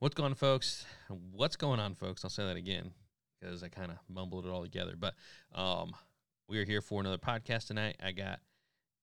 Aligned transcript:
What's 0.00 0.14
going 0.14 0.30
on, 0.30 0.34
folks? 0.34 0.86
What's 1.30 1.56
going 1.56 1.78
on, 1.78 1.94
folks? 1.94 2.24
I'll 2.24 2.30
say 2.30 2.46
that 2.46 2.56
again 2.56 2.92
because 3.38 3.62
I 3.62 3.68
kind 3.68 3.90
of 3.90 3.98
mumbled 4.08 4.46
it 4.46 4.48
all 4.48 4.62
together. 4.62 4.94
But 4.98 5.12
um, 5.54 5.92
we 6.48 6.58
are 6.58 6.64
here 6.64 6.80
for 6.80 7.02
another 7.02 7.18
podcast 7.18 7.66
tonight. 7.66 7.98
I 8.02 8.12
got 8.12 8.40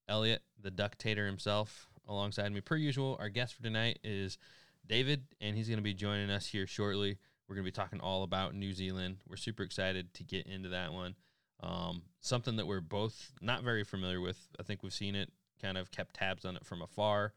Elliot, 0.10 0.42
the 0.60 0.72
Ductator 0.72 1.28
himself, 1.28 1.88
alongside 2.08 2.52
me. 2.52 2.62
Per 2.62 2.78
usual, 2.78 3.16
our 3.20 3.30
guest 3.30 3.54
for 3.54 3.62
tonight 3.62 4.00
is 4.04 4.40
David, 4.88 5.22
and 5.40 5.56
he's 5.56 5.68
going 5.68 5.78
to 5.78 5.84
be 5.84 5.94
joining 5.94 6.32
us 6.32 6.48
here 6.48 6.66
shortly. 6.66 7.20
We're 7.48 7.54
going 7.54 7.66
to 7.66 7.72
be 7.72 7.76
talking 7.76 8.00
all 8.00 8.24
about 8.24 8.56
New 8.56 8.74
Zealand. 8.74 9.18
We're 9.30 9.38
super 9.38 9.62
excited 9.62 10.16
to 10.16 10.24
get 10.24 10.48
into 10.48 10.70
that 10.70 10.94
one. 10.94 11.14
Um, 11.62 12.02
something 12.22 12.56
that 12.56 12.66
we're 12.66 12.82
both 12.82 13.34
not 13.40 13.62
very 13.62 13.84
familiar 13.84 14.20
with. 14.20 14.48
I 14.60 14.64
think 14.64 14.82
we've 14.82 14.92
seen 14.92 15.14
it, 15.14 15.30
kind 15.62 15.78
of 15.78 15.92
kept 15.92 16.16
tabs 16.16 16.44
on 16.44 16.56
it 16.56 16.66
from 16.66 16.82
afar 16.82 17.34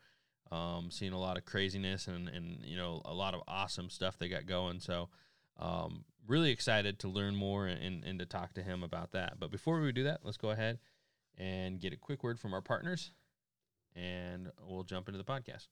um, 0.50 0.90
seeing 0.90 1.12
a 1.12 1.18
lot 1.18 1.36
of 1.36 1.44
craziness 1.44 2.08
and, 2.08 2.28
and 2.28 2.64
you 2.64 2.76
know 2.76 3.02
a 3.04 3.14
lot 3.14 3.34
of 3.34 3.42
awesome 3.46 3.90
stuff 3.90 4.18
they 4.18 4.28
got 4.28 4.46
going. 4.46 4.80
So 4.80 5.08
um, 5.58 6.04
really 6.26 6.50
excited 6.50 6.98
to 7.00 7.08
learn 7.08 7.36
more 7.36 7.66
and, 7.66 8.04
and 8.04 8.18
to 8.18 8.26
talk 8.26 8.54
to 8.54 8.62
him 8.62 8.82
about 8.82 9.12
that. 9.12 9.38
But 9.38 9.50
before 9.50 9.80
we 9.80 9.92
do 9.92 10.04
that, 10.04 10.20
let's 10.24 10.36
go 10.36 10.50
ahead 10.50 10.78
and 11.36 11.80
get 11.80 11.92
a 11.92 11.96
quick 11.96 12.22
word 12.22 12.38
from 12.38 12.54
our 12.54 12.60
partners, 12.60 13.12
and 13.94 14.50
we'll 14.66 14.84
jump 14.84 15.08
into 15.08 15.18
the 15.18 15.24
podcast. 15.24 15.68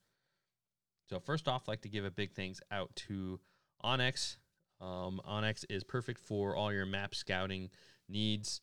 So 1.08 1.20
first 1.20 1.48
off, 1.48 1.62
I'd 1.64 1.72
like 1.72 1.82
to 1.82 1.88
give 1.88 2.04
a 2.04 2.10
big 2.10 2.32
thanks 2.32 2.60
out 2.70 2.94
to 3.08 3.40
onX. 3.82 4.36
Um, 4.80 5.20
onX 5.28 5.64
is 5.68 5.82
perfect 5.82 6.20
for 6.20 6.54
all 6.54 6.72
your 6.72 6.86
map 6.86 7.14
scouting 7.14 7.70
needs. 8.08 8.60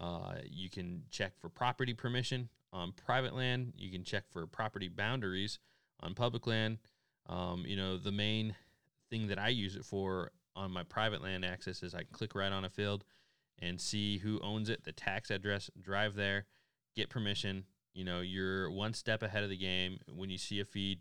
Uh, 0.00 0.34
you 0.44 0.70
can 0.70 1.02
check 1.10 1.32
for 1.40 1.48
property 1.48 1.94
permission 1.94 2.48
on 2.72 2.92
private 2.92 3.34
land. 3.34 3.72
You 3.76 3.90
can 3.90 4.04
check 4.04 4.24
for 4.30 4.46
property 4.46 4.88
boundaries 4.88 5.58
on 6.00 6.14
public 6.14 6.46
land. 6.46 6.78
Um, 7.26 7.64
you 7.66 7.76
know, 7.76 7.98
the 7.98 8.12
main 8.12 8.54
thing 9.10 9.28
that 9.28 9.38
I 9.38 9.48
use 9.48 9.76
it 9.76 9.84
for 9.84 10.30
on 10.54 10.70
my 10.72 10.82
private 10.82 11.22
land 11.22 11.44
access 11.44 11.82
is 11.82 11.94
I 11.94 11.98
can 11.98 12.12
click 12.12 12.34
right 12.34 12.52
on 12.52 12.64
a 12.64 12.70
field 12.70 13.04
and 13.60 13.80
see 13.80 14.18
who 14.18 14.40
owns 14.40 14.68
it, 14.68 14.84
the 14.84 14.92
tax 14.92 15.30
address, 15.30 15.70
drive 15.80 16.14
there, 16.14 16.46
get 16.94 17.08
permission. 17.08 17.64
You 17.94 18.04
know, 18.04 18.20
you're 18.20 18.70
one 18.70 18.94
step 18.94 19.22
ahead 19.22 19.42
of 19.42 19.50
the 19.50 19.56
game. 19.56 19.98
When 20.14 20.30
you 20.30 20.38
see 20.38 20.60
a 20.60 20.64
feed, 20.64 21.00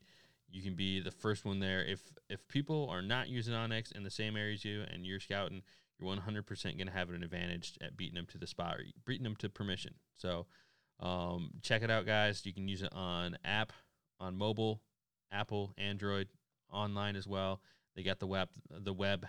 you 0.50 0.62
can 0.62 0.76
be 0.76 1.00
the 1.00 1.12
first 1.12 1.46
one 1.46 1.60
there. 1.60 1.84
If 1.84 2.02
if 2.30 2.48
people 2.48 2.88
are 2.90 3.02
not 3.02 3.28
using 3.28 3.54
onX 3.54 3.92
in 3.92 4.04
the 4.04 4.10
same 4.10 4.36
area 4.36 4.54
as 4.54 4.66
you 4.66 4.84
and 4.92 5.06
you're 5.06 5.20
scouting, 5.20 5.62
you're 6.00 6.16
100% 6.16 6.64
going 6.64 6.88
to 6.88 6.94
have 6.94 7.10
an 7.10 7.24
advantage 7.24 7.78
at 7.82 7.98
beating 7.98 8.16
them 8.16 8.28
to 8.28 8.38
the 8.38 8.48
spot 8.48 8.76
or 8.76 8.84
beating 9.06 9.24
them 9.24 9.36
to 9.38 9.50
permission. 9.50 9.96
So 10.18 10.46
um, 11.00 11.52
check 11.62 11.82
it 11.82 11.92
out, 11.92 12.06
guys. 12.06 12.46
You 12.46 12.54
can 12.54 12.68
use 12.68 12.82
it 12.82 12.94
on 12.94 13.38
app, 13.44 13.74
on 14.20 14.38
mobile, 14.38 14.82
Apple, 15.32 15.74
Android, 15.78 16.28
online 16.72 17.16
as 17.16 17.28
well. 17.28 17.62
They 17.96 18.04
got 18.04 18.20
the 18.20 18.28
web, 18.28 18.50
the 18.70 18.94
web, 18.94 19.26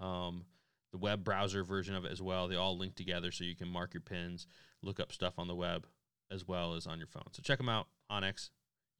um, 0.00 0.46
the 0.90 0.98
web 0.98 1.22
browser 1.24 1.62
version 1.62 1.94
of 1.94 2.04
it 2.04 2.12
as 2.12 2.20
well. 2.20 2.48
They 2.48 2.56
all 2.56 2.76
link 2.76 2.96
together, 2.96 3.30
so 3.30 3.44
you 3.44 3.54
can 3.56 3.68
mark 3.68 3.94
your 3.94 4.00
pins, 4.00 4.46
look 4.82 4.98
up 5.00 5.12
stuff 5.12 5.34
on 5.38 5.46
the 5.48 5.54
web 5.54 5.86
as 6.30 6.46
well 6.46 6.74
as 6.74 6.86
on 6.86 6.98
your 6.98 7.06
phone. 7.06 7.28
So 7.32 7.42
check 7.42 7.58
them 7.58 7.68
out, 7.68 7.86
onX. 8.10 8.50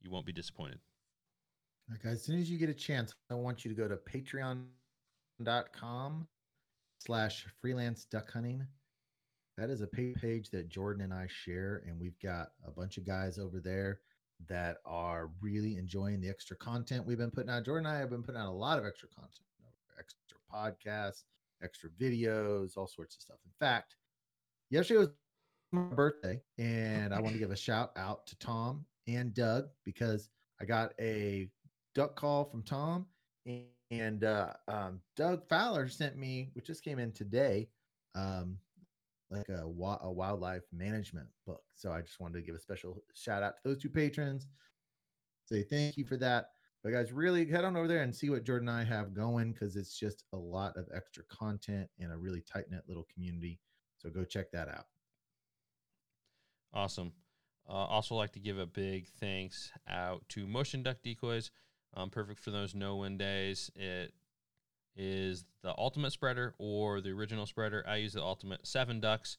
You 0.01 0.11
won't 0.11 0.25
be 0.25 0.31
disappointed. 0.31 0.79
Okay, 1.93 2.09
as 2.09 2.23
soon 2.23 2.39
as 2.39 2.49
you 2.49 2.57
get 2.57 2.69
a 2.69 2.73
chance, 2.73 3.13
I 3.29 3.35
want 3.35 3.63
you 3.65 3.69
to 3.73 3.75
go 3.75 3.87
to 3.87 3.95
patreon.com 3.97 4.67
slash 7.05 7.45
freelance 7.61 8.05
duck 8.05 8.31
hunting 8.31 8.65
that 9.57 9.69
is 9.69 9.81
a 9.81 9.87
page 9.87 10.49
that 10.49 10.69
Jordan 10.69 11.03
and 11.03 11.13
I 11.13 11.27
share, 11.29 11.83
and 11.87 11.99
we've 11.99 12.19
got 12.19 12.49
a 12.67 12.71
bunch 12.71 12.97
of 12.97 13.05
guys 13.05 13.39
over 13.39 13.61
there 13.61 14.01
that 14.49 14.77
are 14.85 15.29
really 15.41 15.77
enjoying 15.77 16.19
the 16.19 16.29
extra 16.29 16.57
content 16.57 17.05
we've 17.05 17.17
been 17.17 17.31
putting 17.31 17.49
out. 17.49 17.63
Jordan 17.63 17.85
and 17.85 17.95
I 17.95 17.99
have 17.99 18.09
been 18.09 18.23
putting 18.23 18.41
out 18.41 18.49
a 18.49 18.51
lot 18.51 18.77
of 18.77 18.85
extra 18.85 19.07
content, 19.07 19.45
extra 19.97 20.37
podcasts, 20.53 21.23
extra 21.63 21.89
videos, 21.91 22.75
all 22.75 22.87
sorts 22.87 23.15
of 23.15 23.21
stuff. 23.21 23.37
In 23.45 23.51
fact, 23.65 23.95
yesterday 24.69 24.99
was 24.99 25.09
my 25.71 25.83
birthday, 25.83 26.41
and 26.57 27.13
I 27.13 27.21
want 27.21 27.33
to 27.33 27.39
give 27.39 27.51
a 27.51 27.55
shout 27.55 27.91
out 27.95 28.27
to 28.27 28.37
Tom 28.39 28.85
and 29.07 29.33
Doug 29.33 29.67
because 29.85 30.27
I 30.59 30.65
got 30.65 30.91
a 30.99 31.49
duck 31.93 32.17
call 32.17 32.43
from 32.43 32.61
Tom, 32.61 33.05
uh, 34.23 34.53
um, 34.67 34.99
Doug 35.15 35.47
Fowler 35.47 35.87
sent 35.87 36.17
me, 36.17 36.49
which 36.53 36.65
just 36.65 36.83
came 36.83 36.99
in 36.99 37.11
today. 37.11 37.69
Um, 38.15 38.57
like 39.31 39.49
a, 39.49 39.63
a 39.63 40.11
wildlife 40.11 40.63
management 40.71 41.27
book. 41.45 41.63
So 41.75 41.91
I 41.91 42.01
just 42.01 42.19
wanted 42.19 42.39
to 42.39 42.45
give 42.45 42.55
a 42.55 42.59
special 42.59 43.03
shout 43.13 43.43
out 43.43 43.55
to 43.57 43.69
those 43.69 43.81
two 43.81 43.89
patrons. 43.89 44.47
Say 45.45 45.63
thank 45.63 45.97
you 45.97 46.05
for 46.05 46.17
that. 46.17 46.49
But 46.83 46.91
guys, 46.91 47.11
really 47.11 47.49
head 47.49 47.65
on 47.65 47.75
over 47.75 47.87
there 47.87 48.03
and 48.03 48.15
see 48.15 48.29
what 48.29 48.43
Jordan 48.43 48.69
and 48.69 48.77
I 48.77 48.83
have 48.83 49.15
going 49.15 49.51
because 49.51 49.75
it's 49.75 49.97
just 49.97 50.23
a 50.33 50.37
lot 50.37 50.77
of 50.77 50.87
extra 50.95 51.23
content 51.23 51.89
and 51.99 52.11
a 52.11 52.17
really 52.17 52.41
tight 52.41 52.65
knit 52.69 52.83
little 52.87 53.07
community. 53.11 53.59
So 53.97 54.09
go 54.09 54.23
check 54.23 54.51
that 54.51 54.67
out. 54.67 54.85
Awesome. 56.73 57.13
Uh, 57.67 57.71
also, 57.71 58.13
like 58.13 58.33
to 58.33 58.39
give 58.39 58.59
a 58.59 58.67
big 58.67 59.07
thanks 59.19 59.71
out 59.89 60.23
to 60.29 60.45
Motion 60.45 60.83
Duck 60.83 60.97
Decoys. 61.01 61.49
Um, 61.95 62.09
perfect 62.09 62.39
for 62.39 62.51
those 62.51 62.75
no 62.75 62.97
win 62.97 63.17
days. 63.17 63.71
It 63.75 64.13
is 64.95 65.45
the 65.61 65.73
ultimate 65.77 66.11
spreader 66.11 66.53
or 66.57 67.01
the 67.01 67.11
original 67.11 67.45
spreader. 67.45 67.83
I 67.87 67.97
use 67.97 68.13
the 68.13 68.23
ultimate 68.23 68.65
seven 68.67 68.99
ducks. 68.99 69.37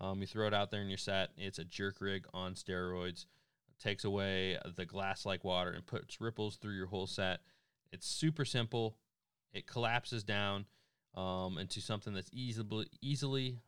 Um, 0.00 0.20
you 0.20 0.26
throw 0.26 0.46
it 0.46 0.54
out 0.54 0.70
there 0.70 0.80
in 0.80 0.88
your 0.88 0.98
set. 0.98 1.30
It's 1.36 1.58
a 1.58 1.64
jerk 1.64 2.00
rig 2.00 2.26
on 2.32 2.54
steroids. 2.54 3.26
It 3.68 3.82
takes 3.82 4.04
away 4.04 4.58
the 4.76 4.84
glass 4.84 5.26
like 5.26 5.44
water 5.44 5.70
and 5.70 5.86
puts 5.86 6.20
ripples 6.20 6.56
through 6.56 6.74
your 6.74 6.86
whole 6.86 7.06
set. 7.06 7.40
It's 7.92 8.06
super 8.06 8.44
simple. 8.44 8.96
It 9.52 9.66
collapses 9.66 10.24
down 10.24 10.66
um, 11.14 11.58
into 11.58 11.80
something 11.80 12.14
that's 12.14 12.30
easily 12.32 12.86
easily 13.00 13.58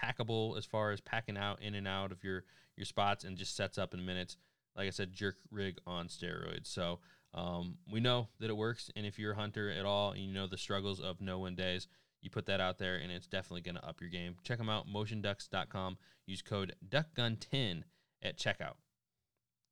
packable 0.00 0.56
as 0.56 0.64
far 0.64 0.92
as 0.92 1.00
packing 1.00 1.36
out 1.36 1.60
in 1.60 1.74
and 1.74 1.86
out 1.86 2.12
of 2.12 2.24
your 2.24 2.44
your 2.76 2.86
spots 2.86 3.24
and 3.24 3.36
just 3.36 3.56
sets 3.56 3.76
up 3.76 3.92
in 3.92 4.04
minutes. 4.04 4.36
Like 4.76 4.86
I 4.86 4.90
said, 4.90 5.12
jerk 5.12 5.36
rig 5.50 5.78
on 5.86 6.06
steroids. 6.06 6.66
So 6.66 7.00
um, 7.34 7.76
we 7.90 8.00
know 8.00 8.28
that 8.40 8.50
it 8.50 8.56
works, 8.56 8.90
and 8.96 9.06
if 9.06 9.18
you're 9.18 9.32
a 9.32 9.36
hunter 9.36 9.70
at 9.70 9.84
all, 9.84 10.16
you 10.16 10.32
know 10.32 10.46
the 10.46 10.58
struggles 10.58 11.00
of 11.00 11.20
no 11.20 11.38
win 11.38 11.54
days, 11.54 11.86
you 12.22 12.30
put 12.30 12.46
that 12.46 12.60
out 12.60 12.78
there, 12.78 12.96
and 12.96 13.10
it's 13.10 13.26
definitely 13.26 13.62
going 13.62 13.76
to 13.76 13.86
up 13.86 14.00
your 14.00 14.10
game. 14.10 14.36
Check 14.42 14.58
them 14.58 14.68
out, 14.68 14.86
motionducks.com. 14.88 15.96
Use 16.26 16.42
code 16.42 16.74
DuckGun10 16.88 17.84
at 18.22 18.36
checkout. 18.36 18.74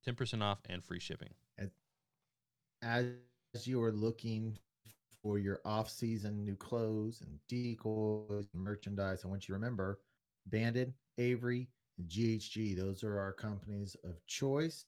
10% 0.06 0.42
off 0.42 0.60
and 0.68 0.82
free 0.84 1.00
shipping. 1.00 1.34
As 2.80 3.06
you 3.64 3.82
are 3.82 3.92
looking 3.92 4.56
for 5.20 5.38
your 5.38 5.60
off-season 5.64 6.44
new 6.44 6.54
clothes 6.54 7.22
and 7.22 7.38
decoys 7.48 8.46
and 8.54 8.62
merchandise, 8.62 9.22
I 9.24 9.28
want 9.28 9.48
you 9.48 9.54
to 9.54 9.58
remember 9.58 9.98
Banded, 10.46 10.94
Avery, 11.18 11.68
and 11.98 12.08
GHG. 12.08 12.76
Those 12.76 13.02
are 13.02 13.18
our 13.18 13.32
companies 13.32 13.96
of 14.04 14.24
choice. 14.26 14.86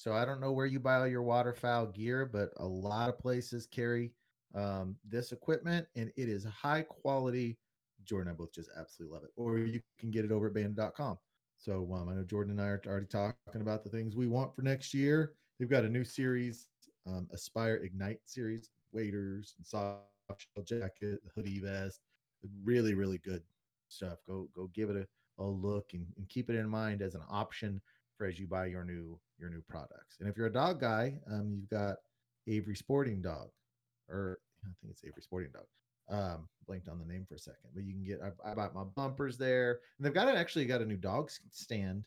So 0.00 0.14
I 0.14 0.24
don't 0.24 0.40
know 0.40 0.52
where 0.52 0.64
you 0.64 0.80
buy 0.80 0.96
all 0.96 1.06
your 1.06 1.22
waterfowl 1.22 1.88
gear, 1.88 2.24
but 2.24 2.52
a 2.56 2.64
lot 2.64 3.10
of 3.10 3.18
places 3.18 3.66
carry 3.66 4.14
um, 4.54 4.96
this 5.06 5.30
equipment, 5.30 5.86
and 5.94 6.10
it 6.16 6.26
is 6.26 6.42
high 6.42 6.80
quality. 6.80 7.58
Jordan 8.06 8.30
and 8.30 8.34
I 8.34 8.38
both 8.38 8.50
just 8.50 8.70
absolutely 8.78 9.14
love 9.14 9.24
it. 9.24 9.30
Or 9.36 9.58
you 9.58 9.82
can 9.98 10.10
get 10.10 10.24
it 10.24 10.32
over 10.32 10.46
at 10.46 10.54
banded.com. 10.54 11.18
So 11.58 11.86
um, 11.92 12.08
I 12.08 12.14
know 12.14 12.24
Jordan 12.24 12.58
and 12.58 12.62
I 12.62 12.70
are 12.70 12.82
already 12.86 13.08
talking 13.08 13.60
about 13.60 13.84
the 13.84 13.90
things 13.90 14.16
we 14.16 14.26
want 14.26 14.56
for 14.56 14.62
next 14.62 14.94
year. 14.94 15.34
They've 15.58 15.68
got 15.68 15.84
a 15.84 15.88
new 15.90 16.04
series, 16.04 16.68
um, 17.06 17.28
Aspire 17.30 17.76
Ignite 17.84 18.20
series, 18.24 18.70
waders 18.92 19.52
and 19.58 19.66
soft 19.66 20.06
shell 20.38 20.64
jacket, 20.64 21.20
hoodie 21.34 21.60
vest, 21.60 22.00
really, 22.64 22.94
really 22.94 23.18
good 23.18 23.42
stuff. 23.88 24.16
Go 24.26 24.48
go 24.56 24.70
give 24.72 24.88
it 24.88 24.96
a, 24.96 25.42
a 25.42 25.44
look 25.44 25.90
and, 25.92 26.06
and 26.16 26.26
keep 26.30 26.48
it 26.48 26.56
in 26.56 26.70
mind 26.70 27.02
as 27.02 27.14
an 27.14 27.22
option 27.28 27.82
for 28.20 28.26
as 28.26 28.38
you 28.38 28.46
buy 28.46 28.66
your 28.66 28.84
new 28.84 29.18
your 29.38 29.48
new 29.48 29.62
products. 29.66 30.18
And 30.20 30.28
if 30.28 30.36
you're 30.36 30.46
a 30.46 30.52
dog 30.52 30.78
guy, 30.78 31.14
um, 31.32 31.56
you've 31.56 31.70
got 31.70 31.96
Avery 32.46 32.76
Sporting 32.76 33.22
Dog, 33.22 33.48
or 34.10 34.38
I 34.62 34.68
think 34.80 34.92
it's 34.92 35.02
Avery 35.04 35.22
Sporting 35.22 35.52
Dog. 35.52 35.64
Um, 36.10 36.48
blanked 36.66 36.88
on 36.88 36.98
the 36.98 37.10
name 37.10 37.24
for 37.26 37.36
a 37.36 37.38
second, 37.38 37.70
but 37.74 37.82
you 37.82 37.94
can 37.94 38.04
get. 38.04 38.20
I, 38.22 38.50
I 38.50 38.54
bought 38.54 38.74
my 38.74 38.84
bumpers 38.84 39.38
there, 39.38 39.80
and 39.96 40.04
they've 40.04 40.12
got 40.12 40.28
it 40.28 40.36
actually 40.36 40.66
got 40.66 40.82
a 40.82 40.84
new 40.84 40.98
dog 40.98 41.30
stand, 41.50 42.04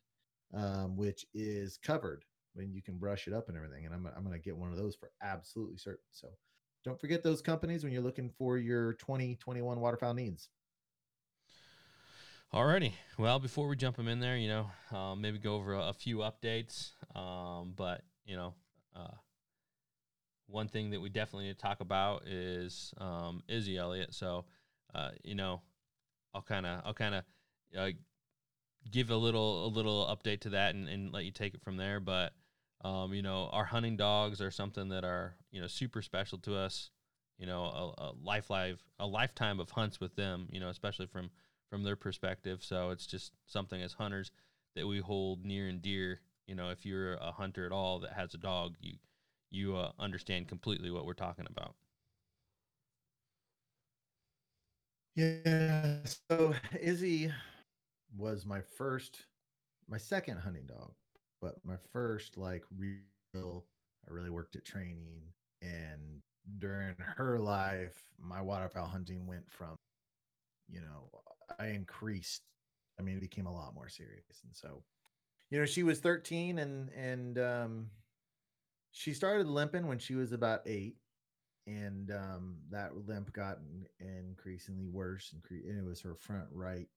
um, 0.53 0.95
which 0.95 1.25
is 1.33 1.79
covered 1.83 2.23
when 2.53 2.71
you 2.71 2.83
can 2.83 2.97
brush 2.97 3.27
it 3.27 3.33
up 3.33 3.47
and 3.47 3.57
everything. 3.57 3.85
And 3.85 3.95
I'm 3.95 4.07
I'm 4.15 4.23
gonna 4.23 4.37
get 4.37 4.55
one 4.55 4.71
of 4.71 4.77
those 4.77 4.95
for 4.95 5.09
absolutely 5.23 5.77
certain. 5.77 6.05
So 6.11 6.27
don't 6.85 6.99
forget 6.99 7.23
those 7.23 7.41
companies 7.41 7.83
when 7.83 7.91
you're 7.91 8.03
looking 8.03 8.29
for 8.37 8.59
your 8.59 8.93
2021 8.93 9.79
waterfowl 9.79 10.13
needs. 10.13 10.49
Alrighty. 12.53 12.93
Well, 13.17 13.39
before 13.39 13.67
we 13.67 13.75
jump 13.75 13.97
them 13.97 14.07
in 14.07 14.19
there, 14.19 14.37
you 14.37 14.47
know, 14.47 14.97
um, 14.97 15.21
maybe 15.21 15.39
go 15.39 15.55
over 15.55 15.73
a, 15.73 15.89
a 15.89 15.93
few 15.93 16.17
updates. 16.17 16.91
Um, 17.15 17.73
but 17.75 18.01
you 18.25 18.35
know, 18.35 18.53
uh, 18.95 19.15
one 20.47 20.67
thing 20.67 20.91
that 20.91 21.01
we 21.01 21.09
definitely 21.09 21.45
need 21.47 21.57
to 21.57 21.61
talk 21.61 21.79
about 21.79 22.27
is 22.27 22.93
um, 22.99 23.41
Izzy 23.47 23.77
Elliott. 23.77 24.13
So, 24.13 24.45
uh, 24.93 25.11
you 25.23 25.33
know, 25.35 25.61
I'll 26.33 26.43
kind 26.43 26.65
of, 26.65 26.81
I'll 26.85 26.93
kind 26.93 27.15
of 27.15 27.23
uh, 27.77 27.89
give 28.91 29.09
a 29.09 29.17
little, 29.17 29.65
a 29.65 29.69
little 29.69 30.05
update 30.05 30.41
to 30.41 30.49
that, 30.49 30.75
and, 30.75 30.87
and 30.87 31.11
let 31.11 31.25
you 31.25 31.31
take 31.31 31.55
it 31.55 31.61
from 31.61 31.77
there. 31.77 31.99
But 31.99 32.33
Um, 32.83 33.13
you 33.13 33.21
know, 33.21 33.49
our 33.51 33.65
hunting 33.65 33.97
dogs 33.97 34.41
are 34.41 34.51
something 34.51 34.89
that 34.89 35.05
are 35.05 35.35
you 35.51 35.61
know 35.61 35.67
super 35.67 36.01
special 36.01 36.37
to 36.39 36.55
us. 36.55 36.91
You 37.37 37.47
know, 37.47 37.63
a, 37.63 38.03
a 38.07 38.09
life 38.21 38.49
life 38.49 38.83
a 38.99 39.07
lifetime 39.07 39.59
of 39.61 39.71
hunts 39.71 39.99
with 39.99 40.15
them. 40.15 40.49
You 40.51 40.59
know, 40.59 40.69
especially 40.69 41.07
from 41.07 41.31
from 41.73 41.81
their 41.81 41.95
perspective. 41.95 42.63
So 42.63 42.91
it's 42.91 43.07
just 43.07 43.31
something 43.47 43.81
as 43.81 43.93
hunters 43.93 44.29
that 44.75 44.85
we 44.85 44.99
hold 44.99 45.43
near 45.43 45.67
and 45.67 45.81
dear. 45.81 46.19
You 46.45 46.53
know, 46.53 46.69
if 46.69 46.85
you're 46.85 47.15
a 47.15 47.31
hunter 47.31 47.65
at 47.65 47.71
all 47.71 47.97
that 48.01 48.13
has 48.13 48.35
a 48.35 48.37
dog, 48.37 48.75
you 48.79 48.97
you 49.49 49.75
uh, 49.75 49.91
understand 49.97 50.47
completely 50.47 50.91
what 50.91 51.03
we're 51.07 51.13
talking 51.13 51.47
about. 51.49 51.73
Yeah. 55.15 55.97
So 56.05 56.53
Izzy 56.79 57.31
was 58.15 58.45
my 58.45 58.61
first, 58.61 59.25
my 59.89 59.97
second 59.97 60.37
hunting 60.37 60.67
dog, 60.67 60.93
but 61.41 61.55
my 61.63 61.77
first 61.91 62.37
like 62.37 62.63
real. 62.77 63.65
I 64.07 64.13
really 64.13 64.29
worked 64.29 64.55
at 64.55 64.65
training, 64.65 65.23
and 65.63 66.21
during 66.59 66.93
her 66.99 67.39
life, 67.39 68.03
my 68.21 68.41
waterfowl 68.41 68.85
hunting 68.85 69.25
went 69.25 69.49
from, 69.49 69.75
you 70.69 70.81
know, 70.81 71.09
I 71.59 71.67
increased. 71.67 72.41
I 72.99 73.03
mean, 73.03 73.17
it 73.17 73.21
became 73.21 73.47
a 73.47 73.53
lot 73.53 73.73
more 73.73 73.89
serious, 73.89 74.41
and 74.43 74.55
so, 74.55 74.83
you 75.49 75.59
know, 75.59 75.65
she 75.65 75.83
was 75.83 75.99
13, 75.99 76.59
and 76.59 76.89
and 76.89 77.39
um, 77.39 77.87
she 78.91 79.13
started 79.13 79.47
limping 79.47 79.87
when 79.87 79.99
she 79.99 80.15
was 80.15 80.31
about 80.31 80.61
eight 80.65 80.95
and 81.67 82.11
um, 82.11 82.57
that 82.69 82.91
limp 83.07 83.31
got 83.33 83.57
increasingly 83.99 84.87
worse. 84.87 85.33
Incre- 85.35 85.67
and 85.69 85.79
it 85.79 85.85
was 85.85 86.01
her 86.01 86.15
front 86.15 86.45
right, 86.51 86.87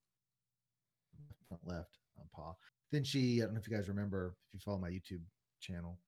front 1.48 1.62
left 1.66 1.98
um, 2.18 2.26
paw. 2.34 2.54
Then 2.92 3.04
she, 3.04 3.40
I 3.40 3.44
don't 3.44 3.54
know 3.54 3.60
if 3.60 3.68
you 3.68 3.76
guys 3.76 3.88
remember, 3.88 4.34
if 4.48 4.54
you 4.54 4.60
follow 4.60 4.78
my 4.78 4.90
YouTube 4.90 5.22
channel, 5.60 5.98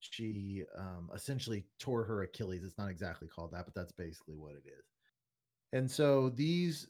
she 0.00 0.64
um, 0.76 1.10
essentially 1.14 1.64
tore 1.78 2.04
her 2.04 2.22
Achilles. 2.22 2.62
It's 2.64 2.78
not 2.78 2.90
exactly 2.90 3.28
called 3.28 3.52
that, 3.52 3.64
but 3.64 3.74
that's 3.74 3.92
basically 3.92 4.36
what 4.36 4.52
it 4.52 4.64
is. 4.66 4.84
And 5.72 5.90
so 5.90 6.30
these 6.30 6.86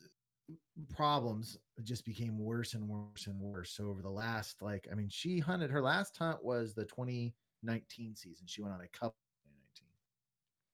problems 0.94 1.58
just 1.82 2.04
became 2.04 2.38
worse 2.38 2.74
and 2.74 2.88
worse 2.88 3.26
and 3.26 3.40
worse. 3.40 3.70
So 3.72 3.88
over 3.88 4.02
the 4.02 4.10
last, 4.10 4.62
like, 4.62 4.86
I 4.90 4.94
mean, 4.94 5.08
she 5.10 5.38
hunted 5.38 5.70
her 5.70 5.82
last 5.82 6.16
hunt 6.16 6.44
was 6.44 6.74
the 6.74 6.84
2019 6.84 8.14
season. 8.14 8.46
She 8.46 8.62
went 8.62 8.74
on 8.74 8.80
a 8.80 8.88
couple 8.88 9.16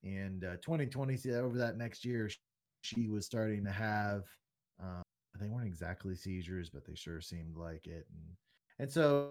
and 0.04 0.44
uh, 0.44 0.56
2020 0.62 1.30
over 1.34 1.58
that 1.58 1.76
next 1.76 2.04
year 2.04 2.28
she 2.80 3.08
was 3.08 3.24
starting 3.24 3.64
to 3.64 3.70
have 3.70 4.24
um, 4.82 5.02
they 5.38 5.48
weren't 5.48 5.66
exactly 5.66 6.14
seizures 6.14 6.70
but 6.70 6.84
they 6.84 6.94
sure 6.94 7.20
seemed 7.20 7.56
like 7.56 7.86
it. 7.86 8.06
And 8.10 8.36
and 8.78 8.90
so 8.90 9.30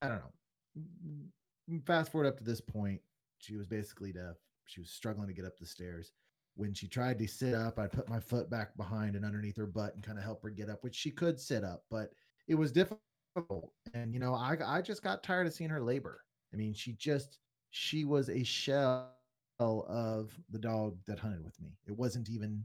i 0.00 0.08
don't 0.08 0.18
know. 0.18 1.80
Fast 1.86 2.12
forward 2.12 2.28
up 2.28 2.38
to 2.38 2.44
this 2.44 2.60
point 2.60 3.00
she 3.38 3.56
was 3.56 3.66
basically 3.66 4.12
deaf. 4.12 4.36
She 4.66 4.80
was 4.80 4.90
struggling 4.90 5.26
to 5.26 5.34
get 5.34 5.44
up 5.44 5.58
the 5.58 5.66
stairs 5.66 6.12
when 6.54 6.74
she 6.74 6.86
tried 6.86 7.18
to 7.18 7.26
sit 7.26 7.54
up 7.54 7.78
i'd 7.78 7.92
put 7.92 8.08
my 8.08 8.20
foot 8.20 8.50
back 8.50 8.76
behind 8.76 9.16
and 9.16 9.24
underneath 9.24 9.56
her 9.56 9.66
butt 9.66 9.94
and 9.94 10.02
kind 10.02 10.18
of 10.18 10.24
help 10.24 10.42
her 10.42 10.50
get 10.50 10.68
up 10.68 10.82
which 10.82 10.94
she 10.94 11.10
could 11.10 11.40
sit 11.40 11.64
up 11.64 11.84
but 11.90 12.10
it 12.48 12.54
was 12.54 12.72
difficult 12.72 13.00
and 13.94 14.12
you 14.12 14.20
know 14.20 14.34
i 14.34 14.56
i 14.66 14.82
just 14.82 15.02
got 15.02 15.22
tired 15.22 15.46
of 15.46 15.52
seeing 15.52 15.70
her 15.70 15.80
labor 15.80 16.22
i 16.52 16.56
mean 16.56 16.74
she 16.74 16.92
just 16.92 17.38
she 17.70 18.04
was 18.04 18.28
a 18.28 18.42
shell 18.44 19.08
of 19.60 20.38
the 20.50 20.58
dog 20.58 20.96
that 21.06 21.18
hunted 21.18 21.44
with 21.44 21.60
me. 21.60 21.70
It 21.86 21.96
wasn't 21.96 22.28
even, 22.28 22.64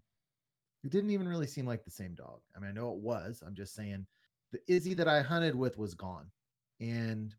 it 0.83 0.91
didn't 0.91 1.11
even 1.11 1.27
really 1.27 1.47
seem 1.47 1.65
like 1.65 1.83
the 1.83 1.91
same 1.91 2.13
dog. 2.13 2.39
I 2.55 2.59
mean, 2.59 2.69
I 2.69 2.73
know 2.73 2.91
it 2.91 2.99
was. 2.99 3.43
I'm 3.45 3.55
just 3.55 3.75
saying 3.75 4.05
the 4.51 4.59
Izzy 4.67 4.93
that 4.95 5.07
I 5.07 5.21
hunted 5.21 5.55
with 5.55 5.77
was 5.77 5.93
gone. 5.93 6.29
And 6.79 7.33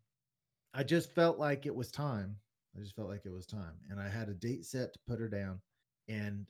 I 0.75 0.83
just 0.83 1.15
felt 1.15 1.39
like 1.39 1.67
it 1.67 1.75
was 1.75 1.91
time. 1.91 2.37
I 2.77 2.81
just 2.81 2.97
felt 2.97 3.09
like 3.09 3.27
it 3.27 3.33
was 3.33 3.47
time. 3.47 3.75
And 3.91 4.01
I 4.01 4.09
had 4.09 4.29
a 4.29 4.35
date 4.35 4.65
set 4.65 4.93
to 4.93 4.99
put 5.06 5.21
her 5.21 5.29
down. 5.29 5.61
And 6.08 6.46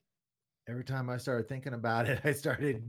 every 0.68 0.84
time 0.84 1.10
I 1.10 1.16
started 1.16 1.48
thinking 1.48 1.74
about 1.74 2.08
it, 2.08 2.20
I 2.24 2.32
started 2.32 2.82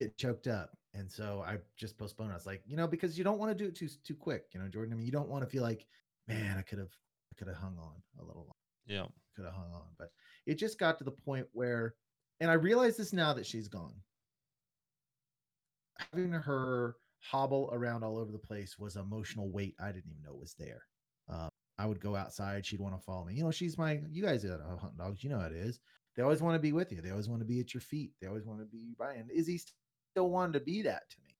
it 0.00 0.16
choked 0.16 0.46
up. 0.46 0.76
And 0.94 1.10
so 1.10 1.42
I 1.46 1.58
just 1.76 1.98
postponed. 1.98 2.30
I 2.30 2.34
was 2.34 2.46
like, 2.46 2.62
you 2.66 2.76
know, 2.76 2.86
because 2.86 3.18
you 3.18 3.24
don't 3.24 3.38
want 3.38 3.50
to 3.50 3.64
do 3.64 3.68
it 3.68 3.74
too 3.74 3.88
too 4.04 4.14
quick, 4.14 4.44
you 4.52 4.60
know, 4.60 4.68
Jordan. 4.68 4.92
I 4.92 4.96
mean, 4.96 5.06
you 5.06 5.12
don't 5.12 5.28
want 5.28 5.42
to 5.42 5.50
feel 5.50 5.62
like, 5.62 5.86
man, 6.28 6.56
I 6.56 6.62
could 6.62 6.78
have 6.78 6.92
could 7.36 7.48
have 7.48 7.56
hung 7.56 7.76
on 7.78 7.94
a 8.20 8.24
little 8.24 8.42
longer. 8.42 8.52
Yeah. 8.86 9.06
Could 9.34 9.46
have 9.46 9.54
hung 9.54 9.72
on. 9.72 9.88
But 9.98 10.10
it 10.46 10.54
just 10.54 10.78
got 10.78 10.98
to 10.98 11.04
the 11.04 11.10
point 11.10 11.46
where, 11.52 11.94
and 12.40 12.48
I 12.50 12.54
realize 12.54 12.96
this 12.96 13.12
now 13.12 13.32
that 13.32 13.46
she's 13.46 13.66
gone. 13.66 13.94
Having 16.12 16.32
her 16.32 16.96
hobble 17.18 17.70
around 17.72 18.04
all 18.04 18.18
over 18.18 18.30
the 18.30 18.38
place 18.38 18.78
was 18.78 18.96
emotional 18.96 19.50
weight 19.50 19.74
I 19.80 19.86
didn't 19.86 20.10
even 20.10 20.22
know 20.22 20.34
was 20.34 20.54
there. 20.58 20.86
Um, 21.28 21.48
I 21.78 21.86
would 21.86 22.00
go 22.00 22.14
outside, 22.16 22.64
she'd 22.64 22.80
want 22.80 22.96
to 22.96 23.02
follow 23.02 23.24
me. 23.24 23.34
You 23.34 23.44
know, 23.44 23.50
she's 23.50 23.76
my, 23.76 24.00
you 24.10 24.22
guys 24.22 24.44
are 24.44 24.60
hunting 24.80 24.98
dogs, 24.98 25.24
you 25.24 25.30
know 25.30 25.40
how 25.40 25.46
it 25.46 25.52
is. 25.52 25.80
They 26.16 26.22
always 26.22 26.40
want 26.40 26.54
to 26.54 26.60
be 26.60 26.72
with 26.72 26.92
you. 26.92 27.00
They 27.00 27.10
always 27.10 27.28
want 27.28 27.40
to 27.40 27.46
be 27.46 27.60
at 27.60 27.74
your 27.74 27.80
feet. 27.80 28.12
They 28.20 28.28
always 28.28 28.44
want 28.44 28.60
to 28.60 28.66
be 28.66 28.94
by. 28.96 29.14
And 29.14 29.30
Izzy 29.30 29.60
still 30.12 30.30
wanted 30.30 30.52
to 30.54 30.60
be 30.60 30.82
that 30.82 31.02
to 31.10 31.16
me. 31.22 31.34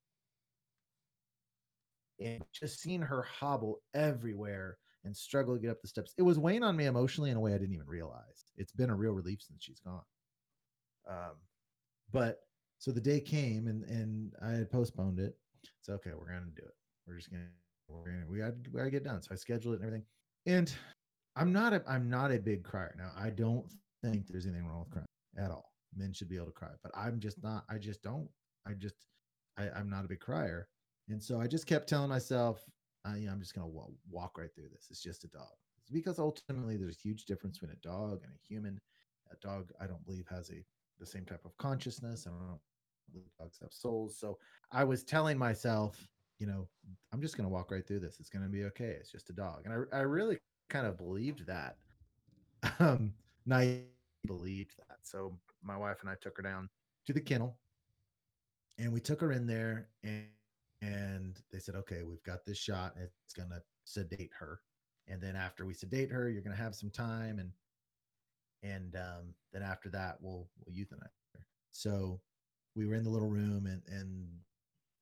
And 2.26 2.44
just 2.52 2.81
seeing 2.81 3.02
her 3.02 3.22
hobble 3.22 3.81
everywhere 3.94 4.78
and 5.04 5.16
struggle 5.16 5.54
to 5.54 5.60
get 5.60 5.70
up 5.70 5.81
the 5.82 5.88
steps. 5.88 6.14
It 6.19 6.22
was 6.22 6.38
weighing 6.38 6.64
on 6.64 6.76
me 6.76 6.86
emotionally 6.86 7.31
in 7.31 7.36
a 7.36 7.40
way 7.40 7.54
I 7.54 7.58
didn't 7.58 7.75
even 7.75 7.86
realize. 7.86 8.46
It's 8.56 8.72
been 8.72 8.90
a 8.90 8.94
real 8.94 9.12
relief 9.12 9.42
since 9.42 9.62
she's 9.62 9.81
gone. 9.81 10.02
Um, 11.08 11.36
but 12.12 12.38
so 12.78 12.90
the 12.90 13.00
day 13.00 13.20
came 13.20 13.66
and 13.66 13.84
and 13.84 14.32
I 14.42 14.52
had 14.52 14.70
postponed 14.70 15.19
it. 15.20 15.36
It's 15.81 15.88
okay. 15.88 16.10
We're 16.19 16.26
gonna 16.26 16.46
do 16.56 16.62
it. 16.64 16.75
We're 17.06 17.16
just 17.16 17.31
gonna 17.31 17.44
we're 17.88 18.04
gonna 18.04 18.25
we 18.28 18.38
got 18.38 18.52
we 18.72 18.78
gotta 18.78 18.90
get 18.90 19.04
done. 19.04 19.22
So 19.22 19.31
I 19.32 19.36
scheduled 19.36 19.75
it 19.75 19.81
and 19.81 19.86
everything. 19.86 20.06
And 20.46 20.73
I'm 21.37 21.52
not 21.52 21.73
a 21.73 21.82
I'm 21.88 22.08
not 22.08 22.32
a 22.32 22.38
big 22.38 22.64
crier 22.64 22.94
now. 22.99 23.11
I 23.17 23.31
don't 23.31 23.67
think 24.02 24.26
there's 24.29 24.46
anything 24.46 24.67
wrong 24.67 24.81
with 24.81 24.91
crying 24.91 25.06
at 25.38 25.50
all. 25.50 25.73
Men 25.96 26.12
should 26.12 26.29
be 26.29 26.37
able 26.37 26.46
to 26.46 26.52
cry, 26.52 26.70
but 26.82 26.93
I'm 26.94 27.20
just 27.20 27.43
not. 27.43 27.64
I 27.69 27.79
just 27.79 28.02
don't. 28.02 28.29
I 28.67 28.73
just 28.73 28.96
I, 29.58 29.69
I'm 29.70 29.88
not 29.88 30.05
a 30.05 30.08
big 30.08 30.20
crier. 30.20 30.69
And 31.08 31.23
so 31.23 31.41
I 31.41 31.46
just 31.46 31.67
kept 31.67 31.88
telling 31.88 32.08
myself, 32.08 32.64
I, 33.05 33.17
you 33.17 33.26
know, 33.26 33.32
I'm 33.32 33.41
just 33.41 33.55
to 33.55 33.67
walk, 33.67 33.91
walk 34.11 34.38
right 34.38 34.49
through 34.55 34.70
this. 34.73 34.87
It's 34.91 35.02
just 35.02 35.25
a 35.25 35.29
dog. 35.29 35.52
It's 35.79 35.91
because 35.91 36.19
ultimately 36.19 36.76
there's 36.76 36.96
a 36.96 37.08
huge 37.08 37.26
difference 37.26 37.58
between 37.58 37.76
a 37.76 37.87
dog 37.87 38.23
and 38.25 38.32
a 38.32 38.46
human. 38.46 38.81
A 39.31 39.37
dog, 39.46 39.70
I 39.81 39.87
don't 39.87 40.05
believe, 40.05 40.26
has 40.31 40.50
a 40.50 40.64
the 40.99 41.06
same 41.06 41.25
type 41.25 41.44
of 41.44 41.56
consciousness. 41.58 42.26
I 42.26 42.31
don't 42.31 42.41
know. 42.41 42.61
Dogs 43.38 43.58
have 43.61 43.73
souls. 43.73 44.17
So 44.19 44.38
I 44.73 44.85
was 44.85 45.05
telling 45.05 45.37
myself, 45.37 46.08
you 46.38 46.46
know, 46.46 46.69
I'm 47.12 47.22
just 47.22 47.36
going 47.36 47.48
to 47.48 47.52
walk 47.52 47.70
right 47.70 47.86
through 47.86 48.00
this. 48.00 48.19
It's 48.20 48.31
going 48.31 48.44
to 48.44 48.50
be 48.50 48.64
okay. 48.64 48.96
It's 48.98 49.10
just 49.10 49.31
a 49.31 49.32
dog. 49.32 49.62
And 49.64 49.86
I, 49.92 49.98
I 49.98 50.00
really 50.02 50.38
kind 50.69 50.86
of 50.86 50.96
believed 50.96 51.46
that. 51.46 51.76
Um, 52.81 53.12
I 53.53 53.82
believed 54.26 54.76
that. 54.88 54.96
So 55.03 55.38
my 55.62 55.76
wife 55.76 55.98
and 56.00 56.08
I 56.08 56.14
took 56.19 56.38
her 56.38 56.43
down 56.43 56.70
to 57.06 57.12
the 57.12 57.20
kennel 57.20 57.58
and 58.79 58.91
we 58.91 59.00
took 59.00 59.20
her 59.20 59.32
in 59.32 59.46
there 59.46 59.88
and 60.03 60.24
and 60.84 61.41
they 61.50 61.58
said, 61.58 61.74
okay, 61.76 62.03
we've 62.03 62.22
got 62.24 62.44
this 62.44 62.58
shot. 62.58 62.94
And 62.96 63.08
it's 63.24 63.32
going 63.32 63.48
to 63.48 63.62
sedate 63.84 64.31
her. 64.38 64.60
And 65.08 65.20
then 65.20 65.34
after 65.36 65.64
we 65.64 65.72
sedate 65.72 66.10
her, 66.10 66.29
you're 66.29 66.43
going 66.43 66.56
to 66.56 66.62
have 66.62 66.74
some 66.74 66.91
time. 66.91 67.38
And, 67.38 67.50
and 68.62 68.94
um, 68.96 69.34
then 69.53 69.62
after 69.62 69.88
that, 69.91 70.17
we'll, 70.20 70.46
we'll 70.64 70.76
euthanize 70.76 71.17
her. 71.32 71.46
So 71.70 72.20
we 72.74 72.86
were 72.86 72.94
in 72.94 73.05
the 73.05 73.10
little 73.10 73.29
room 73.29 73.67
and, 73.67 73.82
and, 73.88 74.26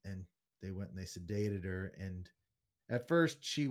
and 0.04 0.24
they 0.62 0.70
went 0.70 0.90
and 0.90 0.98
they 0.98 1.04
sedated 1.04 1.64
her. 1.64 1.92
And 1.98 2.28
at 2.90 3.08
first 3.08 3.38
she 3.40 3.68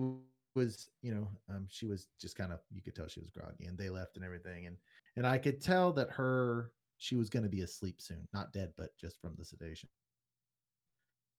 was, 0.55 0.89
you 1.01 1.13
know, 1.13 1.27
um, 1.49 1.67
she 1.69 1.85
was 1.85 2.07
just 2.19 2.37
kind 2.37 2.51
of, 2.51 2.59
you 2.71 2.81
could 2.81 2.95
tell 2.95 3.07
she 3.07 3.19
was 3.21 3.29
groggy 3.29 3.65
and 3.65 3.77
they 3.77 3.89
left 3.89 4.15
and 4.15 4.25
everything. 4.25 4.67
And, 4.67 4.77
and 5.15 5.25
I 5.25 5.37
could 5.37 5.61
tell 5.61 5.93
that 5.93 6.09
her, 6.11 6.71
she 6.97 7.15
was 7.15 7.29
going 7.29 7.43
to 7.43 7.49
be 7.49 7.61
asleep 7.61 7.99
soon, 7.99 8.27
not 8.33 8.53
dead, 8.53 8.73
but 8.77 8.95
just 8.99 9.19
from 9.21 9.33
the 9.37 9.45
sedation. 9.45 9.89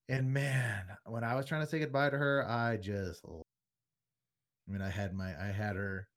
And 0.09 0.33
man, 0.33 0.83
when 1.05 1.23
I 1.23 1.35
was 1.35 1.45
trying 1.45 1.61
to 1.61 1.67
say 1.67 1.79
goodbye 1.79 2.09
to 2.09 2.17
her, 2.17 2.45
I 2.49 2.77
just 2.77 3.23
I 3.25 4.71
mean, 4.71 4.81
I 4.81 4.89
had 4.89 5.13
my 5.13 5.33
I 5.41 5.51
had 5.51 5.75
her 5.75 6.09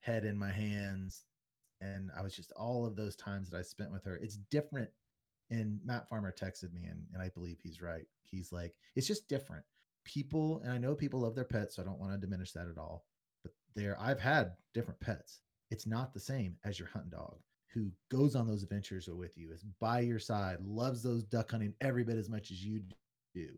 head 0.00 0.24
in 0.24 0.38
my 0.38 0.50
hands 0.50 1.24
and 1.80 2.10
I 2.16 2.22
was 2.22 2.34
just 2.34 2.52
all 2.52 2.86
of 2.86 2.96
those 2.96 3.16
times 3.16 3.50
that 3.50 3.58
I 3.58 3.62
spent 3.62 3.92
with 3.92 4.04
her. 4.04 4.16
It's 4.16 4.36
different. 4.50 4.90
And 5.50 5.78
Matt 5.84 6.08
Farmer 6.08 6.32
texted 6.32 6.72
me 6.72 6.84
and, 6.84 7.04
and 7.12 7.22
I 7.22 7.28
believe 7.28 7.58
he's 7.62 7.82
right. 7.82 8.06
He's 8.22 8.52
like, 8.52 8.74
it's 8.96 9.06
just 9.06 9.28
different. 9.28 9.64
People, 10.04 10.60
and 10.64 10.72
I 10.72 10.78
know 10.78 10.94
people 10.94 11.20
love 11.20 11.34
their 11.34 11.44
pets, 11.44 11.76
so 11.76 11.82
I 11.82 11.84
don't 11.84 11.98
want 11.98 12.12
to 12.12 12.18
diminish 12.18 12.52
that 12.52 12.68
at 12.68 12.78
all. 12.78 13.04
But 13.42 13.52
there, 13.74 13.96
I've 14.00 14.20
had 14.20 14.52
different 14.72 15.00
pets. 15.00 15.40
It's 15.70 15.86
not 15.86 16.12
the 16.12 16.20
same 16.20 16.56
as 16.64 16.78
your 16.78 16.88
hunting 16.88 17.10
dog 17.10 17.38
who 17.72 17.90
goes 18.10 18.36
on 18.36 18.46
those 18.46 18.62
adventures 18.62 19.08
with 19.08 19.36
you, 19.36 19.50
is 19.50 19.64
by 19.80 20.00
your 20.00 20.18
side, 20.18 20.58
loves 20.64 21.02
those 21.02 21.24
duck 21.24 21.50
hunting 21.50 21.74
every 21.80 22.04
bit 22.04 22.16
as 22.16 22.28
much 22.28 22.50
as 22.50 22.64
you 22.64 22.80
do. 23.34 23.48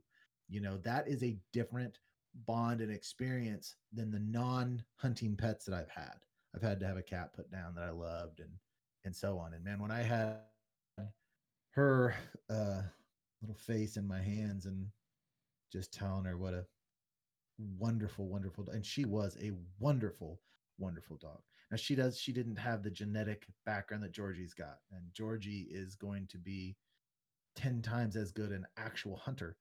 You 0.48 0.60
know, 0.60 0.78
that 0.78 1.06
is 1.06 1.22
a 1.22 1.36
different 1.52 1.98
bond 2.46 2.80
and 2.80 2.90
experience 2.90 3.76
than 3.92 4.10
the 4.10 4.20
non-hunting 4.20 5.36
pets 5.36 5.64
that 5.66 5.74
I've 5.74 5.90
had. 5.90 6.14
I've 6.54 6.62
had 6.62 6.80
to 6.80 6.86
have 6.86 6.96
a 6.96 7.02
cat 7.02 7.34
put 7.34 7.50
down 7.50 7.74
that 7.74 7.84
I 7.84 7.90
loved 7.90 8.40
and 8.40 8.50
and 9.04 9.14
so 9.14 9.38
on. 9.38 9.54
And 9.54 9.64
man, 9.64 9.78
when 9.78 9.90
I 9.90 10.02
had 10.02 10.38
her 11.76 12.14
uh 12.50 12.82
little 13.42 13.56
face 13.56 13.96
in 13.96 14.06
my 14.06 14.20
hands 14.20 14.66
and 14.66 14.88
just 15.72 15.92
telling 15.92 16.24
her 16.24 16.36
what 16.38 16.54
a 16.54 16.64
wonderful, 17.78 18.28
wonderful, 18.28 18.68
and 18.70 18.84
she 18.84 19.04
was 19.04 19.36
a 19.40 19.52
wonderful, 19.78 20.40
wonderful 20.78 21.16
dog. 21.16 21.40
Now 21.70 21.76
she 21.76 21.94
does, 21.94 22.18
she 22.18 22.32
didn't 22.32 22.56
have 22.56 22.82
the 22.82 22.90
genetic 22.90 23.46
background 23.64 24.02
that 24.04 24.12
Georgie's 24.12 24.54
got, 24.54 24.78
and 24.92 25.02
Georgie 25.14 25.66
is 25.70 25.96
going 25.96 26.26
to 26.28 26.38
be 26.38 26.76
ten 27.54 27.82
times 27.82 28.16
as 28.16 28.32
good 28.32 28.52
an 28.52 28.66
actual 28.76 29.16
hunter 29.16 29.56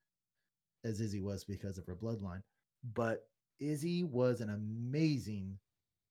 as 0.83 1.01
Izzy 1.01 1.21
was 1.21 1.43
because 1.43 1.77
of 1.77 1.85
her 1.87 1.95
bloodline. 1.95 2.43
But 2.93 3.27
Izzy 3.59 4.03
was 4.03 4.41
an 4.41 4.49
amazing 4.49 5.57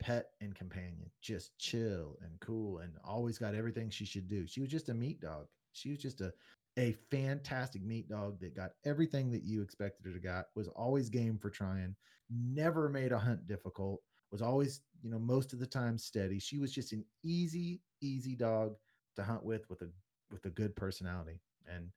pet 0.00 0.30
and 0.40 0.54
companion, 0.54 1.10
just 1.22 1.56
chill 1.58 2.18
and 2.22 2.40
cool 2.40 2.78
and 2.78 2.92
always 3.04 3.38
got 3.38 3.54
everything 3.54 3.90
she 3.90 4.04
should 4.04 4.28
do. 4.28 4.46
She 4.46 4.60
was 4.60 4.70
just 4.70 4.88
a 4.88 4.94
meat 4.94 5.20
dog. 5.20 5.46
She 5.76 5.90
was 5.90 5.98
just 5.98 6.20
a 6.20 6.32
a 6.76 6.96
fantastic 7.10 7.84
meat 7.84 8.08
dog 8.08 8.40
that 8.40 8.56
got 8.56 8.72
everything 8.84 9.30
that 9.30 9.44
you 9.44 9.62
expected 9.62 10.06
her 10.06 10.12
to 10.12 10.18
got, 10.18 10.46
was 10.56 10.68
always 10.68 11.08
game 11.08 11.38
for 11.38 11.48
trying, 11.48 11.94
never 12.28 12.88
made 12.88 13.12
a 13.12 13.18
hunt 13.18 13.46
difficult, 13.46 14.00
was 14.32 14.42
always, 14.42 14.80
you 15.02 15.10
know, 15.10 15.18
most 15.18 15.52
of 15.52 15.60
the 15.60 15.66
time 15.66 15.96
steady. 15.96 16.40
She 16.40 16.58
was 16.58 16.72
just 16.72 16.92
an 16.92 17.04
easy, 17.22 17.80
easy 18.00 18.34
dog 18.34 18.74
to 19.16 19.22
hunt 19.22 19.44
with 19.44 19.68
with 19.70 19.82
a 19.82 19.88
with 20.30 20.44
a 20.46 20.50
good 20.50 20.74
personality. 20.74 21.40
And 21.72 21.90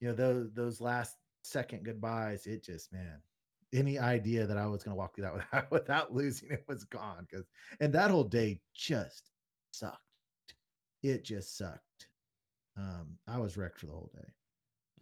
you 0.00 0.08
know, 0.08 0.14
those 0.14 0.50
those 0.54 0.80
last 0.80 1.16
second 1.42 1.84
goodbyes, 1.84 2.46
it 2.46 2.64
just 2.64 2.92
man, 2.92 3.20
any 3.74 3.98
idea 3.98 4.46
that 4.46 4.56
I 4.56 4.66
was 4.66 4.82
going 4.82 4.94
to 4.94 4.98
walk 4.98 5.14
through 5.14 5.24
that 5.24 5.34
without, 5.52 5.70
without 5.70 6.14
losing 6.14 6.50
it 6.50 6.64
was 6.68 6.84
gone. 6.84 7.26
Because 7.30 7.46
and 7.80 7.92
that 7.92 8.10
whole 8.10 8.24
day 8.24 8.60
just 8.74 9.30
sucked. 9.72 9.98
It 11.02 11.24
just 11.24 11.58
sucked. 11.58 11.80
Um, 12.76 13.18
I 13.26 13.38
was 13.38 13.56
wrecked 13.56 13.80
for 13.80 13.86
the 13.86 13.92
whole 13.92 14.10
day, 14.14 14.28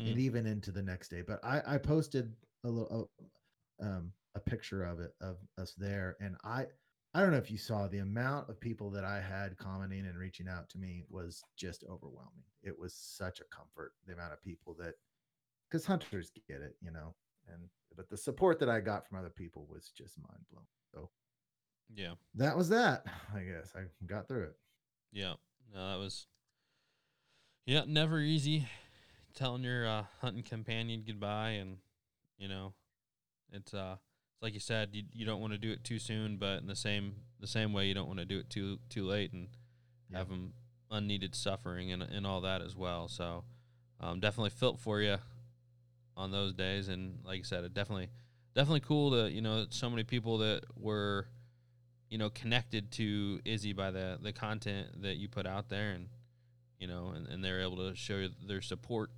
Mm. 0.01 0.11
and 0.11 0.19
even 0.19 0.47
into 0.47 0.73
the 0.73 0.83
next 0.83 1.09
day. 1.09 1.23
But 1.23 1.45
I, 1.45 1.63
I 1.67 1.79
posted 1.79 2.35
a 2.65 2.69
little 2.69 3.11
um, 3.81 4.13
a 4.35 4.41
picture 4.41 4.83
of 4.85 5.01
it 5.01 5.13
of 5.21 5.37
us 5.59 5.75
there, 5.77 6.17
and 6.21 6.37
I 6.45 6.67
I 7.15 7.21
don't 7.21 7.33
know 7.33 7.39
if 7.39 7.51
you 7.51 7.59
saw 7.59 7.87
the 7.89 7.99
amount 7.99 8.49
of 8.49 8.61
people 8.61 8.91
that 8.91 9.05
I 9.05 9.21
had 9.21 9.57
commenting 9.59 10.07
and 10.07 10.17
reaching 10.17 10.49
out 10.49 10.69
to 10.71 10.79
me 10.79 11.05
was 11.09 11.43
just 11.57 11.85
overwhelming. 11.89 12.45
It 12.63 12.79
was 12.79 12.95
such 12.95 13.41
a 13.41 13.45
comfort 13.45 13.93
the 14.07 14.13
amount 14.15 14.33
of 14.33 14.43
people 14.43 14.75
that 14.79 14.95
because 15.69 15.85
hunters 15.87 16.31
get 16.49 16.61
it, 16.63 16.77
you 16.81 16.91
know, 16.93 17.15
and 17.49 17.69
but 17.97 18.09
the 18.09 18.17
support 18.17 18.59
that 18.61 18.69
I 18.71 18.81
got 18.81 19.07
from 19.09 19.19
other 19.19 19.31
people 19.31 19.67
was 19.69 19.91
just 19.97 20.19
mind 20.19 20.45
blowing. 20.51 20.67
So 20.95 21.11
Yeah. 21.93 22.15
that 22.35 22.57
was 22.57 22.69
that. 22.71 23.05
I 23.35 23.41
guess 23.43 23.73
I 23.77 23.83
got 24.07 24.29
through 24.29 24.45
it. 24.45 24.57
Yeah. 25.13 25.35
No, 25.73 25.91
that 25.91 25.99
was 25.99 26.27
Yeah, 27.71 27.83
never 27.87 28.19
easy 28.19 28.67
telling 29.33 29.63
your 29.63 29.87
uh, 29.87 30.03
hunting 30.21 30.43
companion 30.43 31.05
goodbye 31.07 31.51
and 31.51 31.77
you 32.37 32.49
know, 32.49 32.73
it's 33.53 33.73
uh 33.73 33.95
it's 34.35 34.43
like 34.43 34.55
you 34.55 34.59
said, 34.59 34.89
you, 34.91 35.05
you 35.13 35.25
don't 35.25 35.41
want 35.41 35.53
to 35.53 35.59
do 35.59 35.71
it 35.71 35.85
too 35.85 36.01
soon, 36.01 36.37
but 36.37 36.61
in 36.61 36.67
the 36.67 36.75
same 36.75 37.15
the 37.39 37.47
same 37.47 37.73
way 37.73 37.87
you 37.87 37.95
don't 37.95 38.09
want 38.09 38.19
to 38.19 38.25
do 38.25 38.41
it 38.41 38.51
too 38.51 38.81
too 38.89 39.07
late 39.07 39.33
and 39.33 39.47
Yeah. 40.11 40.19
have 40.19 40.29
them 40.29 40.53
unneeded 40.91 41.37
suffering 41.37 41.93
and 41.93 42.03
and 42.03 42.27
all 42.27 42.41
that 42.41 42.61
as 42.61 42.75
well. 42.75 43.07
So 43.07 43.45
um, 44.01 44.19
definitely 44.19 44.51
felt 44.51 44.81
for 44.81 45.01
you 45.01 45.19
on 46.17 46.33
those 46.33 46.53
days, 46.53 46.89
and 46.89 47.21
like 47.25 47.39
you 47.39 47.45
said, 47.45 47.63
it 47.63 47.73
definitely 47.73 48.09
definitely 48.53 48.81
cool 48.81 49.13
to 49.13 49.31
you 49.31 49.43
know 49.43 49.67
so 49.71 49.89
many 49.89 50.03
people 50.03 50.39
that 50.39 50.63
were 50.77 51.29
you 52.09 52.19
know 52.19 52.31
connected 52.31 52.91
to 52.91 53.39
Izzy 53.45 53.73
by 53.73 53.93
the 53.93 54.19
the 54.21 54.33
content 54.33 55.03
that 55.03 55.19
you 55.19 55.29
put 55.29 55.47
out 55.47 55.69
there, 55.69 55.93
and 55.93 56.09
you 56.81 56.89
know, 56.89 57.13
and, 57.15 57.29
and 57.29 57.45
they're 57.45 57.61
able 57.61 57.77
to 57.77 57.95
show 57.95 58.27
their 58.45 58.63
support 58.63 59.11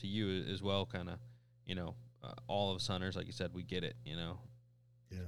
to 0.00 0.06
you 0.06 0.44
as 0.52 0.62
well. 0.62 0.86
Kind 0.86 1.08
of, 1.08 1.18
you 1.66 1.74
know, 1.76 1.94
uh, 2.24 2.32
all 2.48 2.70
of 2.70 2.76
us 2.76 2.86
hunters, 2.86 3.14
like 3.14 3.26
you 3.26 3.32
said, 3.32 3.52
we 3.54 3.62
get 3.62 3.84
it. 3.84 3.94
You 4.04 4.16
know, 4.16 4.38
Yeah. 5.12 5.18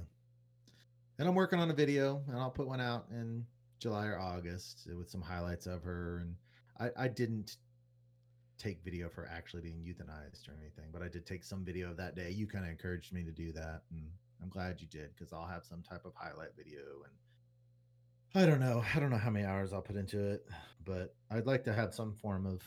And 1.19 1.27
I'm 1.27 1.35
working 1.35 1.59
on 1.59 1.69
a 1.69 1.73
video, 1.73 2.21
and 2.27 2.37
I'll 2.37 2.49
put 2.49 2.67
one 2.67 2.81
out 2.81 3.05
in 3.11 3.45
July 3.79 4.07
or 4.07 4.19
August 4.19 4.87
with 4.97 5.09
some 5.09 5.21
highlights 5.21 5.67
of 5.67 5.83
her. 5.83 6.19
And 6.21 6.35
I, 6.79 7.03
I 7.05 7.07
didn't 7.07 7.57
take 8.57 8.83
video 8.83 9.05
of 9.07 9.13
her 9.13 9.29
actually 9.31 9.61
being 9.61 9.77
euthanized 9.77 10.47
or 10.47 10.53
anything, 10.59 10.85
but 10.91 11.03
I 11.03 11.07
did 11.07 11.25
take 11.25 11.43
some 11.43 11.63
video 11.63 11.91
of 11.91 11.97
that 11.97 12.15
day. 12.15 12.31
You 12.31 12.47
kind 12.47 12.65
of 12.65 12.71
encouraged 12.71 13.13
me 13.13 13.23
to 13.23 13.31
do 13.31 13.51
that, 13.53 13.81
and 13.91 14.07
I'm 14.41 14.49
glad 14.49 14.81
you 14.81 14.87
did 14.87 15.11
because 15.15 15.31
I'll 15.31 15.47
have 15.47 15.65
some 15.65 15.83
type 15.83 16.05
of 16.05 16.13
highlight 16.15 16.55
video. 16.57 16.79
And 17.05 17.13
I 18.35 18.47
don't 18.47 18.59
know, 18.59 18.83
I 18.95 18.99
don't 18.99 19.11
know 19.11 19.17
how 19.17 19.29
many 19.29 19.45
hours 19.45 19.73
I'll 19.73 19.81
put 19.81 19.95
into 19.95 20.19
it, 20.19 20.47
but 20.85 21.13
I'd 21.29 21.45
like 21.45 21.63
to 21.65 21.73
have 21.73 21.93
some 21.93 22.15
form 22.15 22.47
of 22.47 22.63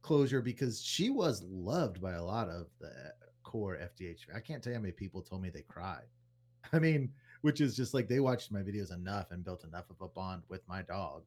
closure 0.00 0.40
because 0.40 0.82
she 0.82 1.10
was 1.10 1.42
loved 1.42 2.00
by 2.00 2.12
a 2.12 2.24
lot 2.24 2.48
of 2.48 2.68
the 2.80 3.12
core 3.42 3.76
FDH. 3.76 4.20
I 4.34 4.40
can't 4.40 4.62
tell 4.62 4.70
you 4.70 4.78
how 4.78 4.82
many 4.82 4.92
people 4.92 5.20
told 5.20 5.42
me 5.42 5.50
they 5.50 5.64
cried. 5.68 6.06
I 6.72 6.78
mean, 6.78 7.12
which 7.42 7.60
is 7.60 7.76
just 7.76 7.92
like 7.92 8.08
they 8.08 8.20
watched 8.20 8.50
my 8.50 8.60
videos 8.60 8.92
enough 8.92 9.30
and 9.30 9.44
built 9.44 9.64
enough 9.64 9.90
of 9.90 10.00
a 10.00 10.08
bond 10.08 10.42
with 10.48 10.66
my 10.66 10.80
dog 10.80 11.22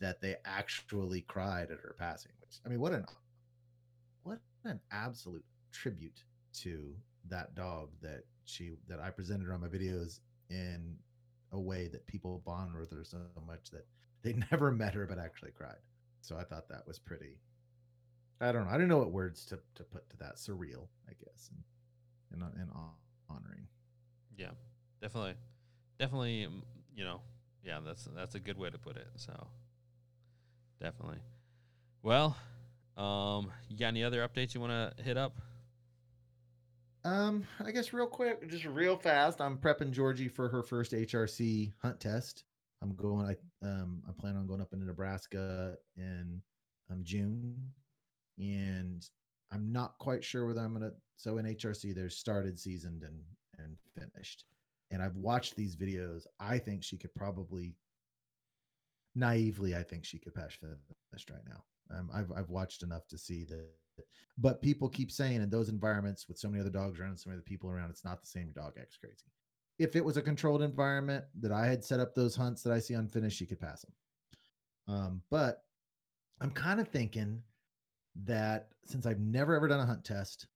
that 0.00 0.20
they 0.20 0.36
actually 0.44 1.20
cried 1.22 1.70
at 1.70 1.78
her 1.78 1.94
passing. 1.98 2.32
Which 2.40 2.58
I 2.66 2.68
mean, 2.68 2.80
what 2.80 2.92
an 2.92 3.06
what 4.24 4.40
an 4.64 4.80
absolute 4.90 5.44
tribute 5.72 6.24
to 6.54 6.94
that 7.28 7.54
dog 7.54 7.90
that 8.02 8.24
she 8.44 8.72
that 8.88 8.98
I 8.98 9.10
presented 9.10 9.50
on 9.50 9.60
my 9.60 9.68
videos 9.68 10.18
in 10.50 10.96
a 11.52 11.60
way 11.60 11.88
that 11.88 12.06
people 12.06 12.42
bond 12.44 12.74
with 12.74 12.90
her 12.90 13.04
so 13.04 13.18
much 13.46 13.70
that 13.70 13.86
they 14.22 14.32
never 14.50 14.70
met 14.72 14.94
her 14.94 15.06
but 15.06 15.18
actually 15.18 15.52
cried. 15.52 15.76
So 16.20 16.36
I 16.36 16.44
thought 16.44 16.68
that 16.68 16.86
was 16.86 16.98
pretty. 16.98 17.38
I 18.40 18.52
don't 18.52 18.64
know. 18.64 18.70
I 18.70 18.78
don't 18.78 18.88
know 18.88 18.98
what 18.98 19.12
words 19.12 19.44
to, 19.46 19.58
to 19.76 19.84
put 19.84 20.08
to 20.10 20.16
that. 20.18 20.36
Surreal, 20.36 20.88
I 21.08 21.12
guess, 21.24 21.50
and 21.50 21.62
and, 22.32 22.42
and 22.60 22.70
honoring. 23.28 23.66
yeah, 24.36 24.50
definitely, 25.00 25.34
definitely, 25.98 26.46
um, 26.46 26.62
you 26.96 27.04
know, 27.04 27.20
yeah, 27.64 27.78
that's 27.84 28.08
that's 28.16 28.34
a 28.34 28.40
good 28.40 28.58
way 28.58 28.70
to 28.70 28.78
put 28.78 28.96
it. 28.96 29.06
So 29.16 29.32
definitely. 30.80 31.18
Well, 32.02 32.36
um, 32.96 33.50
you 33.68 33.76
got 33.78 33.88
any 33.88 34.02
other 34.04 34.26
updates 34.26 34.54
you 34.54 34.60
want 34.60 34.96
to 34.96 35.02
hit 35.02 35.16
up? 35.16 35.36
Um, 37.04 37.44
I 37.64 37.72
guess 37.72 37.92
real 37.92 38.06
quick, 38.06 38.48
just 38.48 38.64
real 38.64 38.96
fast. 38.96 39.40
I'm 39.40 39.58
prepping 39.58 39.90
Georgie 39.90 40.28
for 40.28 40.48
her 40.48 40.62
first 40.62 40.92
HRC 40.92 41.72
hunt 41.82 42.00
test. 42.00 42.44
I'm 42.80 42.94
going. 42.94 43.26
I 43.26 43.66
um, 43.66 44.02
I 44.08 44.12
plan 44.12 44.36
on 44.36 44.46
going 44.46 44.60
up 44.60 44.72
into 44.72 44.86
Nebraska 44.86 45.76
in 45.96 46.42
um 46.90 47.00
June, 47.02 47.56
and 48.38 49.08
I'm 49.52 49.72
not 49.72 49.98
quite 49.98 50.22
sure 50.24 50.46
whether 50.46 50.60
I'm 50.60 50.72
gonna. 50.72 50.92
So 51.16 51.38
in 51.38 51.46
HRC, 51.46 51.94
there's 51.94 52.16
started, 52.16 52.58
seasoned, 52.58 53.02
and 53.02 53.20
and 53.58 53.76
finished. 53.94 54.44
And 54.90 55.02
I've 55.02 55.16
watched 55.16 55.56
these 55.56 55.76
videos. 55.76 56.26
I 56.38 56.58
think 56.58 56.84
she 56.84 56.98
could 56.98 57.14
probably, 57.14 57.76
naively, 59.14 59.74
I 59.74 59.82
think 59.82 60.04
she 60.04 60.18
could 60.18 60.34
pass 60.34 60.52
finished 61.10 61.30
right 61.30 61.44
now. 61.48 61.64
Um, 61.96 62.10
I've 62.14 62.30
I've 62.32 62.50
watched 62.50 62.82
enough 62.82 63.06
to 63.08 63.18
see 63.18 63.44
that 63.44 63.68
but 64.38 64.62
people 64.62 64.88
keep 64.88 65.10
saying 65.10 65.42
in 65.42 65.50
those 65.50 65.68
environments 65.68 66.26
with 66.28 66.38
so 66.38 66.48
many 66.48 66.60
other 66.60 66.70
dogs 66.70 66.98
around 66.98 67.10
and 67.10 67.20
so 67.20 67.30
many 67.30 67.38
other 67.38 67.44
people 67.44 67.70
around, 67.70 67.90
it's 67.90 68.04
not 68.04 68.20
the 68.20 68.26
same 68.26 68.50
dog 68.54 68.72
acts 68.80 68.96
crazy. 68.96 69.30
If 69.78 69.96
it 69.96 70.04
was 70.04 70.16
a 70.16 70.22
controlled 70.22 70.62
environment 70.62 71.24
that 71.40 71.52
I 71.52 71.66
had 71.66 71.84
set 71.84 72.00
up 72.00 72.14
those 72.14 72.36
hunts 72.36 72.62
that 72.62 72.72
I 72.72 72.78
see 72.78 72.94
unfinished, 72.94 73.38
she 73.38 73.46
could 73.46 73.60
pass 73.60 73.82
them. 73.82 73.92
Um, 74.88 75.22
but 75.30 75.64
I'm 76.40 76.50
kind 76.50 76.80
of 76.80 76.88
thinking 76.88 77.42
that 78.24 78.68
since 78.84 79.06
I've 79.06 79.20
never 79.20 79.54
ever 79.54 79.68
done 79.68 79.80
a 79.80 79.86
hunt 79.86 80.04
test, 80.04 80.46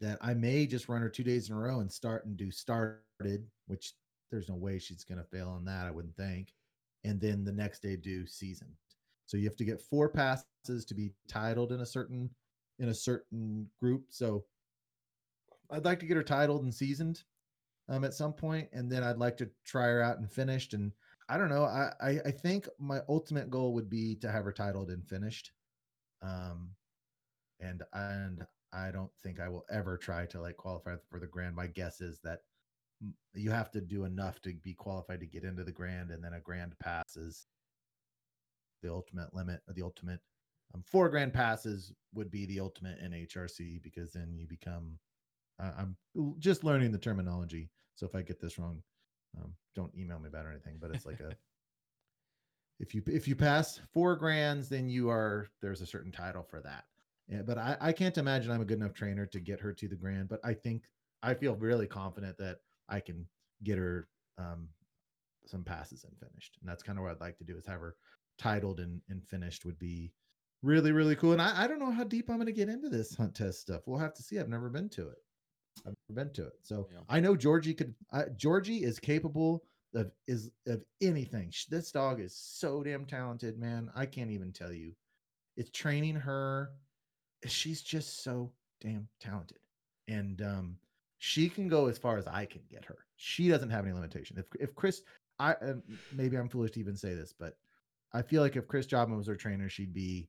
that 0.00 0.18
I 0.20 0.34
may 0.34 0.66
just 0.66 0.88
run 0.88 1.02
her 1.02 1.08
two 1.08 1.24
days 1.24 1.48
in 1.48 1.56
a 1.56 1.58
row 1.58 1.80
and 1.80 1.90
start 1.90 2.26
and 2.26 2.36
do 2.36 2.50
started, 2.50 3.46
which 3.66 3.94
there's 4.30 4.48
no 4.48 4.54
way 4.54 4.78
she's 4.78 5.04
going 5.04 5.18
to 5.18 5.24
fail 5.24 5.48
on 5.48 5.64
that, 5.64 5.86
I 5.86 5.90
wouldn't 5.90 6.16
think. 6.16 6.52
And 7.04 7.20
then 7.20 7.44
the 7.44 7.52
next 7.52 7.82
day 7.82 7.96
do 7.96 8.26
seasoned. 8.26 8.74
So 9.26 9.36
you 9.36 9.44
have 9.44 9.56
to 9.56 9.64
get 9.64 9.80
four 9.80 10.08
passes 10.08 10.84
to 10.86 10.94
be 10.94 11.12
titled 11.28 11.72
in 11.72 11.80
a 11.80 11.86
certain 11.86 12.30
in 12.78 12.88
a 12.88 12.94
certain 12.94 13.68
group. 13.80 14.04
So 14.10 14.44
I'd 15.70 15.84
like 15.84 16.00
to 16.00 16.06
get 16.06 16.16
her 16.16 16.22
titled 16.22 16.62
and 16.62 16.74
seasoned 16.74 17.22
um, 17.88 18.04
at 18.04 18.14
some 18.14 18.32
point, 18.32 18.68
and 18.72 18.90
then 18.90 19.02
I'd 19.02 19.18
like 19.18 19.36
to 19.38 19.50
try 19.64 19.86
her 19.86 20.02
out 20.02 20.18
and 20.18 20.30
finished. 20.30 20.74
And 20.74 20.92
I 21.28 21.36
don't 21.36 21.50
know. 21.50 21.64
I, 21.64 21.92
I 22.00 22.20
I 22.26 22.30
think 22.30 22.68
my 22.78 23.00
ultimate 23.08 23.50
goal 23.50 23.74
would 23.74 23.90
be 23.90 24.14
to 24.16 24.30
have 24.30 24.44
her 24.44 24.52
titled 24.52 24.90
and 24.90 25.06
finished. 25.06 25.52
Um, 26.22 26.70
and 27.60 27.82
and 27.92 28.46
I 28.72 28.90
don't 28.90 29.10
think 29.22 29.40
I 29.40 29.48
will 29.48 29.64
ever 29.70 29.96
try 29.96 30.26
to 30.26 30.40
like 30.40 30.56
qualify 30.56 30.96
for 31.10 31.20
the 31.20 31.26
grand. 31.26 31.56
My 31.56 31.66
guess 31.66 32.00
is 32.00 32.20
that 32.24 32.40
you 33.34 33.50
have 33.50 33.70
to 33.72 33.80
do 33.80 34.04
enough 34.04 34.40
to 34.42 34.54
be 34.64 34.74
qualified 34.74 35.20
to 35.20 35.26
get 35.26 35.44
into 35.44 35.64
the 35.64 35.72
grand, 35.72 36.10
and 36.10 36.22
then 36.22 36.34
a 36.34 36.40
grand 36.40 36.78
passes 36.78 37.46
the 38.82 38.92
ultimate 38.92 39.34
limit 39.34 39.60
or 39.68 39.74
the 39.74 39.82
ultimate 39.82 40.20
um, 40.74 40.82
four 40.86 41.08
grand 41.08 41.32
passes 41.32 41.92
would 42.14 42.30
be 42.30 42.46
the 42.46 42.60
ultimate 42.60 42.98
in 42.98 43.12
HRC 43.12 43.82
because 43.82 44.12
then 44.12 44.34
you 44.36 44.46
become. 44.46 44.98
Uh, 45.60 45.72
I'm 45.76 45.96
just 46.38 46.62
learning 46.62 46.92
the 46.92 46.98
terminology, 46.98 47.70
so 47.94 48.06
if 48.06 48.14
I 48.14 48.22
get 48.22 48.40
this 48.40 48.58
wrong, 48.58 48.80
um, 49.36 49.52
don't 49.74 49.92
email 49.96 50.20
me 50.20 50.28
about 50.28 50.46
or 50.46 50.50
anything. 50.50 50.76
But 50.80 50.92
it's 50.92 51.06
like 51.06 51.20
a 51.20 51.32
if 52.80 52.94
you 52.94 53.02
if 53.06 53.26
you 53.26 53.34
pass 53.34 53.80
four 53.92 54.14
grands, 54.16 54.68
then 54.68 54.88
you 54.88 55.10
are 55.10 55.48
there's 55.60 55.80
a 55.80 55.86
certain 55.86 56.12
title 56.12 56.44
for 56.48 56.60
that. 56.60 56.84
Yeah, 57.28 57.42
but 57.42 57.58
I, 57.58 57.76
I 57.80 57.92
can't 57.92 58.16
imagine 58.16 58.50
I'm 58.50 58.62
a 58.62 58.64
good 58.64 58.78
enough 58.78 58.94
trainer 58.94 59.26
to 59.26 59.40
get 59.40 59.60
her 59.60 59.72
to 59.74 59.88
the 59.88 59.96
grand. 59.96 60.28
But 60.28 60.40
I 60.44 60.54
think 60.54 60.84
I 61.22 61.34
feel 61.34 61.56
really 61.56 61.86
confident 61.86 62.38
that 62.38 62.58
I 62.88 63.00
can 63.00 63.26
get 63.64 63.78
her 63.78 64.08
um, 64.38 64.68
some 65.46 65.64
passes 65.64 66.04
and 66.04 66.16
finished. 66.18 66.56
And 66.60 66.68
that's 66.68 66.82
kind 66.82 66.98
of 66.98 67.04
what 67.04 67.12
I'd 67.12 67.20
like 67.20 67.38
to 67.38 67.44
do 67.44 67.56
is 67.56 67.66
have 67.66 67.80
her 67.80 67.96
titled 68.38 68.80
and, 68.80 69.00
and 69.08 69.26
finished 69.26 69.64
would 69.64 69.78
be 69.78 70.12
really, 70.62 70.92
really 70.92 71.16
cool. 71.16 71.32
And 71.32 71.42
I, 71.42 71.64
I 71.64 71.66
don't 71.66 71.78
know 71.78 71.90
how 71.90 72.04
deep 72.04 72.28
I'm 72.28 72.36
going 72.36 72.46
to 72.46 72.52
get 72.52 72.68
into 72.68 72.88
this 72.88 73.14
hunt 73.14 73.34
test 73.34 73.60
stuff. 73.60 73.82
We'll 73.86 73.98
have 73.98 74.14
to 74.14 74.22
see. 74.22 74.38
I've 74.38 74.48
never 74.48 74.68
been 74.68 74.88
to 74.90 75.08
it. 75.08 75.18
I've 75.86 75.94
never 76.08 76.24
been 76.24 76.34
to 76.34 76.46
it. 76.46 76.54
So 76.62 76.88
yeah. 76.92 77.00
I 77.08 77.20
know 77.20 77.36
Georgie 77.36 77.74
could, 77.74 77.94
uh, 78.12 78.24
Georgie 78.36 78.84
is 78.84 78.98
capable 78.98 79.64
of, 79.94 80.10
is 80.26 80.50
of 80.66 80.82
anything. 81.00 81.52
This 81.70 81.92
dog 81.92 82.20
is 82.20 82.34
so 82.34 82.82
damn 82.82 83.04
talented, 83.04 83.58
man. 83.58 83.90
I 83.94 84.06
can't 84.06 84.30
even 84.30 84.52
tell 84.52 84.72
you. 84.72 84.92
It's 85.56 85.70
training 85.70 86.16
her. 86.16 86.70
She's 87.46 87.82
just 87.82 88.22
so 88.22 88.52
damn 88.80 89.08
talented. 89.20 89.58
And, 90.08 90.42
um, 90.42 90.76
she 91.20 91.48
can 91.48 91.68
go 91.68 91.86
as 91.88 91.98
far 91.98 92.16
as 92.16 92.28
I 92.28 92.44
can 92.46 92.62
get 92.70 92.84
her. 92.84 92.98
She 93.16 93.48
doesn't 93.48 93.70
have 93.70 93.84
any 93.84 93.92
limitation. 93.92 94.38
If 94.38 94.46
if 94.60 94.74
Chris, 94.76 95.02
I 95.40 95.56
maybe 96.12 96.36
I'm 96.36 96.48
foolish 96.48 96.70
to 96.72 96.80
even 96.80 96.96
say 96.96 97.12
this, 97.12 97.34
but 97.36 97.56
I 98.12 98.22
feel 98.22 98.40
like 98.40 98.54
if 98.54 98.68
Chris 98.68 98.86
Jobman 98.86 99.16
was 99.16 99.26
her 99.26 99.34
trainer, 99.34 99.68
she'd 99.68 99.92
be 99.92 100.28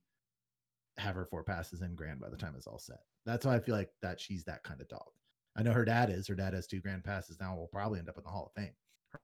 have 1.00 1.14
her 1.14 1.24
four 1.24 1.42
passes 1.42 1.82
in 1.82 1.94
grand 1.94 2.20
by 2.20 2.28
the 2.28 2.36
time 2.36 2.54
it's 2.56 2.66
all 2.66 2.78
set. 2.78 3.00
That's 3.26 3.46
why 3.46 3.56
I 3.56 3.60
feel 3.60 3.74
like 3.74 3.90
that 4.02 4.20
she's 4.20 4.44
that 4.44 4.62
kind 4.62 4.80
of 4.80 4.88
dog. 4.88 5.08
I 5.56 5.62
know 5.62 5.72
her 5.72 5.84
dad 5.84 6.10
is. 6.10 6.28
Her 6.28 6.34
dad 6.34 6.54
has 6.54 6.66
two 6.66 6.80
grand 6.80 7.04
passes 7.04 7.38
now. 7.40 7.56
Will 7.56 7.66
probably 7.66 7.98
end 7.98 8.08
up 8.08 8.16
in 8.16 8.24
the 8.24 8.30
Hall 8.30 8.52
of 8.54 8.60
Fame. 8.60 8.72
Her, 9.10 9.20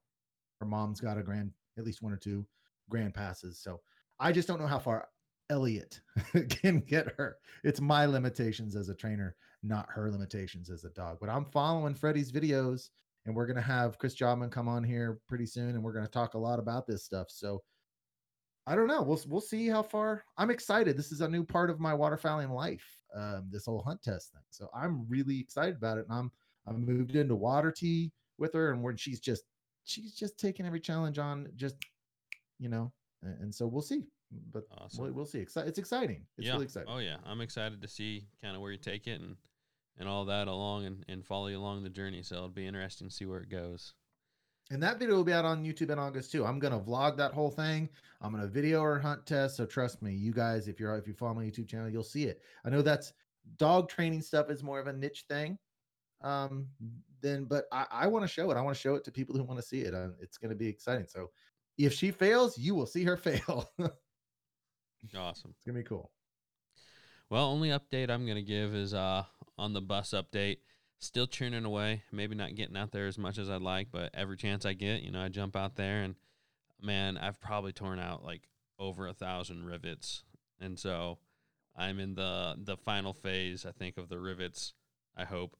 her 0.59 0.65
mom's 0.67 0.99
got 0.99 1.17
a 1.17 1.23
grand, 1.23 1.51
at 1.77 1.85
least 1.85 2.01
one 2.01 2.13
or 2.13 2.17
two 2.17 2.45
grand 2.89 3.13
passes. 3.13 3.59
So 3.59 3.79
I 4.19 4.31
just 4.31 4.47
don't 4.47 4.59
know 4.59 4.67
how 4.67 4.79
far 4.79 5.07
Elliot 5.49 6.01
can 6.49 6.79
get 6.79 7.13
her. 7.17 7.37
It's 7.63 7.81
my 7.81 8.05
limitations 8.05 8.75
as 8.75 8.89
a 8.89 8.95
trainer, 8.95 9.35
not 9.63 9.87
her 9.89 10.11
limitations 10.11 10.69
as 10.69 10.83
a 10.83 10.89
dog. 10.89 11.17
But 11.19 11.29
I'm 11.29 11.45
following 11.45 11.95
Freddie's 11.95 12.31
videos, 12.31 12.89
and 13.25 13.35
we're 13.35 13.47
gonna 13.47 13.61
have 13.61 13.97
Chris 13.97 14.15
Jobman 14.15 14.51
come 14.51 14.67
on 14.67 14.83
here 14.83 15.19
pretty 15.27 15.45
soon, 15.45 15.69
and 15.69 15.83
we're 15.83 15.93
gonna 15.93 16.07
talk 16.07 16.33
a 16.33 16.39
lot 16.39 16.59
about 16.59 16.87
this 16.87 17.03
stuff. 17.03 17.27
So 17.29 17.61
I 18.67 18.75
don't 18.75 18.87
know. 18.87 19.01
We'll 19.01 19.21
we'll 19.27 19.41
see 19.41 19.69
how 19.69 19.81
far. 19.81 20.25
I'm 20.37 20.49
excited. 20.49 20.97
This 20.97 21.13
is 21.13 21.21
a 21.21 21.27
new 21.27 21.45
part 21.45 21.69
of 21.69 21.79
my 21.79 21.93
waterfowling 21.93 22.49
life. 22.49 22.85
Um, 23.15 23.47
this 23.49 23.65
whole 23.65 23.81
hunt 23.81 24.03
test 24.03 24.33
thing. 24.33 24.43
So 24.49 24.69
I'm 24.75 25.07
really 25.07 25.39
excited 25.39 25.77
about 25.77 25.97
it. 25.97 26.05
And 26.09 26.19
I'm 26.19 26.31
I 26.67 26.73
moved 26.73 27.15
into 27.15 27.35
water 27.35 27.71
T 27.71 28.11
with 28.37 28.53
her, 28.53 28.71
and 28.71 28.83
when 28.83 28.97
she's 28.97 29.21
just 29.21 29.43
she's 29.85 30.13
just 30.13 30.37
taking 30.37 30.65
every 30.65 30.81
challenge 30.81 31.17
on, 31.17 31.47
just 31.55 31.77
you 32.59 32.67
know. 32.67 32.91
And, 33.23 33.39
and 33.39 33.55
so 33.55 33.65
we'll 33.65 33.81
see. 33.81 34.03
But 34.51 34.63
awesome. 34.77 35.05
we'll, 35.05 35.13
we'll 35.13 35.25
see. 35.25 35.39
It's 35.39 35.79
exciting. 35.79 36.25
It's 36.37 36.47
yeah. 36.47 36.53
really 36.53 36.65
exciting. 36.65 36.89
Oh 36.91 36.97
yeah, 36.97 37.17
I'm 37.25 37.39
excited 37.39 37.81
to 37.81 37.87
see 37.87 38.27
kind 38.43 38.53
of 38.53 38.61
where 38.61 38.73
you 38.73 38.77
take 38.77 39.07
it 39.07 39.21
and 39.21 39.37
and 39.97 40.09
all 40.09 40.25
that 40.25 40.49
along 40.49 40.85
and 40.85 41.05
and 41.07 41.25
follow 41.25 41.47
you 41.47 41.57
along 41.57 41.83
the 41.83 41.89
journey. 41.89 42.21
So 42.21 42.35
it'll 42.35 42.49
be 42.49 42.67
interesting 42.67 43.07
to 43.07 43.15
see 43.15 43.25
where 43.25 43.39
it 43.39 43.49
goes. 43.49 43.93
And 44.69 44.83
that 44.83 44.99
video 44.99 45.15
will 45.15 45.23
be 45.23 45.33
out 45.33 45.45
on 45.45 45.63
YouTube 45.63 45.91
in 45.91 45.99
August 45.99 46.31
too. 46.31 46.45
I'm 46.45 46.59
gonna 46.59 46.79
vlog 46.79 47.15
that 47.17 47.33
whole 47.33 47.49
thing. 47.51 47.89
I'm 48.21 48.31
gonna 48.31 48.47
video 48.47 48.81
or 48.81 48.99
hunt 48.99 49.25
test. 49.25 49.55
So 49.55 49.65
trust 49.65 50.01
me, 50.01 50.13
you 50.13 50.33
guys, 50.33 50.67
if 50.67 50.79
you're 50.79 50.95
if 50.97 51.07
you 51.07 51.13
follow 51.13 51.33
my 51.33 51.45
YouTube 51.45 51.69
channel, 51.69 51.89
you'll 51.89 52.03
see 52.03 52.25
it. 52.25 52.41
I 52.65 52.69
know 52.69 52.81
that's 52.81 53.13
dog 53.57 53.87
training 53.87 54.21
stuff 54.21 54.49
is 54.49 54.63
more 54.63 54.79
of 54.79 54.87
a 54.87 54.93
niche 54.93 55.25
thing. 55.29 55.57
Um, 56.21 56.67
then 57.21 57.45
but 57.45 57.65
I, 57.71 57.85
I 57.91 58.07
want 58.07 58.23
to 58.23 58.27
show 58.27 58.51
it. 58.51 58.57
I 58.57 58.61
want 58.61 58.75
to 58.75 58.81
show 58.81 58.95
it 58.95 59.05
to 59.05 59.11
people 59.11 59.37
who 59.37 59.43
want 59.43 59.59
to 59.59 59.65
see 59.65 59.81
it. 59.81 59.93
Uh, 59.93 60.09
it's 60.19 60.37
gonna 60.37 60.55
be 60.55 60.67
exciting. 60.67 61.07
So 61.07 61.29
if 61.77 61.93
she 61.93 62.11
fails, 62.11 62.57
you 62.57 62.75
will 62.75 62.87
see 62.87 63.05
her 63.05 63.17
fail. 63.17 63.71
awesome. 65.15 65.51
It's 65.55 65.63
gonna 65.65 65.79
be 65.79 65.83
cool. 65.83 66.11
Well, 67.29 67.45
only 67.45 67.69
update 67.69 68.09
I'm 68.09 68.27
gonna 68.27 68.41
give 68.41 68.75
is 68.75 68.93
uh 68.93 69.23
on 69.57 69.71
the 69.71 69.81
bus 69.81 70.11
update 70.11 70.57
still 70.99 71.27
churning 71.27 71.65
away. 71.65 72.03
Maybe 72.11 72.35
not 72.35 72.55
getting 72.55 72.77
out 72.77 72.91
there 72.91 73.07
as 73.07 73.17
much 73.17 73.37
as 73.37 73.49
I'd 73.49 73.61
like, 73.61 73.87
but 73.91 74.11
every 74.13 74.37
chance 74.37 74.65
I 74.65 74.73
get, 74.73 75.03
you 75.03 75.11
know, 75.11 75.21
I 75.21 75.29
jump 75.29 75.55
out 75.55 75.75
there 75.75 76.03
and 76.03 76.15
man, 76.81 77.17
I've 77.17 77.39
probably 77.39 77.71
torn 77.71 77.99
out 77.99 78.23
like 78.23 78.47
over 78.79 79.07
a 79.07 79.13
thousand 79.13 79.65
rivets. 79.65 80.23
And 80.59 80.77
so 80.77 81.19
I'm 81.75 81.99
in 81.99 82.15
the 82.15 82.55
the 82.57 82.77
final 82.77 83.13
phase, 83.13 83.65
I 83.65 83.71
think, 83.71 83.97
of 83.97 84.09
the 84.09 84.19
rivets, 84.19 84.73
I 85.15 85.25
hope. 85.25 85.55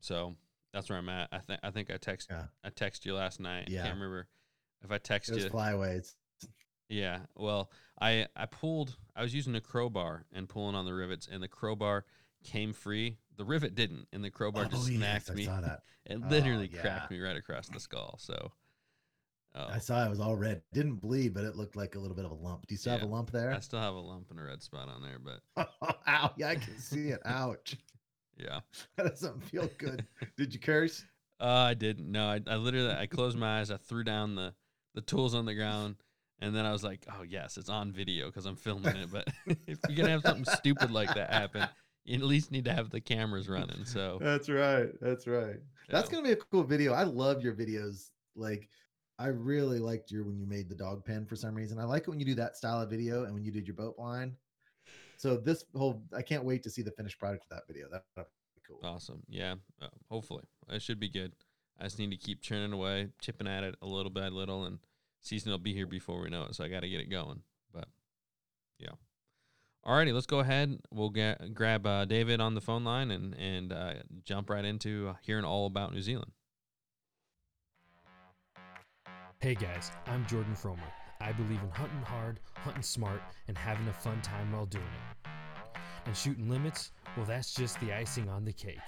So 0.00 0.34
that's 0.72 0.88
where 0.88 0.98
I'm 0.98 1.08
at. 1.08 1.28
I 1.32 1.38
think 1.38 1.60
I 1.62 1.70
think 1.70 1.90
I 1.90 1.96
text 1.96 2.28
yeah. 2.30 2.44
I 2.64 2.70
text 2.70 3.06
you 3.06 3.14
last 3.14 3.40
night. 3.40 3.68
Yeah. 3.68 3.80
I 3.80 3.82
can't 3.84 3.94
remember 3.94 4.28
if 4.82 4.90
I 4.90 4.98
texted 4.98 5.38
you. 5.38 5.50
Flyways. 5.50 6.14
Yeah. 6.88 7.20
Well, 7.36 7.70
I 8.00 8.26
I 8.34 8.46
pulled 8.46 8.96
I 9.14 9.22
was 9.22 9.34
using 9.34 9.54
a 9.54 9.60
crowbar 9.60 10.24
and 10.32 10.48
pulling 10.48 10.74
on 10.74 10.84
the 10.84 10.94
rivets 10.94 11.28
and 11.30 11.42
the 11.42 11.48
crowbar 11.48 12.04
came 12.44 12.72
free 12.72 13.18
the 13.40 13.44
rivet 13.46 13.74
didn't, 13.74 14.06
and 14.12 14.22
the 14.22 14.30
crowbar 14.30 14.66
oh, 14.66 14.68
just 14.68 14.84
smacked 14.84 15.28
yes, 15.28 15.36
me. 15.36 15.44
I 15.44 15.46
saw 15.46 15.60
that. 15.62 15.80
it 16.04 16.20
literally 16.28 16.68
oh, 16.70 16.76
yeah. 16.76 16.82
cracked 16.82 17.10
me 17.10 17.20
right 17.20 17.38
across 17.38 17.68
the 17.68 17.80
skull. 17.80 18.18
So 18.20 18.52
oh. 19.54 19.66
I 19.66 19.78
saw 19.78 20.04
it 20.04 20.10
was 20.10 20.20
all 20.20 20.36
red. 20.36 20.60
Didn't 20.74 20.96
bleed, 20.96 21.32
but 21.32 21.44
it 21.44 21.56
looked 21.56 21.74
like 21.74 21.94
a 21.94 21.98
little 21.98 22.14
bit 22.14 22.26
of 22.26 22.32
a 22.32 22.34
lump. 22.34 22.66
Do 22.66 22.74
you 22.74 22.76
still 22.76 22.92
yeah, 22.92 22.98
have 22.98 23.08
a 23.08 23.10
lump 23.10 23.30
there? 23.30 23.50
I 23.50 23.60
still 23.60 23.80
have 23.80 23.94
a 23.94 23.98
lump 23.98 24.30
and 24.30 24.38
a 24.38 24.42
red 24.42 24.62
spot 24.62 24.90
on 24.90 25.00
there, 25.00 25.18
but 25.18 25.64
ow, 26.06 26.32
yeah, 26.36 26.48
I 26.50 26.56
can 26.56 26.78
see 26.78 27.08
it. 27.08 27.20
Ouch. 27.24 27.78
yeah, 28.36 28.60
that 28.98 29.06
doesn't 29.06 29.42
feel 29.44 29.70
good. 29.78 30.04
Did 30.36 30.52
you 30.52 30.60
curse? 30.60 31.02
Uh, 31.40 31.46
I 31.46 31.72
didn't. 31.72 32.12
No, 32.12 32.26
I, 32.26 32.40
I 32.46 32.56
literally 32.56 32.92
I 32.92 33.06
closed 33.06 33.38
my 33.38 33.60
eyes. 33.60 33.70
I 33.70 33.78
threw 33.78 34.04
down 34.04 34.34
the 34.34 34.52
the 34.94 35.00
tools 35.00 35.34
on 35.34 35.46
the 35.46 35.54
ground. 35.54 35.96
And 36.42 36.56
then 36.56 36.64
I 36.64 36.72
was 36.72 36.82
like, 36.82 37.06
"Oh 37.10 37.22
yes, 37.22 37.58
it's 37.58 37.68
on 37.68 37.92
video 37.92 38.26
because 38.26 38.46
I'm 38.46 38.56
filming 38.56 38.96
it." 38.96 39.12
But 39.12 39.28
if 39.66 39.78
you're 39.86 39.96
gonna 39.96 40.08
have 40.08 40.22
something 40.22 40.46
stupid 40.46 40.90
like 40.90 41.14
that 41.14 41.30
happen, 41.30 41.68
you 42.10 42.16
at 42.16 42.24
least 42.24 42.50
need 42.50 42.64
to 42.64 42.72
have 42.72 42.90
the 42.90 43.00
cameras 43.00 43.48
running. 43.48 43.84
So 43.84 44.18
that's 44.22 44.48
right. 44.48 44.88
That's 45.00 45.26
right. 45.26 45.56
That's 45.88 46.08
gonna 46.08 46.24
be 46.24 46.32
a 46.32 46.36
cool 46.36 46.64
video. 46.64 46.92
I 46.92 47.04
love 47.04 47.42
your 47.42 47.54
videos. 47.54 48.10
Like 48.34 48.68
I 49.18 49.28
really 49.28 49.78
liked 49.78 50.10
your 50.10 50.24
when 50.24 50.38
you 50.38 50.46
made 50.46 50.68
the 50.68 50.74
dog 50.74 51.04
pen 51.04 51.24
for 51.24 51.36
some 51.36 51.54
reason. 51.54 51.78
I 51.78 51.84
like 51.84 52.02
it 52.02 52.08
when 52.08 52.18
you 52.18 52.26
do 52.26 52.34
that 52.34 52.56
style 52.56 52.80
of 52.80 52.90
video 52.90 53.24
and 53.24 53.34
when 53.34 53.44
you 53.44 53.52
did 53.52 53.66
your 53.66 53.76
boat 53.76 53.96
line. 53.98 54.34
So 55.16 55.36
this 55.36 55.64
whole 55.74 56.02
I 56.16 56.22
can't 56.22 56.44
wait 56.44 56.62
to 56.64 56.70
see 56.70 56.82
the 56.82 56.90
finished 56.90 57.18
product 57.18 57.44
of 57.44 57.56
that 57.56 57.66
video. 57.68 57.86
That 57.90 58.04
be 58.16 58.62
cool. 58.66 58.80
Awesome. 58.82 59.22
Yeah. 59.28 59.54
Uh, 59.80 59.88
hopefully 60.10 60.44
it 60.68 60.82
should 60.82 60.98
be 60.98 61.08
good. 61.08 61.32
I 61.78 61.84
just 61.84 61.98
need 61.98 62.10
to 62.10 62.16
keep 62.16 62.42
churning 62.42 62.72
away, 62.72 63.08
chipping 63.20 63.46
at 63.46 63.62
it 63.64 63.76
a 63.80 63.86
little 63.86 64.10
by 64.10 64.28
little, 64.28 64.64
and 64.64 64.80
season 65.22 65.50
will 65.50 65.58
be 65.58 65.72
here 65.72 65.86
before 65.86 66.20
we 66.20 66.28
know 66.28 66.44
it. 66.44 66.54
So 66.54 66.64
I 66.64 66.68
got 66.68 66.80
to 66.80 66.88
get 66.88 67.00
it 67.00 67.08
going. 67.08 67.40
But 67.72 67.88
yeah. 68.78 68.90
Alrighty, 69.86 70.12
let's 70.12 70.26
go 70.26 70.40
ahead. 70.40 70.78
We'll 70.92 71.08
get, 71.08 71.54
grab 71.54 71.86
uh, 71.86 72.04
David 72.04 72.38
on 72.40 72.54
the 72.54 72.60
phone 72.60 72.84
line 72.84 73.10
and 73.10 73.34
and 73.34 73.72
uh, 73.72 73.94
jump 74.24 74.50
right 74.50 74.64
into 74.64 75.08
uh, 75.08 75.14
hearing 75.22 75.44
all 75.44 75.66
about 75.66 75.94
New 75.94 76.02
Zealand. 76.02 76.32
Hey 79.38 79.54
guys, 79.54 79.90
I'm 80.06 80.26
Jordan 80.26 80.54
Fromer. 80.54 80.78
I 81.22 81.32
believe 81.32 81.62
in 81.62 81.70
hunting 81.70 82.02
hard, 82.02 82.40
hunting 82.56 82.82
smart, 82.82 83.22
and 83.48 83.56
having 83.56 83.88
a 83.88 83.92
fun 83.92 84.20
time 84.20 84.52
while 84.52 84.66
doing 84.66 84.84
it. 84.84 85.30
And 86.04 86.14
shooting 86.14 86.50
limits, 86.50 86.92
well, 87.16 87.24
that's 87.24 87.54
just 87.54 87.80
the 87.80 87.92
icing 87.94 88.28
on 88.28 88.44
the 88.44 88.52
cake. 88.52 88.78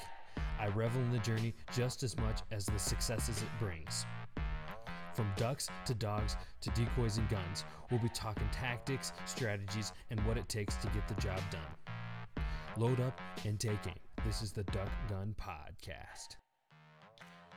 I 0.60 0.68
revel 0.68 1.00
in 1.00 1.10
the 1.10 1.18
journey 1.18 1.54
just 1.74 2.02
as 2.02 2.16
much 2.18 2.40
as 2.50 2.66
the 2.66 2.78
successes 2.78 3.40
it 3.42 3.48
brings. 3.58 4.04
From 5.14 5.30
ducks 5.36 5.68
to 5.84 5.94
dogs 5.94 6.36
to 6.62 6.70
decoys 6.70 7.18
and 7.18 7.28
guns, 7.28 7.64
we'll 7.90 8.00
be 8.00 8.08
talking 8.08 8.48
tactics, 8.50 9.12
strategies, 9.26 9.92
and 10.10 10.18
what 10.26 10.38
it 10.38 10.48
takes 10.48 10.76
to 10.76 10.86
get 10.88 11.06
the 11.06 11.14
job 11.14 11.40
done. 11.50 12.44
Load 12.78 12.98
up 13.00 13.20
and 13.44 13.60
take 13.60 13.86
aim. 13.86 13.94
This 14.24 14.40
is 14.40 14.52
the 14.52 14.64
Duck 14.64 14.88
Gun 15.10 15.34
Podcast. 15.38 16.36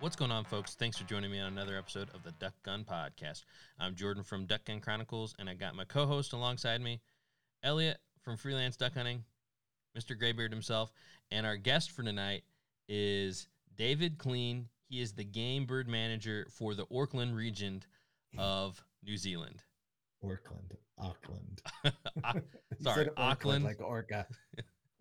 What's 0.02 0.18
going 0.18 0.32
on, 0.32 0.44
folks? 0.44 0.76
Thanks 0.76 0.98
for 0.98 1.06
joining 1.06 1.32
me 1.32 1.40
on 1.40 1.54
another 1.54 1.78
episode 1.78 2.10
of 2.14 2.24
the 2.24 2.34
Duck 2.34 2.54
Gun 2.64 2.84
Podcast. 2.84 3.46
I'm 3.80 3.96
Jordan 3.96 4.24
from 4.24 4.46
Duck 4.46 4.66
Gun 4.66 4.82
Chronicles, 4.82 5.34
and 5.40 5.50
I 5.50 5.54
got 5.54 5.76
my 5.76 5.86
co 5.86 6.06
host 6.06 6.34
alongside 6.34 6.82
me, 6.82 7.00
Elliot 7.64 8.00
from 8.22 8.36
Freelance 8.36 8.76
Duck 8.76 8.96
Hunting, 8.96 9.24
Mr. 9.98 10.20
Graybeard 10.20 10.52
himself, 10.52 10.92
and 11.32 11.46
our 11.46 11.56
guest 11.56 11.92
for 11.92 12.04
tonight 12.04 12.44
is 12.90 13.48
David 13.78 14.18
Klee, 14.18 14.66
he 14.96 15.02
is 15.02 15.12
the 15.12 15.26
game 15.26 15.66
bird 15.66 15.90
manager 15.90 16.48
for 16.50 16.74
the 16.74 16.86
Auckland 16.90 17.36
region 17.36 17.84
of 18.38 18.82
New 19.04 19.18
Zealand. 19.18 19.62
Auckland, 20.24 20.74
Auckland. 20.98 21.62
sorry, 22.82 23.10
Auckland, 23.18 23.66
like 23.66 23.82
orca. 23.82 24.26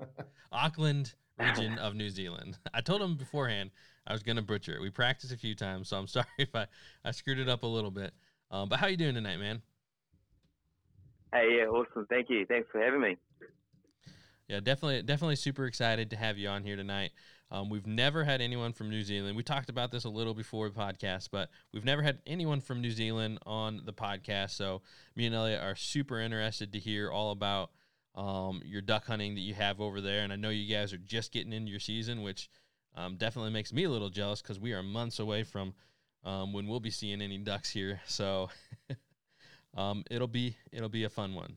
Auckland 0.52 1.14
region 1.38 1.78
of 1.78 1.94
New 1.94 2.10
Zealand. 2.10 2.58
I 2.72 2.80
told 2.80 3.02
him 3.02 3.14
beforehand 3.14 3.70
I 4.04 4.12
was 4.12 4.24
going 4.24 4.34
to 4.34 4.42
butcher 4.42 4.74
it. 4.74 4.80
We 4.80 4.90
practiced 4.90 5.32
a 5.32 5.36
few 5.36 5.54
times, 5.54 5.88
so 5.88 5.96
I'm 5.96 6.08
sorry 6.08 6.26
if 6.38 6.54
I, 6.56 6.66
I 7.04 7.12
screwed 7.12 7.38
it 7.38 7.48
up 7.48 7.62
a 7.62 7.68
little 7.68 7.92
bit. 7.92 8.12
Um, 8.50 8.68
but 8.68 8.80
how 8.80 8.88
you 8.88 8.96
doing 8.96 9.14
tonight, 9.14 9.36
man? 9.36 9.62
Hey, 11.32 11.58
yeah, 11.58 11.66
awesome. 11.66 12.06
Thank 12.10 12.30
you. 12.30 12.44
Thanks 12.46 12.68
for 12.72 12.80
having 12.80 13.00
me. 13.00 13.16
Yeah, 14.48 14.60
definitely, 14.60 15.02
definitely 15.02 15.36
super 15.36 15.66
excited 15.66 16.10
to 16.10 16.16
have 16.16 16.36
you 16.36 16.48
on 16.48 16.64
here 16.64 16.76
tonight. 16.76 17.12
Um, 17.54 17.70
we've 17.70 17.86
never 17.86 18.24
had 18.24 18.40
anyone 18.40 18.72
from 18.72 18.90
New 18.90 19.04
Zealand. 19.04 19.36
We 19.36 19.44
talked 19.44 19.70
about 19.70 19.92
this 19.92 20.02
a 20.02 20.08
little 20.08 20.34
before 20.34 20.68
the 20.68 20.74
podcast, 20.74 21.28
but 21.30 21.50
we've 21.72 21.84
never 21.84 22.02
had 22.02 22.18
anyone 22.26 22.60
from 22.60 22.80
New 22.80 22.90
Zealand 22.90 23.38
on 23.46 23.82
the 23.84 23.92
podcast. 23.92 24.50
So 24.50 24.82
me 25.14 25.26
and 25.26 25.36
Elliot 25.36 25.62
are 25.62 25.76
super 25.76 26.18
interested 26.18 26.72
to 26.72 26.80
hear 26.80 27.12
all 27.12 27.30
about 27.30 27.70
um, 28.16 28.60
your 28.64 28.82
duck 28.82 29.06
hunting 29.06 29.36
that 29.36 29.42
you 29.42 29.54
have 29.54 29.80
over 29.80 30.00
there. 30.00 30.24
And 30.24 30.32
I 30.32 30.36
know 30.36 30.48
you 30.48 30.68
guys 30.68 30.92
are 30.92 30.98
just 30.98 31.30
getting 31.30 31.52
into 31.52 31.70
your 31.70 31.78
season, 31.78 32.22
which 32.22 32.50
um, 32.96 33.14
definitely 33.14 33.52
makes 33.52 33.72
me 33.72 33.84
a 33.84 33.90
little 33.90 34.10
jealous 34.10 34.42
because 34.42 34.58
we 34.58 34.72
are 34.72 34.82
months 34.82 35.20
away 35.20 35.44
from 35.44 35.74
um, 36.24 36.52
when 36.52 36.66
we'll 36.66 36.80
be 36.80 36.90
seeing 36.90 37.22
any 37.22 37.38
ducks 37.38 37.70
here. 37.70 38.00
So 38.08 38.50
um, 39.76 40.02
it'll 40.10 40.26
be 40.26 40.56
it'll 40.72 40.88
be 40.88 41.04
a 41.04 41.08
fun 41.08 41.36
one. 41.36 41.56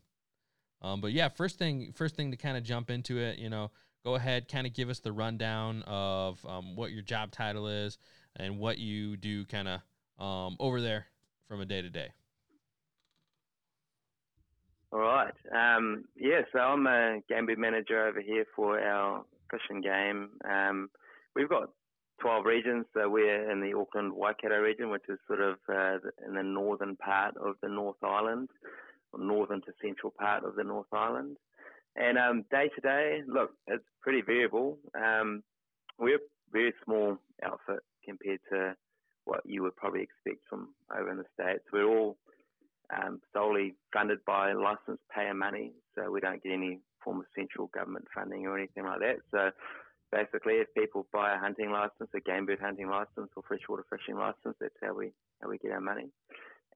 Um, 0.79 1.01
but 1.01 1.11
yeah, 1.11 1.29
first 1.29 1.57
thing 1.57 1.91
first 1.95 2.15
thing 2.15 2.29
to 2.29 2.37
kind 2.37 2.55
of 2.55 2.61
jump 2.63 2.91
into 2.91 3.17
it, 3.17 3.39
you 3.39 3.49
know, 3.49 3.71
go 4.07 4.15
ahead, 4.15 4.47
kind 4.47 4.65
of 4.65 4.73
give 4.73 4.89
us 4.89 4.99
the 4.99 5.11
rundown 5.11 5.83
of 5.85 6.39
um, 6.47 6.77
what 6.77 6.91
your 6.93 7.01
job 7.01 7.29
title 7.29 7.67
is 7.67 7.97
and 8.37 8.57
what 8.57 8.77
you 8.77 9.17
do, 9.17 9.43
kind 9.43 9.67
of 9.67 9.81
um, 10.17 10.55
over 10.61 10.79
there 10.79 11.07
from 11.49 11.59
a 11.59 11.65
day 11.65 11.81
to 11.81 11.89
day. 11.89 12.07
All 14.93 14.99
right. 14.99 15.33
Um, 15.53 16.05
yeah, 16.15 16.39
so 16.53 16.59
I'm 16.59 16.87
a 16.87 17.19
game 17.27 17.49
manager 17.57 18.07
over 18.07 18.21
here 18.21 18.45
for 18.55 18.79
our 18.79 19.25
fish 19.51 19.59
and 19.69 19.83
game. 19.83 20.29
Um, 20.49 20.89
we've 21.35 21.49
got 21.49 21.69
12 22.21 22.45
regions, 22.45 22.85
so 22.93 23.09
we're 23.09 23.51
in 23.51 23.59
the 23.59 23.77
Auckland 23.77 24.13
Waikato 24.13 24.59
region, 24.59 24.89
which 24.89 25.03
is 25.09 25.19
sort 25.27 25.41
of 25.41 25.57
uh, 25.67 25.97
in 26.25 26.33
the 26.33 26.43
northern 26.43 26.95
part 26.95 27.35
of 27.35 27.55
the 27.61 27.67
North 27.67 28.01
Island, 28.01 28.47
or 29.11 29.19
northern 29.19 29.59
to 29.63 29.73
central 29.81 30.13
part 30.17 30.45
of 30.45 30.55
the 30.55 30.63
North 30.63 30.93
Island. 30.93 31.35
And 31.97 32.17
um, 32.17 32.45
day 32.51 32.69
to 32.75 32.81
day, 32.81 33.21
look, 33.27 33.51
it's 33.65 33.83
pretty 34.01 34.21
variable. 34.21 34.77
Um, 34.95 35.43
we're 35.97 36.17
a 36.17 36.29
very 36.51 36.73
small 36.85 37.17
outfit 37.43 37.79
compared 38.05 38.39
to 38.51 38.75
what 39.25 39.41
you 39.45 39.63
would 39.63 39.75
probably 39.75 40.01
expect 40.01 40.45
from 40.49 40.69
over 40.95 41.11
in 41.11 41.17
the 41.17 41.25
States. 41.33 41.63
We're 41.73 41.87
all 41.87 42.17
um, 42.95 43.19
solely 43.33 43.75
funded 43.91 44.19
by 44.25 44.53
licensed 44.53 45.03
payer 45.13 45.33
money, 45.33 45.73
so 45.95 46.09
we 46.11 46.21
don't 46.21 46.41
get 46.41 46.53
any 46.53 46.79
form 47.03 47.19
of 47.19 47.25
central 47.35 47.67
government 47.73 48.05
funding 48.13 48.45
or 48.45 48.57
anything 48.57 48.85
like 48.85 48.99
that. 48.99 49.17
So 49.31 49.49
basically, 50.11 50.55
if 50.55 50.67
people 50.75 51.07
buy 51.11 51.33
a 51.33 51.39
hunting 51.39 51.71
license, 51.71 52.09
a 52.15 52.21
game 52.21 52.45
bird 52.45 52.59
hunting 52.61 52.89
license, 52.89 53.31
or 53.35 53.43
freshwater 53.47 53.85
fishing 53.89 54.15
license, 54.15 54.55
that's 54.61 54.75
how 54.81 54.93
we 54.93 55.11
how 55.41 55.49
we 55.49 55.57
get 55.57 55.71
our 55.71 55.81
money. 55.81 56.09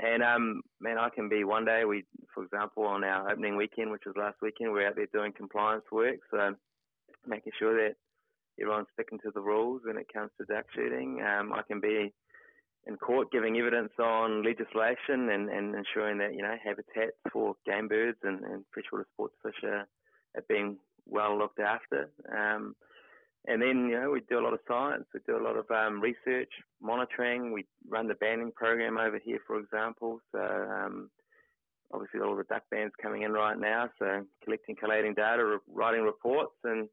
And 0.03 0.23
um, 0.23 0.61
man, 0.79 0.97
I 0.97 1.09
can 1.09 1.29
be 1.29 1.43
one 1.43 1.65
day. 1.65 1.83
We, 1.85 2.05
for 2.33 2.43
example, 2.43 2.83
on 2.83 3.03
our 3.03 3.31
opening 3.31 3.55
weekend, 3.55 3.91
which 3.91 4.03
was 4.05 4.15
last 4.17 4.37
weekend, 4.41 4.71
we're 4.71 4.87
out 4.87 4.95
there 4.95 5.05
doing 5.13 5.31
compliance 5.31 5.83
work, 5.91 6.17
so 6.31 6.55
making 7.27 7.51
sure 7.59 7.75
that 7.75 7.95
everyone's 8.59 8.87
sticking 8.93 9.19
to 9.19 9.31
the 9.33 9.41
rules 9.41 9.81
when 9.85 9.97
it 9.97 10.07
comes 10.11 10.31
to 10.39 10.45
duck 10.45 10.65
shooting. 10.75 11.21
Um, 11.21 11.53
I 11.53 11.61
can 11.67 11.79
be 11.79 12.13
in 12.87 12.97
court 12.97 13.31
giving 13.31 13.57
evidence 13.57 13.91
on 13.99 14.43
legislation 14.43 15.29
and, 15.29 15.49
and 15.49 15.75
ensuring 15.75 16.17
that 16.17 16.33
you 16.33 16.41
know 16.41 16.55
habitats 16.63 17.17
for 17.31 17.55
game 17.65 17.87
birds 17.87 18.17
and, 18.23 18.43
and 18.43 18.65
freshwater 18.73 19.05
sports 19.13 19.35
fish 19.43 19.63
are, 19.63 19.87
are 20.35 20.45
being 20.49 20.77
well 21.05 21.37
looked 21.37 21.59
after. 21.59 22.09
Um, 22.35 22.75
and 23.47 23.62
then 23.62 23.88
you 23.89 23.99
know 23.99 24.12
we 24.12 24.21
do 24.30 24.39
a 24.39 24.43
lot 24.43 24.54
of 24.54 24.60
science, 24.67 25.06
we 25.13 25.19
do 25.25 25.38
a 25.38 25.43
lot 25.43 25.58
of 25.58 25.69
um, 25.71 26.01
research, 26.01 26.51
monitoring. 26.82 27.51
We 27.51 27.65
run 27.88 28.08
the 28.08 28.15
banding 28.15 28.51
program 28.56 28.97
over 28.97 29.19
here, 29.23 29.39
for 29.47 29.60
example. 29.60 30.19
So 30.32 30.39
um, 30.39 31.10
obviously 31.93 32.21
all 32.21 32.36
the 32.36 32.43
duck 32.43 32.63
bands 32.69 32.93
coming 33.01 33.23
in 33.23 33.32
right 33.32 33.58
now, 33.58 33.89
so 33.99 34.23
collecting, 34.43 34.75
collating 34.75 35.13
data, 35.13 35.58
writing 35.73 36.04
reports, 36.04 36.54
and 36.63 36.88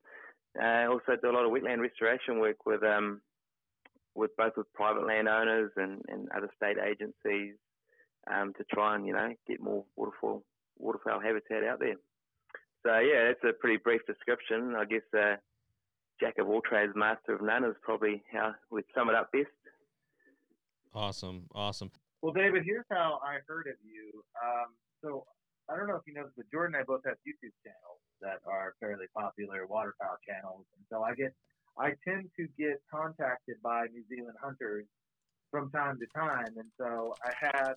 uh, 0.61 0.91
also 0.91 1.21
do 1.21 1.31
a 1.31 1.33
lot 1.33 1.45
of 1.45 1.53
wetland 1.53 1.81
restoration 1.81 2.41
work 2.41 2.65
with 2.67 2.83
um, 2.83 3.21
with 4.15 4.35
both 4.37 4.53
with 4.57 4.73
private 4.73 5.07
landowners 5.07 5.71
and, 5.77 6.03
and 6.09 6.29
other 6.37 6.51
state 6.57 6.77
agencies 6.79 7.55
um, 8.33 8.53
to 8.55 8.65
try 8.73 8.95
and 8.95 9.07
you 9.07 9.13
know 9.13 9.33
get 9.47 9.61
more 9.61 9.85
waterfowl 9.97 10.43
waterfowl 10.79 11.21
habitat 11.21 11.65
out 11.65 11.79
there. 11.79 11.97
So 12.85 12.99
yeah, 12.99 13.27
that's 13.27 13.45
a 13.45 13.59
pretty 13.59 13.77
brief 13.77 14.01
description. 14.07 14.75
I 14.77 14.85
guess 14.85 15.03
uh, 15.17 15.37
jack 16.21 16.39
of 16.39 16.49
all 16.49 16.61
trades, 16.61 16.93
master 16.95 17.35
of 17.35 17.43
none 17.43 17.65
is 17.65 17.77
probably 17.83 18.23
how 18.33 18.55
we'd 18.71 18.85
sum 18.95 19.09
it 19.09 19.15
up 19.15 19.31
best. 19.33 19.47
Awesome, 20.95 21.45
awesome. 21.55 21.91
Well, 22.23 22.33
David, 22.33 22.65
here's 22.65 22.87
how 22.91 23.21
I 23.23 23.39
heard 23.47 23.67
of 23.69 23.79
you. 23.85 24.23
Um, 24.43 24.75
so 25.03 25.25
I 25.71 25.77
don't 25.77 25.87
know 25.87 25.97
if 25.97 26.03
you 26.07 26.15
know, 26.15 26.27
but 26.37 26.51
Jordan 26.51 26.75
and 26.75 26.83
I 26.83 26.85
both 26.85 27.03
have 27.07 27.17
YouTube 27.23 27.55
channels 27.63 28.03
that 28.21 28.41
are 28.47 28.75
fairly 28.81 29.07
popular 29.15 29.67
waterfowl 29.67 30.19
channels, 30.27 30.65
and 30.75 30.83
so 30.91 31.03
I 31.03 31.15
get 31.15 31.35
I 31.79 31.95
tend 32.03 32.31
to 32.37 32.49
get 32.59 32.83
contacted 32.91 33.63
by 33.63 33.87
New 33.93 34.03
Zealand 34.09 34.35
hunters 34.43 34.87
from 35.51 35.71
time 35.71 36.01
to 36.01 36.07
time, 36.19 36.57
and 36.57 36.67
so 36.77 37.15
I 37.23 37.33
had 37.39 37.75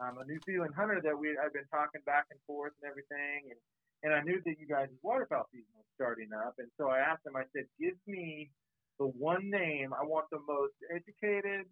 um, 0.00 0.18
a 0.18 0.24
New 0.26 0.40
Zealand 0.44 0.74
hunter 0.74 1.00
that 1.04 1.16
we 1.16 1.38
I've 1.38 1.52
been 1.52 1.68
talking 1.70 2.00
back 2.04 2.26
and 2.30 2.40
forth 2.46 2.72
and 2.82 2.90
everything, 2.90 3.52
and 3.52 3.60
and 4.02 4.14
I 4.14 4.22
knew 4.22 4.40
that 4.44 4.58
you 4.58 4.66
guys' 4.68 4.88
waterfowl 5.02 5.46
season 5.52 5.72
was 5.76 5.86
starting 5.94 6.30
up, 6.32 6.54
and 6.58 6.68
so 6.78 6.88
I 6.88 6.98
asked 6.98 7.26
him. 7.26 7.36
I 7.36 7.44
said, 7.54 7.66
"Give 7.80 7.96
me 8.06 8.50
the 8.98 9.06
one 9.06 9.50
name 9.50 9.92
I 9.92 10.04
want 10.04 10.26
the 10.30 10.40
most 10.46 10.74
educated, 10.94 11.66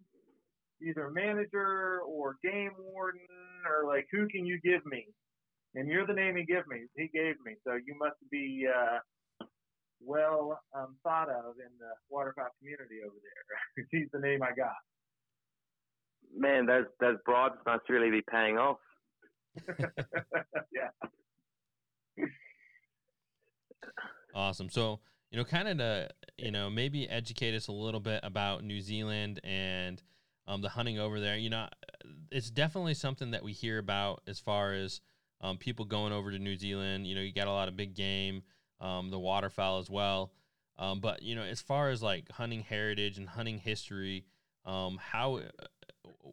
either 0.81 1.09
manager 1.09 2.01
or 2.01 2.37
game 2.43 2.71
warden, 2.77 3.27
or 3.65 3.87
like 3.87 4.07
who 4.11 4.27
can 4.27 4.45
you 4.45 4.59
give 4.61 4.85
me?" 4.85 5.07
And 5.75 5.89
you're 5.89 6.07
the 6.07 6.13
name 6.13 6.37
he 6.37 6.45
gave 6.45 6.67
me. 6.67 6.85
He 6.95 7.09
gave 7.13 7.35
me, 7.45 7.55
so 7.65 7.73
you 7.73 7.97
must 7.99 8.17
be 8.31 8.65
uh, 8.65 8.99
well 10.01 10.59
um, 10.73 10.95
thought 11.03 11.29
of 11.29 11.55
in 11.59 11.71
the 11.79 11.91
waterfowl 12.09 12.47
community 12.59 12.99
over 13.05 13.15
there. 13.21 13.85
He's 13.91 14.07
the 14.13 14.19
name 14.19 14.41
I 14.41 14.53
got. 14.55 14.75
Man, 16.35 16.65
those 16.65 16.85
those 16.99 17.17
bribes 17.25 17.57
must 17.65 17.89
really 17.89 18.09
be 18.09 18.21
paying 18.29 18.57
off. 18.57 18.77
yeah. 20.73 20.89
Awesome. 24.33 24.69
So 24.69 24.99
you 25.31 25.37
know, 25.37 25.45
kind 25.45 25.67
of 25.67 25.77
to 25.77 26.09
you 26.37 26.51
know 26.51 26.69
maybe 26.69 27.09
educate 27.09 27.55
us 27.55 27.67
a 27.67 27.71
little 27.71 27.99
bit 27.99 28.19
about 28.23 28.63
New 28.63 28.81
Zealand 28.81 29.39
and 29.43 30.01
um, 30.47 30.61
the 30.61 30.69
hunting 30.69 30.99
over 30.99 31.19
there. 31.19 31.37
You 31.37 31.49
know, 31.49 31.67
it's 32.31 32.49
definitely 32.49 32.93
something 32.93 33.31
that 33.31 33.43
we 33.43 33.53
hear 33.53 33.77
about 33.77 34.21
as 34.27 34.39
far 34.39 34.73
as 34.73 35.01
um, 35.41 35.57
people 35.57 35.85
going 35.85 36.13
over 36.13 36.31
to 36.31 36.39
New 36.39 36.57
Zealand. 36.57 37.07
You 37.07 37.15
know, 37.15 37.21
you 37.21 37.33
got 37.33 37.47
a 37.47 37.51
lot 37.51 37.67
of 37.67 37.77
big 37.77 37.95
game 37.95 38.43
um, 38.79 39.09
the 39.09 39.19
waterfowl 39.19 39.79
as 39.79 39.89
well. 39.89 40.31
Um, 40.77 40.99
but 40.99 41.21
you 41.21 41.35
know, 41.35 41.43
as 41.43 41.61
far 41.61 41.89
as 41.89 42.03
like 42.03 42.29
hunting 42.31 42.61
heritage 42.61 43.17
and 43.17 43.29
hunting 43.29 43.57
history, 43.57 44.25
um, 44.65 44.99
how 45.01 45.41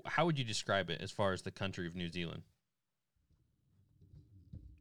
how 0.07 0.27
would 0.27 0.38
you 0.38 0.45
describe 0.45 0.90
it 0.90 1.01
as 1.01 1.11
far 1.11 1.33
as 1.33 1.42
the 1.42 1.51
country 1.51 1.87
of 1.87 1.95
New 1.95 2.09
Zealand? 2.09 2.42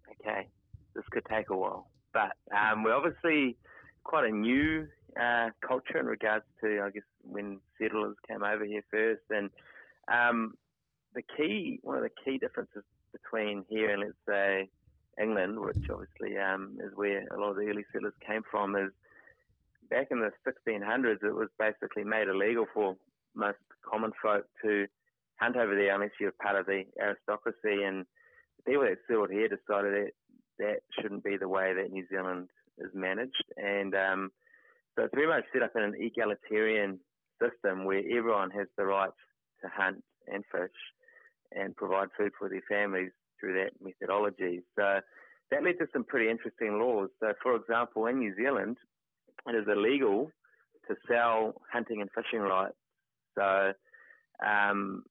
Okay, 0.10 0.48
this 0.96 1.01
could 1.12 1.26
take 1.30 1.50
a 1.50 1.56
while, 1.56 1.88
but 2.14 2.32
um, 2.56 2.84
we're 2.84 2.96
obviously 2.96 3.58
quite 4.04 4.26
a 4.26 4.32
new 4.32 4.88
uh, 5.22 5.50
culture 5.66 6.00
in 6.00 6.06
regards 6.06 6.46
to, 6.62 6.82
I 6.84 6.90
guess, 6.90 7.04
when 7.24 7.60
settlers 7.80 8.16
came 8.28 8.44
over 8.44 8.66
here 8.66 8.84
first, 8.90 9.22
and 9.30 9.50
um, 10.12 10.56
the 11.14 11.22
key, 11.38 11.80
one 11.84 11.98
of 11.98 12.04
the 12.04 12.10
key 12.24 12.38
differences 12.38 12.84
between 13.12 13.66
here 13.70 13.92
and 13.92 14.02
let's 14.02 14.14
say 14.28 14.70
England, 15.22 15.60
which 15.60 15.78
obviously 15.90 16.38
um, 16.38 16.78
is 16.80 16.92
where 16.96 17.26
a 17.36 17.40
lot 17.40 17.52
of 17.52 17.58
the 17.58 17.68
early 17.68 17.86
settlers 17.92 18.14
came 18.26 18.42
from, 18.50 18.76
is 18.76 18.92
back 19.90 20.08
in 20.12 20.20
the 20.20 20.32
1600s, 20.48 21.24
it 21.24 21.36
was 21.36 21.50
basically 21.60 22.04
made 22.04 22.28
illegal 22.28 22.66
for 22.74 22.96
most 23.36 23.58
common 23.84 24.12
folk 24.22 24.46
to 24.64 24.88
hunt 25.36 25.58
over 25.58 25.76
there 25.76 25.94
unless 25.94 26.12
you're 26.20 26.32
part 26.32 26.56
of 26.56 26.66
the 26.66 26.84
aristocracy. 27.00 27.84
And 27.84 28.06
the 28.58 28.64
people 28.72 28.84
that 28.84 28.98
settled 29.08 29.32
here 29.32 29.48
decided 29.48 29.94
that 29.94 30.12
that 30.62 30.80
shouldn't 31.00 31.24
be 31.24 31.38
the 31.38 31.48
way 31.48 31.74
that 31.74 31.92
New 31.92 32.06
Zealand 32.10 32.48
is 32.78 32.92
managed. 32.94 33.44
And 33.58 33.94
um, 33.96 34.32
so 34.96 35.04
it's 35.06 35.16
very 35.16 35.28
much 35.28 35.44
set 35.52 35.64
up 35.64 35.72
in 35.76 35.84
an 35.84 35.96
egalitarian 35.98 37.00
system 37.42 37.86
where 37.86 38.00
everyone 38.00 38.52
has 38.52 38.68
the 38.78 38.86
right 38.86 39.10
to 39.62 39.70
hunt 39.76 40.04
and 40.28 40.44
fish 40.52 40.78
and 41.52 41.76
provide 41.76 42.10
food 42.18 42.32
for 42.38 42.50
their 42.50 42.64
families 42.70 43.12
through 43.40 43.54
that 43.54 43.72
methodology. 43.82 44.62
So 44.78 45.00
that 45.50 45.64
led 45.64 45.80
to 45.80 45.88
some 45.92 46.04
pretty 46.04 46.30
interesting 46.30 46.80
laws. 46.80 47.10
So, 47.20 47.34
for 47.42 47.56
example, 47.56 48.06
in 48.06 48.20
New 48.20 48.36
Zealand, 48.36 48.78
it 49.48 49.56
is 49.56 49.68
illegal 49.68 50.32
to 50.88 50.96
sell 51.10 51.56
hunting 51.72 52.02
and 52.02 52.10
fishing 52.16 52.40
rights. 52.40 52.76
So, 53.38 53.74
um, 54.46 55.04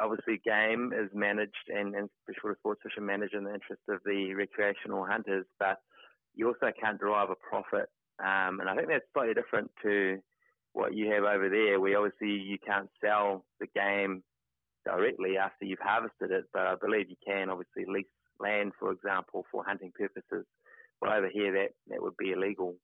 obviously, 0.00 0.40
game 0.44 0.92
is 0.92 1.10
managed 1.14 1.68
and, 1.68 1.94
and 1.94 2.08
freshwater 2.24 2.56
sports 2.58 2.80
fishing 2.82 3.06
managed 3.06 3.34
in 3.34 3.44
the 3.44 3.54
interest 3.54 3.82
of 3.88 4.00
the 4.04 4.34
recreational 4.34 5.04
hunters, 5.04 5.46
but 5.58 5.78
you 6.34 6.46
also 6.48 6.72
can't 6.80 6.98
derive 6.98 7.30
a 7.30 7.34
profit. 7.36 7.88
Um, 8.18 8.60
and 8.60 8.68
I 8.68 8.74
think 8.74 8.88
that's 8.88 9.04
slightly 9.12 9.34
different 9.34 9.70
to 9.82 10.18
what 10.72 10.94
you 10.94 11.10
have 11.10 11.24
over 11.24 11.48
there, 11.48 11.80
where 11.80 11.98
obviously 11.98 12.30
you 12.30 12.58
can't 12.64 12.88
sell 13.00 13.44
the 13.58 13.66
game 13.74 14.22
directly 14.84 15.36
after 15.36 15.64
you've 15.64 15.78
harvested 15.82 16.30
it, 16.30 16.44
but 16.52 16.66
I 16.66 16.74
believe 16.80 17.10
you 17.10 17.16
can 17.26 17.50
obviously 17.50 17.84
lease 17.86 18.06
land, 18.38 18.72
for 18.78 18.92
example, 18.92 19.44
for 19.50 19.64
hunting 19.64 19.92
purposes. 19.96 20.46
Well, 21.00 21.12
over 21.12 21.28
here, 21.32 21.52
that, 21.52 21.70
that 21.88 22.02
would 22.02 22.16
be 22.16 22.32
illegal. 22.32 22.76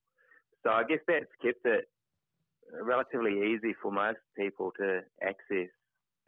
So 0.62 0.70
I 0.70 0.84
guess 0.84 0.98
that's 1.06 1.26
kept 1.42 1.64
it 1.64 1.84
relatively 2.82 3.54
easy 3.54 3.74
for 3.80 3.92
most 3.92 4.18
people 4.36 4.72
to 4.78 5.00
access 5.22 5.70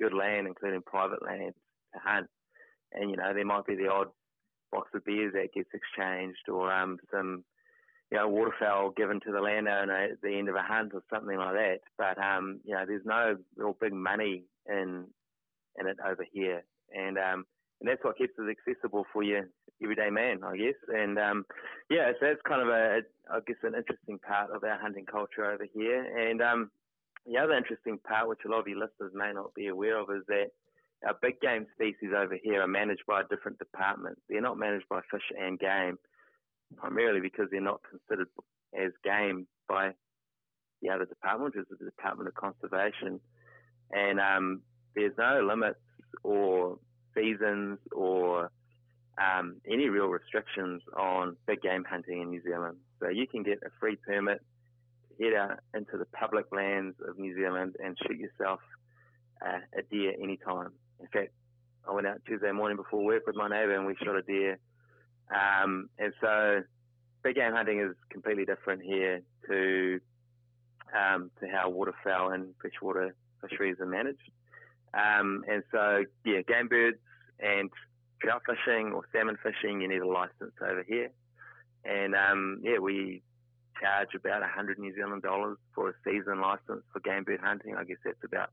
good 0.09 0.17
land, 0.17 0.47
including 0.47 0.83
private 0.83 1.23
land, 1.23 1.55
to 1.93 2.01
hunt. 2.03 2.27
And, 2.93 3.11
you 3.11 3.17
know, 3.17 3.33
there 3.35 3.45
might 3.45 3.67
be 3.67 3.77
the 3.77 3.89
odd 3.89 4.09
box 4.73 4.89
of 4.95 5.05
beers 5.05 5.33
that 5.35 5.53
gets 5.55 5.69
exchanged 5.73 6.49
or 6.49 6.73
um, 6.73 6.99
some 7.11 7.45
you 8.11 8.17
know, 8.17 8.29
waterfowl 8.29 8.93
given 8.97 9.21
to 9.21 9.33
the 9.33 9.41
landowner 9.41 9.95
at 9.95 10.21
the 10.23 10.39
end 10.39 10.49
of 10.49 10.55
a 10.55 10.63
hunt 10.63 10.93
or 10.95 11.03
something 11.13 11.37
like 11.37 11.55
that. 11.55 11.79
But 11.99 12.19
um, 12.19 12.61
you 12.65 12.75
know, 12.75 12.85
there's 12.87 13.05
no 13.05 13.37
real 13.57 13.77
big 13.79 13.93
money 13.93 14.45
in 14.67 15.05
in 15.79 15.87
it 15.87 15.99
over 16.05 16.25
here, 16.33 16.65
and 16.95 17.19
um, 17.19 17.45
and 17.81 17.89
that's 17.89 18.03
what 18.03 18.17
keeps 18.17 18.33
it 18.39 18.57
accessible 18.67 19.05
for 19.13 19.23
you 19.23 19.43
everyday 19.83 20.11
man, 20.11 20.41
I 20.43 20.57
guess. 20.57 20.75
And 20.89 21.19
um, 21.19 21.45
yeah, 21.91 22.11
so 22.19 22.27
that's 22.27 22.41
kind 22.47 22.63
of 22.63 22.69
a, 22.69 23.01
I 23.31 23.39
guess, 23.47 23.57
an 23.63 23.75
interesting 23.75 24.19
part 24.19 24.51
of 24.51 24.65
our 24.65 24.79
hunting 24.79 25.07
culture 25.07 25.45
over 25.45 25.67
here. 25.73 26.03
And 26.03 26.43
um, 26.43 26.71
the 27.27 27.39
other 27.39 27.55
interesting 27.55 27.99
part, 27.99 28.29
which 28.29 28.41
a 28.47 28.49
lot 28.49 28.61
of 28.61 28.69
your 28.69 28.79
listeners 28.79 29.13
may 29.15 29.33
not 29.33 29.55
be 29.55 29.69
aware 29.69 29.99
of, 29.99 30.09
is 30.11 30.23
that 30.29 30.49
our 31.07 31.15
big 31.23 31.41
game 31.41 31.67
species 31.75 32.11
over 32.17 32.37
here 32.43 32.63
are 32.63 32.69
managed 32.69 33.03
by 33.07 33.21
a 33.21 33.29
different 33.29 33.59
department. 33.59 34.19
They're 34.29 34.41
not 34.41 34.59
managed 34.59 34.89
by 34.89 35.01
fish 35.11 35.23
and 35.39 35.59
game, 35.59 35.99
primarily 36.77 37.21
because 37.21 37.47
they're 37.51 37.61
not 37.61 37.81
considered 37.89 38.29
as 38.79 38.93
game 39.05 39.47
by 39.69 39.93
the 40.83 40.91
other 40.91 41.05
department, 41.05 41.55
which 41.55 41.65
is 41.65 41.79
the 41.79 41.85
Department 41.85 42.29
of 42.29 42.35
Conservation. 42.35 43.21
And 43.93 44.21
um, 44.21 44.63
there's 44.95 45.15
no 45.19 45.47
limits 45.47 45.81
or 46.23 46.79
seasons 47.15 47.79
or 47.93 48.51
um, 49.19 49.57
any 49.71 49.89
real 49.89 50.07
restrictions 50.07 50.83
on 50.97 51.37
big 51.47 51.63
game 51.63 51.85
hunting 51.89 52.23
in 52.23 52.31
New 52.31 52.43
Zealand. 52.43 52.77
So 53.01 53.09
you 53.09 53.27
can 53.27 53.43
get 53.43 53.59
a 53.65 53.71
free 53.81 53.97
permit 53.97 54.41
head 55.21 55.35
out 55.35 55.59
into 55.75 55.97
the 55.99 56.07
public 56.07 56.47
lands 56.53 56.97
of 57.07 57.19
New 57.19 57.35
Zealand 57.35 57.77
and 57.83 57.97
shoot 58.07 58.19
yourself 58.19 58.61
uh, 59.45 59.59
a 59.77 59.83
deer 59.83 60.15
anytime. 60.23 60.71
In 61.01 61.07
fact, 61.09 61.33
I 61.89 61.93
went 61.93 62.07
out 62.07 62.21
Tuesday 62.27 62.53
morning 62.53 62.77
before 62.77 63.05
work 63.05 63.27
with 63.27 63.37
my 63.37 63.49
neighbour 63.49 63.75
and 63.75 63.87
we 63.87 63.97
shot 63.97 64.17
a 64.17 64.23
deer. 64.23 64.59
Um, 65.31 65.89
and 65.99 66.13
so 66.21 66.63
big 67.23 67.37
game 67.37 67.53
hunting 67.53 67.81
is 67.81 67.95
completely 68.11 68.45
different 68.45 68.83
here 68.83 69.21
to 69.49 70.01
um, 70.97 71.31
to 71.41 71.49
how 71.49 71.69
waterfowl 71.69 72.33
and 72.33 72.55
freshwater 72.61 73.15
fisheries 73.43 73.77
are 73.81 73.87
managed. 73.87 74.31
Um, 74.95 75.45
and 75.49 75.63
so, 75.71 76.05
yeah, 76.25 76.41
game 76.43 76.69
birds 76.69 76.99
and 77.41 77.71
trout 78.23 78.43
fishing 78.47 78.93
or 78.93 79.03
salmon 79.13 79.37
fishing, 79.43 79.81
you 79.81 79.89
need 79.89 80.01
a 80.01 80.09
license 80.09 80.55
over 80.63 80.83
here. 80.87 81.11
And 81.85 82.15
um, 82.15 82.61
yeah, 82.63 82.79
we 82.79 83.23
charge 83.81 84.09
about 84.15 84.41
100 84.41 84.79
New 84.79 84.95
Zealand 84.95 85.23
dollars 85.23 85.59
for 85.75 85.91
a 85.91 85.93
season 86.05 86.41
license 86.41 86.83
for 86.93 87.01
game 87.01 87.25
bird 87.25 87.41
hunting. 87.43 87.77
I 87.77 87.85
guess 87.85 87.99
that's 88.05 88.23
about 88.25 88.51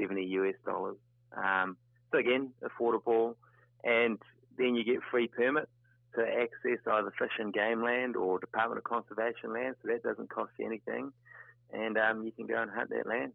70 0.00 0.24
US 0.24 0.54
dollars. 0.64 0.96
Um, 1.36 1.76
so 2.12 2.18
again, 2.18 2.50
affordable. 2.62 3.34
And 3.84 4.18
then 4.58 4.74
you 4.74 4.84
get 4.84 5.00
free 5.10 5.28
permits 5.28 5.70
to 6.14 6.22
access 6.22 6.80
either 6.86 7.12
fish 7.18 7.32
and 7.38 7.52
game 7.52 7.82
land 7.82 8.16
or 8.16 8.38
Department 8.38 8.78
of 8.78 8.84
Conservation 8.84 9.52
land. 9.52 9.76
So 9.82 9.88
that 9.88 10.02
doesn't 10.02 10.30
cost 10.30 10.52
you 10.58 10.66
anything. 10.66 11.12
And 11.72 11.98
um, 11.98 12.24
you 12.24 12.32
can 12.32 12.46
go 12.46 12.60
and 12.60 12.70
hunt 12.70 12.90
that 12.90 13.06
land. 13.06 13.32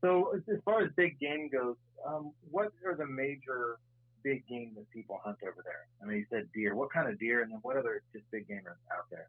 So 0.00 0.32
as 0.34 0.58
far 0.64 0.82
as 0.82 0.90
big 0.96 1.18
game 1.18 1.50
goes, 1.52 1.76
um, 2.06 2.32
what 2.50 2.72
are 2.86 2.94
the 2.94 3.06
major 3.06 3.78
big 4.22 4.46
game 4.46 4.72
that 4.76 4.90
people 4.90 5.20
hunt 5.22 5.38
over 5.42 5.62
there? 5.64 5.86
I 6.02 6.06
mean, 6.06 6.18
you 6.18 6.26
said 6.30 6.48
deer. 6.54 6.74
What 6.74 6.92
kind 6.92 7.08
of 7.08 7.18
deer, 7.18 7.42
and 7.42 7.52
then 7.52 7.58
what 7.62 7.76
other 7.76 8.02
just 8.12 8.24
big 8.30 8.48
game 8.48 8.62
are 8.66 8.78
out 8.96 9.04
there? 9.10 9.28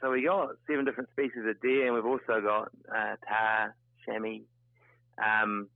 So 0.00 0.12
we 0.12 0.24
got 0.24 0.50
seven 0.68 0.84
different 0.84 1.10
species 1.10 1.42
of 1.48 1.60
deer, 1.60 1.86
and 1.86 1.94
we've 1.94 2.06
also 2.06 2.40
got 2.40 2.70
uh, 2.88 3.16
tahr, 3.26 3.74
chamois. 4.06 4.40
Um, 5.18 5.68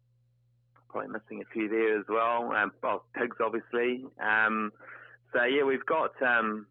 probably 0.88 1.10
missing 1.10 1.42
a 1.42 1.52
few 1.52 1.68
there 1.68 1.98
as 1.98 2.04
well. 2.08 2.52
Um, 2.52 2.72
well, 2.82 3.04
pigs, 3.14 3.36
obviously. 3.44 4.04
Um, 4.20 4.72
so 5.32 5.42
yeah, 5.44 5.64
we've 5.64 5.84
got, 5.86 6.10
um, 6.22 6.66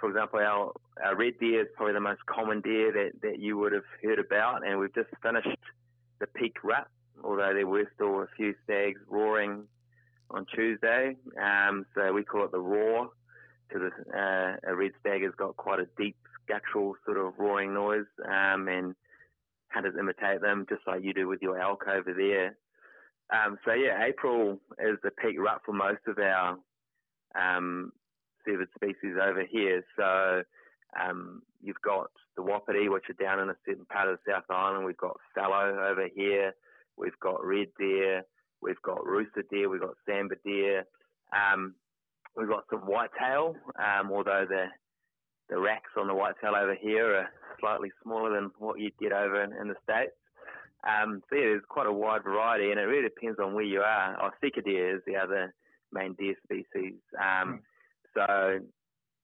for 0.00 0.08
example, 0.08 0.40
our, 0.40 0.72
our 1.04 1.14
red 1.14 1.38
deer 1.38 1.62
is 1.62 1.68
probably 1.76 1.92
the 1.92 2.00
most 2.00 2.24
common 2.26 2.60
deer 2.60 2.90
that, 2.92 3.20
that 3.22 3.38
you 3.38 3.56
would 3.58 3.72
have 3.72 3.84
heard 4.02 4.18
about, 4.18 4.66
and 4.66 4.80
we've 4.80 4.94
just 4.94 5.10
finished 5.22 5.48
the 6.18 6.26
peak 6.26 6.56
rut, 6.64 6.88
although 7.22 7.52
there 7.54 7.66
were 7.66 7.88
still 7.94 8.22
a 8.22 8.26
few 8.36 8.54
stags 8.64 9.00
roaring 9.08 9.64
on 10.30 10.46
Tuesday. 10.54 11.16
Um, 11.40 11.86
so 11.94 12.12
we 12.12 12.24
call 12.24 12.46
it 12.46 12.52
the 12.52 12.60
roar 12.60 13.10
because 13.68 13.92
uh, 14.14 14.56
a 14.66 14.74
red 14.74 14.92
stag 15.00 15.22
has 15.22 15.32
got 15.36 15.56
quite 15.56 15.80
a 15.80 15.86
deep 15.96 16.16
guttural 16.48 16.94
sort 17.04 17.18
of 17.18 17.34
roaring 17.38 17.74
noise, 17.74 18.06
um, 18.24 18.68
and 18.68 18.94
hunters 19.70 19.94
imitate 19.98 20.40
them 20.40 20.66
just 20.68 20.82
like 20.86 21.02
you 21.02 21.14
do 21.14 21.28
with 21.28 21.40
your 21.42 21.58
elk 21.58 21.84
over 21.88 22.12
there. 22.12 22.56
Um, 23.32 23.58
so 23.64 23.72
yeah, 23.72 24.04
April 24.04 24.60
is 24.78 24.98
the 25.02 25.10
peak 25.10 25.38
rut 25.38 25.62
for 25.64 25.72
most 25.72 26.00
of 26.06 26.18
our 26.18 26.58
um, 27.34 27.92
species 28.42 29.16
over 29.20 29.44
here. 29.50 29.82
So 29.96 30.42
um, 31.00 31.42
you've 31.62 31.80
got 31.84 32.08
the 32.36 32.42
wapiti, 32.42 32.88
which 32.88 33.04
are 33.08 33.24
down 33.24 33.40
in 33.40 33.48
a 33.48 33.56
certain 33.66 33.86
part 33.86 34.08
of 34.08 34.18
the 34.26 34.32
South 34.32 34.44
Island. 34.50 34.84
We've 34.84 34.96
got 34.96 35.16
fallow 35.34 35.88
over 35.90 36.08
here. 36.14 36.52
We've 36.96 37.18
got 37.22 37.44
red 37.44 37.68
deer. 37.78 38.22
We've 38.60 38.82
got 38.82 38.98
rusa 38.98 39.48
deer. 39.50 39.68
We've 39.68 39.80
got 39.80 39.94
sambar 40.08 40.36
deer. 40.44 40.84
Um, 41.32 41.74
we've 42.36 42.48
got 42.48 42.64
some 42.70 42.80
whitetail, 42.80 43.56
um, 43.78 44.12
although 44.12 44.44
the 44.48 44.66
the 45.52 45.60
racks 45.60 45.92
on 45.98 46.08
the 46.08 46.14
whitetail 46.14 46.56
over 46.56 46.74
here 46.74 47.14
are 47.14 47.28
slightly 47.60 47.90
smaller 48.02 48.32
than 48.34 48.50
what 48.58 48.80
you'd 48.80 48.96
get 48.98 49.12
over 49.12 49.44
in, 49.44 49.52
in 49.52 49.68
the 49.68 49.76
states. 49.84 50.16
Um, 50.82 51.22
so 51.28 51.36
yeah, 51.36 51.52
there's 51.52 51.68
quite 51.68 51.86
a 51.86 51.92
wide 51.92 52.24
variety, 52.24 52.70
and 52.70 52.80
it 52.80 52.84
really 52.84 53.08
depends 53.08 53.38
on 53.38 53.54
where 53.54 53.64
you 53.64 53.80
are. 53.80 54.16
Oh, 54.20 54.30
sika 54.40 54.62
deer 54.62 54.96
is 54.96 55.02
the 55.06 55.16
other 55.16 55.54
main 55.92 56.14
deer 56.14 56.34
species. 56.42 56.98
Um, 57.20 57.46
mm. 57.46 57.58
So 58.14 58.64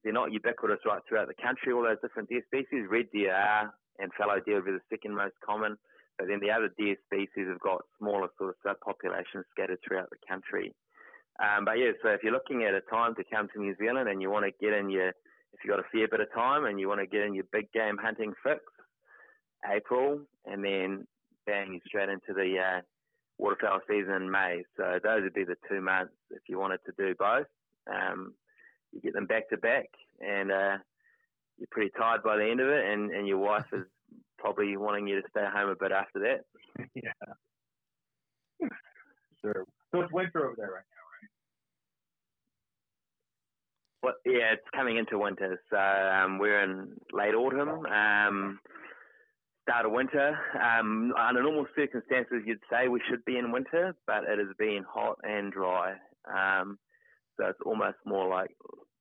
they're 0.04 0.12
not 0.12 0.32
ubiquitous 0.32 0.84
right 0.86 1.02
throughout 1.08 1.28
the 1.28 1.42
country. 1.42 1.72
All 1.72 1.82
those 1.82 2.00
different 2.02 2.28
deer 2.28 2.42
species, 2.46 2.86
red 2.88 3.06
deer 3.12 3.34
are, 3.34 3.72
and 3.98 4.12
fallow 4.16 4.38
deer 4.44 4.58
are 4.58 4.72
the 4.72 4.80
second 4.90 5.16
most 5.16 5.34
common. 5.44 5.76
But 6.18 6.28
then 6.28 6.40
the 6.40 6.50
other 6.50 6.70
deer 6.76 6.96
species 7.06 7.48
have 7.48 7.60
got 7.60 7.82
smaller 7.98 8.28
sort 8.36 8.54
of 8.54 8.56
subpopulations 8.62 9.48
scattered 9.50 9.78
throughout 9.86 10.10
the 10.10 10.20
country. 10.28 10.74
Um, 11.40 11.64
but 11.64 11.78
yeah, 11.78 11.94
so 12.02 12.10
if 12.10 12.22
you're 12.22 12.32
looking 12.32 12.64
at 12.64 12.74
a 12.74 12.82
time 12.90 13.14
to 13.14 13.24
come 13.32 13.48
to 13.54 13.60
New 13.60 13.74
Zealand 13.78 14.08
and 14.08 14.20
you 14.20 14.30
want 14.30 14.44
to 14.44 14.52
get 14.60 14.76
in 14.76 14.90
your, 14.90 15.12
if 15.52 15.60
you've 15.64 15.74
got 15.74 15.84
a 15.84 15.88
fair 15.92 16.08
bit 16.08 16.20
of 16.20 16.32
time 16.34 16.64
and 16.66 16.78
you 16.78 16.88
want 16.88 17.00
to 17.00 17.06
get 17.06 17.22
in 17.22 17.34
your 17.34 17.44
big 17.52 17.70
game 17.72 17.96
hunting 18.00 18.32
fix, 18.42 18.60
April, 19.68 20.20
and 20.46 20.64
then 20.64 21.06
bang, 21.46 21.72
you 21.72 21.80
straight 21.86 22.08
into 22.08 22.34
the 22.34 22.56
uh, 22.58 22.80
waterfowl 23.38 23.80
season 23.88 24.14
in 24.14 24.30
May. 24.30 24.62
So 24.76 24.98
those 25.02 25.22
would 25.22 25.34
be 25.34 25.44
the 25.44 25.56
two 25.68 25.80
months 25.80 26.12
if 26.30 26.42
you 26.48 26.58
wanted 26.58 26.80
to 26.86 26.92
do 26.98 27.14
both. 27.18 27.46
Um, 27.90 28.34
you 28.92 29.00
get 29.00 29.14
them 29.14 29.26
back 29.26 29.48
to 29.50 29.56
back, 29.56 29.86
and 30.20 30.52
uh, 30.52 30.76
you're 31.58 31.68
pretty 31.70 31.90
tired 31.98 32.22
by 32.22 32.36
the 32.36 32.48
end 32.48 32.60
of 32.60 32.68
it, 32.68 32.84
and, 32.84 33.10
and 33.10 33.26
your 33.26 33.38
wife 33.38 33.66
is 33.72 33.84
probably 34.38 34.76
wanting 34.76 35.08
you 35.08 35.20
to 35.20 35.28
stay 35.30 35.44
home 35.52 35.70
a 35.70 35.76
bit 35.76 35.92
after 35.92 36.20
that. 36.20 36.44
yeah. 36.94 37.12
sure. 39.40 39.64
So 39.92 40.02
it's 40.02 40.12
winter 40.12 40.46
over 40.46 40.54
there 40.56 40.66
right 40.66 40.84
now, 40.92 41.04
right? 41.16 41.30
Well, 44.02 44.14
yeah, 44.24 44.52
it's 44.52 44.68
coming 44.74 44.96
into 44.96 45.18
winter. 45.18 45.60
So 45.70 45.76
um, 45.76 46.38
we're 46.38 46.62
in 46.62 46.92
late 47.12 47.34
autumn, 47.34 47.84
um, 47.86 48.60
start 49.62 49.86
of 49.86 49.92
winter. 49.92 50.38
Um, 50.54 51.12
under 51.18 51.42
normal 51.42 51.66
circumstances, 51.76 52.42
you'd 52.46 52.60
say 52.70 52.88
we 52.88 53.02
should 53.08 53.24
be 53.24 53.36
in 53.36 53.50
winter, 53.50 53.94
but 54.06 54.22
it 54.24 54.38
has 54.38 54.54
been 54.56 54.84
hot 54.88 55.18
and 55.24 55.52
dry. 55.52 55.94
Um, 56.32 56.78
so 57.36 57.46
it's 57.46 57.58
almost 57.64 57.96
more 58.06 58.28
like 58.28 58.50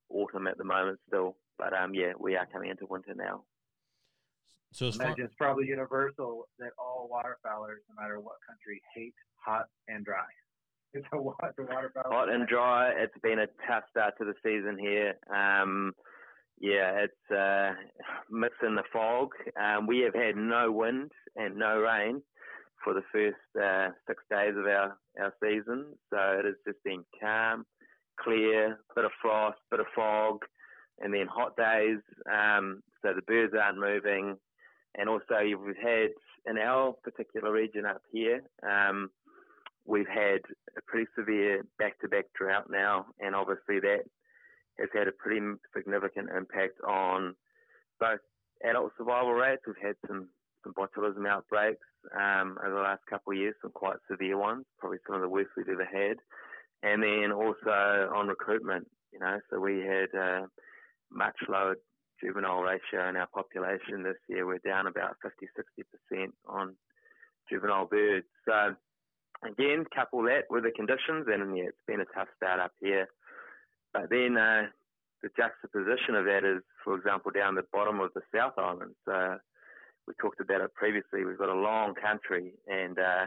autumn 0.10 0.48
at 0.48 0.58
the 0.58 0.64
moment 0.64 1.00
still. 1.08 1.38
But 1.58 1.74
um, 1.74 1.94
yeah, 1.94 2.14
we 2.20 2.36
are 2.36 2.48
coming 2.52 2.70
into 2.72 2.86
winter 2.90 3.14
now. 3.16 3.44
So 4.74 4.88
as 4.88 4.96
imagine 4.96 5.26
it's 5.26 5.36
probably 5.38 5.68
universal 5.68 6.48
that 6.60 6.72
all 6.78 7.10
waterfowlers, 7.12 7.82
no 7.90 8.02
matter 8.02 8.20
what 8.20 8.36
country, 8.48 8.82
hate 8.96 9.16
hot 9.36 9.68
and 9.88 10.04
dry. 10.04 10.26
It's 10.94 11.06
a 11.14 11.22
water. 11.22 11.54
Hot 12.06 12.30
and 12.30 12.48
dry. 12.48 12.92
It's 12.98 13.18
been 13.22 13.40
a 13.40 13.48
tough 13.68 13.84
start 13.90 14.14
to 14.18 14.26
the 14.26 14.34
season 14.44 14.78
here. 14.80 15.16
Um, 15.34 15.94
yeah, 16.60 17.04
it's 17.06 17.32
uh, 17.32 17.74
mixing 18.32 18.76
the 18.76 18.84
fog. 18.92 19.30
Um, 19.62 19.86
we 19.86 20.00
have 20.00 20.16
had 20.16 20.36
no 20.36 20.72
wind 20.72 21.12
and 21.36 21.56
no 21.58 21.80
rain 21.80 22.22
for 22.84 22.94
the 22.94 23.04
first 23.12 23.36
uh, 23.62 23.90
six 24.08 24.24
days 24.32 24.56
of 24.58 24.66
our, 24.66 24.98
our 25.20 25.34
season. 25.44 25.94
So 26.10 26.18
it 26.40 26.46
has 26.46 26.56
just 26.66 26.84
been 26.84 27.04
calm, 27.22 27.66
clear, 28.20 28.80
bit 28.96 29.06
of 29.06 29.12
frost, 29.22 29.60
bit 29.70 29.82
of 29.82 29.88
fog, 29.96 30.40
and 31.00 31.14
then 31.14 31.28
hot 31.28 31.56
days. 31.58 32.00
Um, 32.32 32.82
so 33.04 33.14
the 33.14 33.22
birds 33.22 33.54
aren't 33.60 33.78
moving 33.78 34.38
and 34.98 35.10
also 35.10 35.36
we've 35.44 35.76
had 35.82 36.10
in 36.46 36.58
our 36.58 36.94
particular 37.04 37.52
region 37.52 37.86
up 37.86 38.02
here, 38.12 38.42
um, 38.64 39.10
we've 39.88 40.08
had 40.08 40.42
a 40.78 40.82
pretty 40.86 41.08
severe 41.18 41.64
back-to-back 41.80 42.26
drought 42.38 42.70
now, 42.70 43.06
and 43.20 43.34
obviously 43.34 43.80
that 43.80 44.04
has 44.80 44.90
had 44.94 45.08
a 45.08 45.12
pretty 45.18 45.42
significant 45.76 46.30
impact 46.30 46.80
on 46.88 47.34
both 48.00 48.20
adult 48.64 48.92
survival 48.98 49.34
rates. 49.34 49.64
We've 49.66 49.76
had 49.82 49.96
some 50.08 50.28
some 50.64 50.74
botulism 50.74 51.28
outbreaks 51.28 51.86
um, 52.16 52.58
over 52.66 52.76
the 52.76 52.82
last 52.82 53.02
couple 53.10 53.32
of 53.32 53.40
years, 53.40 53.56
some 53.62 53.72
quite 53.72 53.98
severe 54.10 54.38
ones, 54.38 54.66
probably 54.80 54.98
some 55.06 55.16
of 55.16 55.22
the 55.22 55.30
worst 55.30 55.52
we've 55.56 55.70
ever 55.70 55.86
had, 55.86 56.18
and 56.84 57.02
then 57.02 57.32
also 57.32 58.12
on 58.14 58.28
recruitment. 58.28 58.88
You 59.14 59.20
know, 59.20 59.40
so 59.50 59.60
we 59.60 59.80
had 59.80 60.10
uh, 60.20 60.42
much 61.12 61.36
lower 61.48 61.76
juvenile 62.22 62.62
ratio 62.62 63.08
in 63.10 63.16
our 63.16 63.28
population 63.34 64.04
this 64.04 64.18
year. 64.28 64.46
We're 64.46 64.60
down 64.60 64.88
about 64.88 65.16
50, 65.22 65.48
60% 66.14 66.28
on 66.48 66.76
juvenile 67.50 67.86
birds. 67.86 68.26
So 68.46 68.76
again, 69.44 69.86
couple 69.94 70.24
that 70.24 70.46
with 70.50 70.64
the 70.64 70.72
conditions, 70.72 71.28
and 71.28 71.58
yeah, 71.58 71.66
it's 71.66 71.88
been 71.88 72.02
a 72.02 72.06
tough 72.14 72.28
start 72.36 72.60
up 72.60 72.72
here. 72.80 73.08
But 73.94 74.10
then 74.10 74.38
uh, 74.38 74.68
the 75.22 75.30
juxtaposition 75.38 76.16
of 76.16 76.26
that 76.26 76.44
is, 76.44 76.64
for 76.84 76.96
example, 76.96 77.32
down 77.32 77.56
the 77.56 77.66
bottom 77.72 78.00
of 78.00 78.12
the 78.14 78.22
South 78.34 78.54
Island. 78.58 78.94
So 79.06 79.38
we 80.08 80.14
talked 80.22 80.40
about 80.40 80.62
it 80.62 80.74
previously. 80.74 81.26
We've 81.26 81.38
got 81.38 81.50
a 81.50 81.60
long 81.60 81.96
country, 81.96 82.54
and 82.68 82.98
uh, 82.98 83.26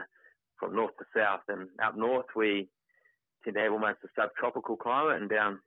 from 0.59 0.75
north 0.75 0.97
to 0.97 1.05
south, 1.15 1.41
and 1.47 1.67
up 1.83 1.97
north 1.97 2.27
we 2.35 2.67
tend 3.43 3.55
to 3.55 3.61
have 3.61 3.73
almost 3.73 3.99
a 4.03 4.07
subtropical 4.15 4.77
climate, 4.77 5.21
and 5.21 5.29
down 5.29 5.59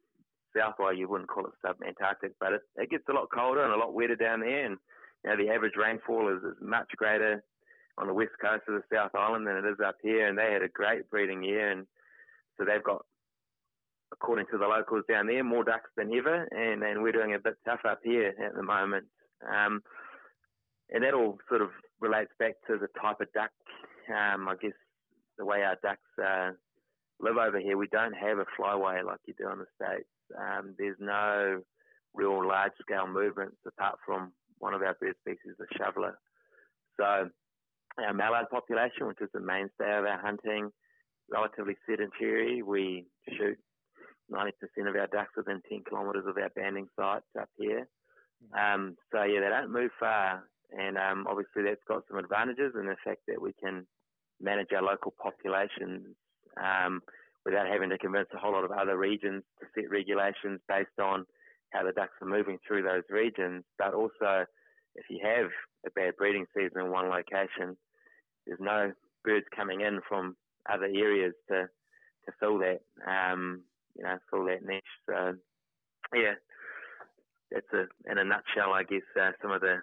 south, 0.57 0.75
well, 0.79 0.95
you 0.95 1.09
wouldn't 1.09 1.29
call 1.29 1.47
it 1.47 1.53
sub-Antarctic, 1.67 2.33
but 2.39 2.53
it, 2.53 2.63
it 2.77 2.91
gets 2.91 3.05
a 3.09 3.13
lot 3.13 3.29
colder 3.35 3.65
and 3.65 3.73
a 3.73 3.77
lot 3.77 3.95
wetter 3.95 4.17
down 4.17 4.41
there, 4.41 4.65
and 4.65 4.77
you 5.25 5.31
know 5.31 5.37
the 5.37 5.51
average 5.51 5.75
rainfall 5.77 6.29
is, 6.29 6.43
is 6.45 6.57
much 6.61 6.89
greater 6.97 7.43
on 7.99 8.07
the 8.07 8.15
west 8.15 8.33
coast 8.41 8.63
of 8.69 8.75
the 8.75 8.83
South 8.93 9.15
Island 9.15 9.47
than 9.47 9.57
it 9.57 9.65
is 9.65 9.79
up 9.85 9.97
here, 10.03 10.27
and 10.29 10.37
they 10.37 10.53
had 10.53 10.63
a 10.63 10.69
great 10.69 11.09
breeding 11.11 11.43
year, 11.43 11.71
and 11.71 11.87
so 12.59 12.65
they've 12.65 12.83
got, 12.83 13.05
according 14.13 14.47
to 14.51 14.59
the 14.59 14.67
locals 14.67 15.05
down 15.09 15.27
there, 15.27 15.45
more 15.45 15.65
ducks 15.65 15.91
than 15.97 16.13
ever, 16.15 16.47
and 16.51 16.83
and 16.83 17.03
we're 17.03 17.13
doing 17.13 17.35
a 17.35 17.39
bit 17.39 17.57
tough 17.65 17.81
up 17.89 18.01
here 18.03 18.35
at 18.45 18.55
the 18.55 18.63
moment, 18.63 19.07
um, 19.49 19.81
and 20.91 21.05
that 21.05 21.15
all 21.15 21.39
sort 21.49 21.63
of 21.63 21.71
relates 22.01 22.33
back 22.39 22.55
to 22.67 22.79
the 22.79 22.89
type 23.01 23.21
of 23.21 23.33
duck, 23.33 23.51
um, 24.09 24.49
I 24.49 24.55
guess, 24.61 24.73
the 25.39 25.45
way 25.45 25.63
our 25.63 25.77
ducks 25.83 26.01
uh, 26.23 26.51
live 27.21 27.37
over 27.37 27.61
here. 27.61 27.77
We 27.77 27.89
don't 27.89 28.15
have 28.15 28.39
a 28.39 28.47
flyway 28.59 29.05
like 29.05 29.21
you 29.27 29.35
do 29.39 29.51
in 29.51 29.59
the 29.59 29.67
states. 29.75 30.09
Um, 30.37 30.75
there's 30.79 30.97
no 30.99 31.63
real 32.13 32.47
large 32.47 32.73
scale 32.81 33.07
movements 33.07 33.57
apart 33.67 33.99
from 34.05 34.33
one 34.59 34.75
of 34.75 34.83
our 34.83 34.97
bird 35.01 35.17
species, 35.21 35.55
the 35.59 35.67
shoveler. 35.77 36.19
So 36.99 37.29
our 37.99 38.15
mallard 38.15 38.47
population, 38.51 39.07
which 39.07 39.21
is 39.21 39.29
the 39.33 39.41
mainstay 39.41 39.99
of 39.99 40.05
our 40.05 40.21
hunting, 40.21 40.71
relatively 41.31 41.77
sedentary. 41.89 42.63
We 42.63 43.07
shoot 43.29 43.59
90% 44.33 44.51
of 44.89 44.97
our 44.97 45.07
ducks 45.07 45.33
within 45.37 45.61
10 45.69 45.83
kilometres 45.89 46.25
of 46.27 46.37
our 46.37 46.51
banding 46.57 46.89
sites 46.99 47.27
up 47.39 47.49
here. 47.57 47.87
Um, 48.59 48.97
so 49.13 49.23
yeah, 49.23 49.41
they 49.41 49.49
don't 49.49 49.73
move 49.73 49.91
far, 49.99 50.45
and 50.77 50.99
um, 50.99 51.27
obviously 51.29 51.63
that's 51.65 51.85
got 51.89 52.03
some 52.09 52.19
advantages 52.19 52.73
in 52.79 52.87
the 52.87 52.97
fact 53.05 53.21
that 53.29 53.41
we 53.41 53.53
can 53.63 53.87
manage 54.41 54.73
our 54.75 54.83
local 54.83 55.15
populations 55.23 56.07
um, 56.61 57.01
without 57.45 57.67
having 57.67 57.91
to 57.91 57.99
convince 57.99 58.29
a 58.35 58.39
whole 58.39 58.53
lot 58.53 58.65
of 58.65 58.73
other 58.73 58.99
regions 58.99 59.43
to 59.61 59.67
set 59.75 59.91
regulations 59.91 60.61
based 60.69 60.99
on 61.01 61.25
how 61.71 61.85
the 61.85 61.93
ducks 61.93 62.13
are 62.21 62.29
moving 62.29 62.59
through 62.67 62.83
those 62.83 63.03
regions. 63.11 63.65
But 63.79 63.95
also, 63.95 64.45
if 64.95 65.07
you 65.11 65.21
have 65.23 65.51
a 65.87 65.91
bad 65.91 66.17
breeding 66.17 66.47
season 66.55 66.81
in 66.81 66.91
one 66.91 67.09
location, 67.09 67.77
there's 68.47 68.61
no 68.61 68.93
birds 69.25 69.47
coming 69.55 69.81
in 69.81 70.01
from 70.09 70.37
other 70.71 70.87
areas 70.87 71.35
to 71.49 71.69
to 72.27 72.33
fill 72.41 72.59
that 72.59 72.81
um, 73.07 73.63
you 73.97 74.05
know 74.05 74.17
fill 74.31 74.47
that 74.47 74.65
niche. 74.65 74.83
So 75.07 75.35
yeah, 76.15 76.35
that's 77.51 77.73
a 77.73 77.87
in 78.11 78.19
a 78.19 78.25
nutshell, 78.25 78.73
I 78.73 78.83
guess, 78.85 79.07
uh, 79.21 79.33
some 79.43 79.51
of 79.51 79.61
the 79.61 79.83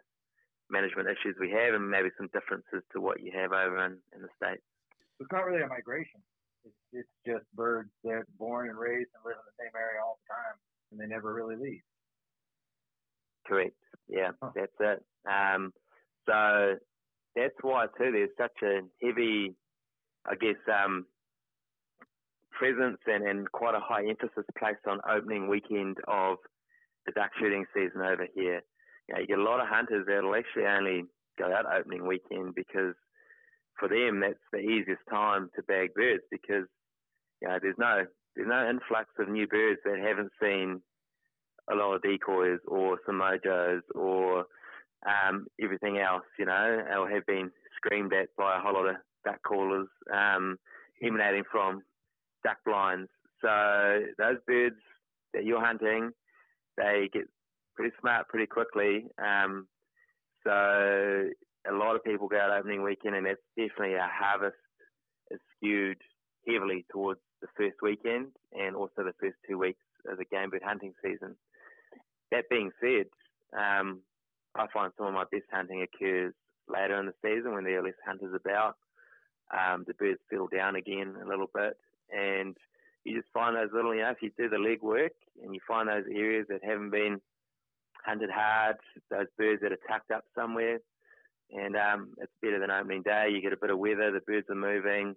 management 0.69 1.09
issues 1.09 1.35
we 1.39 1.51
have, 1.51 1.73
and 1.73 1.89
maybe 1.89 2.09
some 2.17 2.29
differences 2.33 2.83
to 2.93 3.01
what 3.01 3.21
you 3.21 3.31
have 3.35 3.51
over 3.51 3.85
in, 3.85 3.97
in 4.15 4.21
the 4.21 4.31
states. 4.37 4.63
It's 5.19 5.31
not 5.31 5.45
really 5.45 5.61
a 5.61 5.67
migration. 5.67 6.21
It's, 6.63 6.75
it's 6.93 7.15
just 7.27 7.45
birds 7.53 7.89
that 8.03 8.23
are 8.23 8.27
born 8.39 8.69
and 8.69 8.77
raised 8.77 9.09
and 9.13 9.23
live 9.25 9.37
in 9.37 9.45
the 9.45 9.57
same 9.59 9.75
area 9.75 10.01
all 10.01 10.19
the 10.23 10.33
time, 10.33 10.55
and 10.91 10.99
they 10.99 11.07
never 11.07 11.33
really 11.33 11.55
leave. 11.55 11.83
Correct. 13.45 13.75
Yeah, 14.11 14.31
huh. 14.41 14.51
that's 14.55 14.71
it. 14.79 15.03
Um, 15.25 15.71
so 16.27 16.75
that's 17.35 17.55
why 17.61 17.85
too 17.97 18.11
there's 18.11 18.29
such 18.37 18.57
a 18.63 18.81
heavy, 19.01 19.55
I 20.27 20.35
guess, 20.35 20.59
um, 20.71 21.05
presence 22.51 22.99
and, 23.07 23.25
and 23.25 23.51
quite 23.51 23.73
a 23.73 23.79
high 23.79 24.03
emphasis 24.07 24.45
placed 24.59 24.85
on 24.87 24.99
opening 25.09 25.47
weekend 25.47 25.97
of 26.07 26.37
the 27.05 27.11
duck 27.13 27.31
shooting 27.39 27.65
season 27.73 28.01
over 28.01 28.27
here. 28.35 28.61
You, 29.07 29.15
know, 29.15 29.21
you 29.21 29.27
get 29.27 29.39
a 29.39 29.43
lot 29.43 29.61
of 29.61 29.67
hunters 29.67 30.05
that'll 30.07 30.35
actually 30.35 30.65
only 30.67 31.03
go 31.39 31.45
out 31.45 31.65
opening 31.65 32.05
weekend 32.05 32.53
because 32.53 32.93
for 33.79 33.87
them 33.87 34.19
that's 34.19 34.45
the 34.51 34.59
easiest 34.59 35.01
time 35.09 35.49
to 35.55 35.63
bag 35.63 35.93
birds 35.95 36.21
because 36.29 36.67
you 37.41 37.47
know 37.47 37.57
there's 37.61 37.79
no 37.79 38.03
there's 38.35 38.47
no 38.47 38.69
influx 38.69 39.09
of 39.17 39.29
new 39.29 39.47
birds 39.47 39.79
that 39.85 39.97
haven't 39.97 40.31
seen 40.41 40.81
a 41.71 41.75
lot 41.75 41.95
of 41.95 42.01
decoys 42.01 42.59
or 42.67 42.99
some 43.05 43.19
mojos 43.19 43.81
or 43.95 44.45
um, 45.05 45.47
everything 45.61 45.97
else, 45.97 46.25
you 46.37 46.45
know, 46.45 46.83
or 46.97 47.09
have 47.09 47.25
been 47.25 47.51
screamed 47.75 48.13
at 48.13 48.29
by 48.37 48.57
a 48.57 48.59
whole 48.59 48.73
lot 48.73 48.89
of 48.89 48.95
duck 49.25 49.39
callers 49.43 49.87
um, 50.13 50.57
emanating 51.03 51.43
from 51.51 51.81
duck 52.43 52.57
blinds. 52.65 53.09
So 53.41 54.01
those 54.17 54.37
birds 54.45 54.75
that 55.33 55.45
you're 55.45 55.65
hunting, 55.65 56.11
they 56.77 57.09
get 57.11 57.23
pretty 57.75 57.95
smart 57.99 58.27
pretty 58.27 58.47
quickly. 58.47 59.05
Um, 59.17 59.67
so 60.45 60.51
a 61.69 61.73
lot 61.73 61.95
of 61.95 62.03
people 62.03 62.27
go 62.27 62.37
out 62.37 62.57
opening 62.57 62.83
weekend, 62.83 63.15
and 63.15 63.25
that's 63.25 63.41
definitely 63.57 63.95
a 63.95 64.09
harvest 64.11 64.55
is 65.29 65.39
skewed 65.55 65.97
heavily 66.47 66.85
towards 66.91 67.19
the 67.41 67.47
first 67.57 67.77
weekend 67.81 68.27
and 68.53 68.75
also 68.75 69.03
the 69.03 69.13
first 69.19 69.35
two 69.47 69.57
weeks 69.57 69.79
of 70.09 70.17
the 70.17 70.25
game 70.25 70.49
bird 70.49 70.61
hunting 70.63 70.93
season. 71.03 71.35
That 72.31 72.49
being 72.49 72.71
said, 72.79 73.07
um, 73.57 73.99
I 74.55 74.67
find 74.73 74.91
some 74.97 75.07
of 75.07 75.13
my 75.13 75.25
best 75.31 75.45
hunting 75.51 75.81
occurs 75.81 76.33
later 76.67 76.99
in 76.99 77.05
the 77.05 77.13
season 77.21 77.53
when 77.53 77.63
there 77.63 77.79
are 77.79 77.83
less 77.83 77.93
hunters 78.05 78.33
about. 78.33 78.75
Um, 79.51 79.83
the 79.85 79.93
birds 79.93 80.19
settle 80.29 80.47
down 80.47 80.75
again 80.75 81.15
a 81.21 81.27
little 81.27 81.49
bit, 81.53 81.77
and 82.09 82.55
you 83.03 83.17
just 83.17 83.31
find 83.33 83.55
those 83.55 83.73
little, 83.73 83.93
you 83.93 84.01
know, 84.01 84.11
if 84.11 84.21
you 84.21 84.31
do 84.37 84.47
the 84.47 84.57
leg 84.57 84.81
work 84.81 85.11
and 85.43 85.53
you 85.53 85.59
find 85.67 85.89
those 85.89 86.05
areas 86.09 86.45
that 86.49 86.63
haven't 86.63 86.91
been 86.91 87.19
hunted 88.05 88.29
hard, 88.29 88.77
those 89.09 89.27
birds 89.37 89.61
that 89.61 89.73
are 89.73 89.87
tucked 89.89 90.11
up 90.11 90.23
somewhere, 90.35 90.79
and 91.51 91.75
um, 91.75 92.13
it's 92.17 92.31
better 92.41 92.59
than 92.59 92.71
opening 92.71 93.01
day. 93.01 93.29
You 93.31 93.41
get 93.41 93.53
a 93.53 93.57
bit 93.57 93.71
of 93.71 93.79
weather, 93.79 94.11
the 94.11 94.21
birds 94.21 94.47
are 94.49 94.55
moving. 94.55 95.15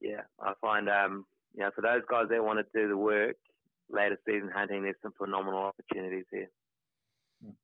Yeah, 0.00 0.22
I 0.40 0.54
find, 0.60 0.88
um, 0.88 1.26
you 1.54 1.62
know, 1.62 1.70
for 1.74 1.82
those 1.82 2.02
guys 2.08 2.26
that 2.30 2.42
want 2.42 2.58
to 2.58 2.80
do 2.80 2.88
the 2.88 2.96
work, 2.96 3.36
later 3.90 4.18
season 4.26 4.50
hunting, 4.54 4.82
there's 4.82 4.96
some 5.02 5.12
phenomenal 5.16 5.60
opportunities 5.60 6.26
here. 6.30 6.50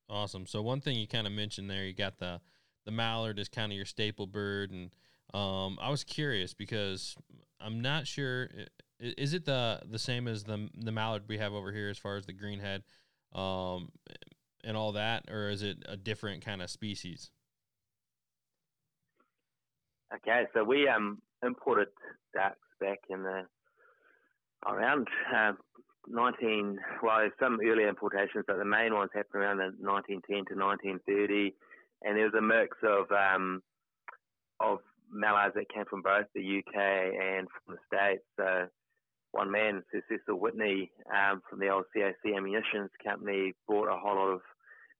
Awesome. 0.08 0.46
So 0.46 0.62
one 0.62 0.80
thing 0.80 0.96
you 0.96 1.06
kind 1.06 1.26
of 1.26 1.32
mentioned 1.32 1.70
there, 1.70 1.84
you 1.84 1.94
got 1.94 2.18
the 2.18 2.40
the 2.84 2.90
mallard 2.90 3.38
is 3.38 3.48
kind 3.48 3.72
of 3.72 3.76
your 3.76 3.84
staple 3.84 4.26
bird, 4.26 4.70
and 4.70 4.90
um, 5.34 5.78
I 5.80 5.90
was 5.90 6.04
curious 6.04 6.54
because 6.54 7.16
I'm 7.60 7.80
not 7.80 8.06
sure. 8.06 8.48
Is 8.98 9.32
it 9.32 9.44
the 9.44 9.80
the 9.88 9.98
same 9.98 10.28
as 10.28 10.44
the 10.44 10.68
the 10.74 10.92
mallard 10.92 11.24
we 11.28 11.38
have 11.38 11.52
over 11.52 11.72
here 11.72 11.88
as 11.88 11.98
far 11.98 12.16
as 12.16 12.26
the 12.26 12.32
greenhead, 12.32 12.82
um, 13.32 13.90
and 14.64 14.76
all 14.76 14.92
that, 14.92 15.30
or 15.30 15.48
is 15.48 15.62
it 15.62 15.78
a 15.88 15.96
different 15.96 16.44
kind 16.44 16.60
of 16.62 16.70
species? 16.70 17.30
Okay, 20.12 20.44
so 20.52 20.64
we 20.64 20.88
um 20.88 21.22
imported 21.42 21.88
ducks 22.34 22.58
back 22.80 22.98
in 23.08 23.22
the 23.22 23.42
around 24.66 25.08
uh, 25.34 25.52
19, 26.08 26.78
well, 27.02 27.18
there's 27.18 27.32
some 27.38 27.58
early 27.64 27.84
importations, 27.84 28.44
but 28.46 28.58
the 28.58 28.64
main 28.64 28.94
ones 28.94 29.10
happened 29.14 29.42
around 29.42 29.58
the 29.58 29.72
1910 29.78 30.48
to 30.48 30.58
1930, 30.58 31.54
and 32.02 32.16
there 32.16 32.24
was 32.24 32.34
a 32.34 32.42
mix 32.42 32.76
of 32.82 33.10
um, 33.12 33.62
of 34.60 34.78
mallards 35.12 35.54
that 35.54 35.72
came 35.72 35.84
from 35.88 36.02
both 36.02 36.26
the 36.34 36.58
UK 36.58 36.76
and 36.76 37.48
from 37.50 37.76
the 37.76 37.80
States. 37.86 38.24
So 38.36 38.66
one 39.32 39.50
man, 39.50 39.82
Sir 39.92 40.02
Cecil 40.08 40.38
Whitney, 40.38 40.90
um, 41.12 41.42
from 41.48 41.60
the 41.60 41.68
old 41.68 41.84
CAC 41.96 42.14
Ammunitions 42.36 42.90
Company, 43.04 43.54
brought 43.66 43.88
a 43.88 43.96
whole 43.96 44.16
lot 44.16 44.32
of 44.32 44.40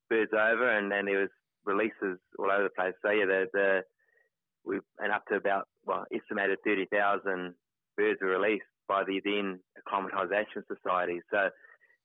birds 0.09 0.33
over, 0.33 0.69
and 0.69 0.91
then 0.91 1.07
there 1.07 1.21
was 1.21 1.31
releases 1.65 2.19
all 2.39 2.51
over 2.51 2.65
the 2.65 2.77
place. 2.77 2.95
So 3.03 3.11
yeah, 3.11 3.27
the, 3.27 3.47
the 3.53 3.81
we 4.65 4.79
and 4.99 5.13
up 5.13 5.25
to 5.27 5.37
about 5.37 5.69
well 5.85 6.05
estimated 6.13 6.59
30,000 6.65 7.55
birds 7.97 8.19
were 8.21 8.39
released 8.39 8.65
by 8.91 9.05
the 9.05 9.23
then 9.25 9.61
Acclimatisation 9.79 10.67
Society. 10.67 11.21
So 11.31 11.51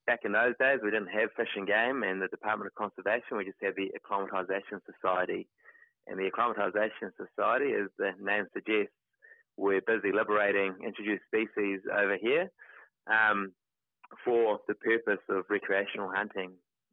back 0.05 0.19
in 0.23 0.31
those 0.33 0.53
days, 0.59 0.79
we 0.83 0.91
didn't 0.91 1.09
have 1.09 1.33
Fish 1.35 1.49
and 1.55 1.65
Game 1.65 2.03
and 2.03 2.21
the 2.21 2.27
Department 2.27 2.69
of 2.69 2.75
Conservation. 2.77 3.37
We 3.37 3.45
just 3.45 3.57
had 3.59 3.73
the 3.75 3.89
Acclimatisation 3.97 4.85
Society. 4.85 5.47
And 6.05 6.19
the 6.19 6.29
Acclimatisation 6.29 7.09
Society, 7.17 7.73
as 7.73 7.89
the 7.97 8.11
name 8.21 8.45
suggests, 8.53 8.93
we're 9.57 9.81
busy 9.81 10.11
liberating 10.13 10.75
introduced 10.85 11.23
species 11.25 11.79
over 11.91 12.17
here 12.21 12.51
um, 13.09 13.51
for 14.23 14.59
the 14.67 14.75
purpose 14.75 15.23
of 15.29 15.45
recreational 15.49 16.11
hunting 16.13 16.51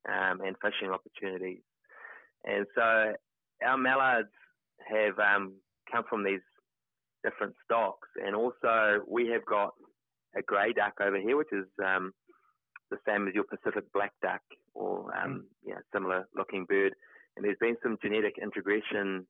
um, 0.09 0.41
and 0.41 0.57
fishing 0.63 0.89
opportunities. 0.89 1.61
And 2.45 2.65
so 2.75 3.13
our 3.63 3.77
mallards 3.77 4.33
have 4.89 5.19
um, 5.19 5.53
come 5.91 6.05
from 6.09 6.25
these 6.25 6.41
different 7.25 7.55
stocks. 7.65 8.09
And 8.25 8.35
also, 8.35 9.03
we 9.09 9.29
have 9.29 9.45
got 9.45 9.73
a 10.37 10.43
grey 10.43 10.73
duck 10.73 10.95
over 11.01 11.19
here, 11.19 11.37
which 11.37 11.53
is 11.53 11.67
um, 11.85 12.13
the 12.91 12.99
same 13.07 13.29
as 13.29 13.35
your 13.35 13.45
Pacific 13.45 13.85
black 13.93 14.13
duck 14.23 14.43
or 14.75 15.13
um, 15.17 15.47
yeah, 15.65 15.79
similar 15.93 16.27
looking 16.37 16.65
bird. 16.69 16.95
And 17.37 17.45
there's 17.45 17.59
been 17.61 17.77
some 17.83 17.99
genetic 18.03 18.35
integration 18.41 19.27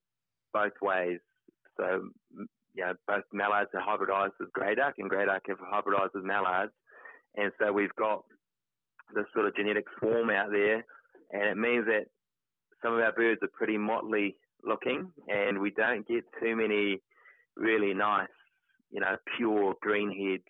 both 0.52 0.72
ways. 0.82 1.18
So 1.76 2.08
you 2.74 2.84
know, 2.84 2.94
both 3.06 3.24
mallards 3.32 3.70
are 3.74 3.80
hybridized 3.80 4.32
with 4.40 4.52
grey 4.52 4.74
duck, 4.74 4.94
and 4.98 5.08
grey 5.08 5.26
duck 5.26 5.42
have 5.48 5.58
hybridized 5.58 6.14
with 6.14 6.24
mallards. 6.24 6.72
And 7.36 7.52
so 7.60 7.72
we've 7.72 7.94
got 7.98 8.24
this 9.14 9.24
sort 9.34 9.46
of 9.46 9.56
genetic 9.56 9.84
swarm 9.98 10.30
out 10.30 10.50
there, 10.50 10.84
and 11.32 11.42
it 11.42 11.56
means 11.56 11.86
that 11.86 12.06
some 12.82 12.94
of 12.94 13.00
our 13.00 13.12
birds 13.12 13.40
are 13.42 13.48
pretty 13.52 13.78
motley 13.78 14.36
looking, 14.64 15.10
and 15.28 15.58
we 15.58 15.70
don't 15.70 16.06
get 16.06 16.24
too 16.40 16.56
many 16.56 17.00
really 17.56 17.94
nice, 17.94 18.28
you 18.90 19.00
know, 19.00 19.16
pure 19.36 19.74
greenheads, 19.84 20.42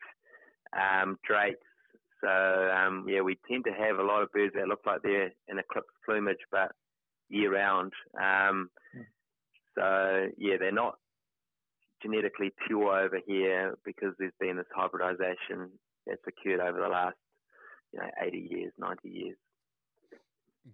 um, 0.72 1.18
drakes. 1.26 1.58
So 2.22 2.28
um, 2.28 3.06
yeah, 3.08 3.20
we 3.20 3.38
tend 3.50 3.64
to 3.64 3.72
have 3.72 3.98
a 3.98 4.02
lot 4.02 4.22
of 4.22 4.32
birds 4.32 4.54
that 4.54 4.68
look 4.68 4.80
like 4.86 5.02
they're 5.02 5.32
in 5.48 5.58
eclipse 5.58 5.88
plumage, 6.04 6.38
but 6.50 6.72
year 7.28 7.52
round. 7.52 7.92
Um, 8.20 8.70
hmm. 8.94 9.02
so 9.76 10.28
yeah, 10.38 10.56
they're 10.58 10.72
not 10.72 10.96
genetically 12.02 12.52
pure 12.66 12.98
over 12.98 13.18
here 13.26 13.74
because 13.84 14.14
there's 14.18 14.32
been 14.40 14.56
this 14.56 14.66
hybridization 14.74 15.70
that's 16.06 16.22
occurred 16.26 16.60
over 16.60 16.80
the 16.80 16.88
last, 16.88 17.16
you 17.92 18.00
know, 18.00 18.08
80 18.20 18.48
years, 18.50 18.72
90 18.78 19.08
years. 19.08 19.36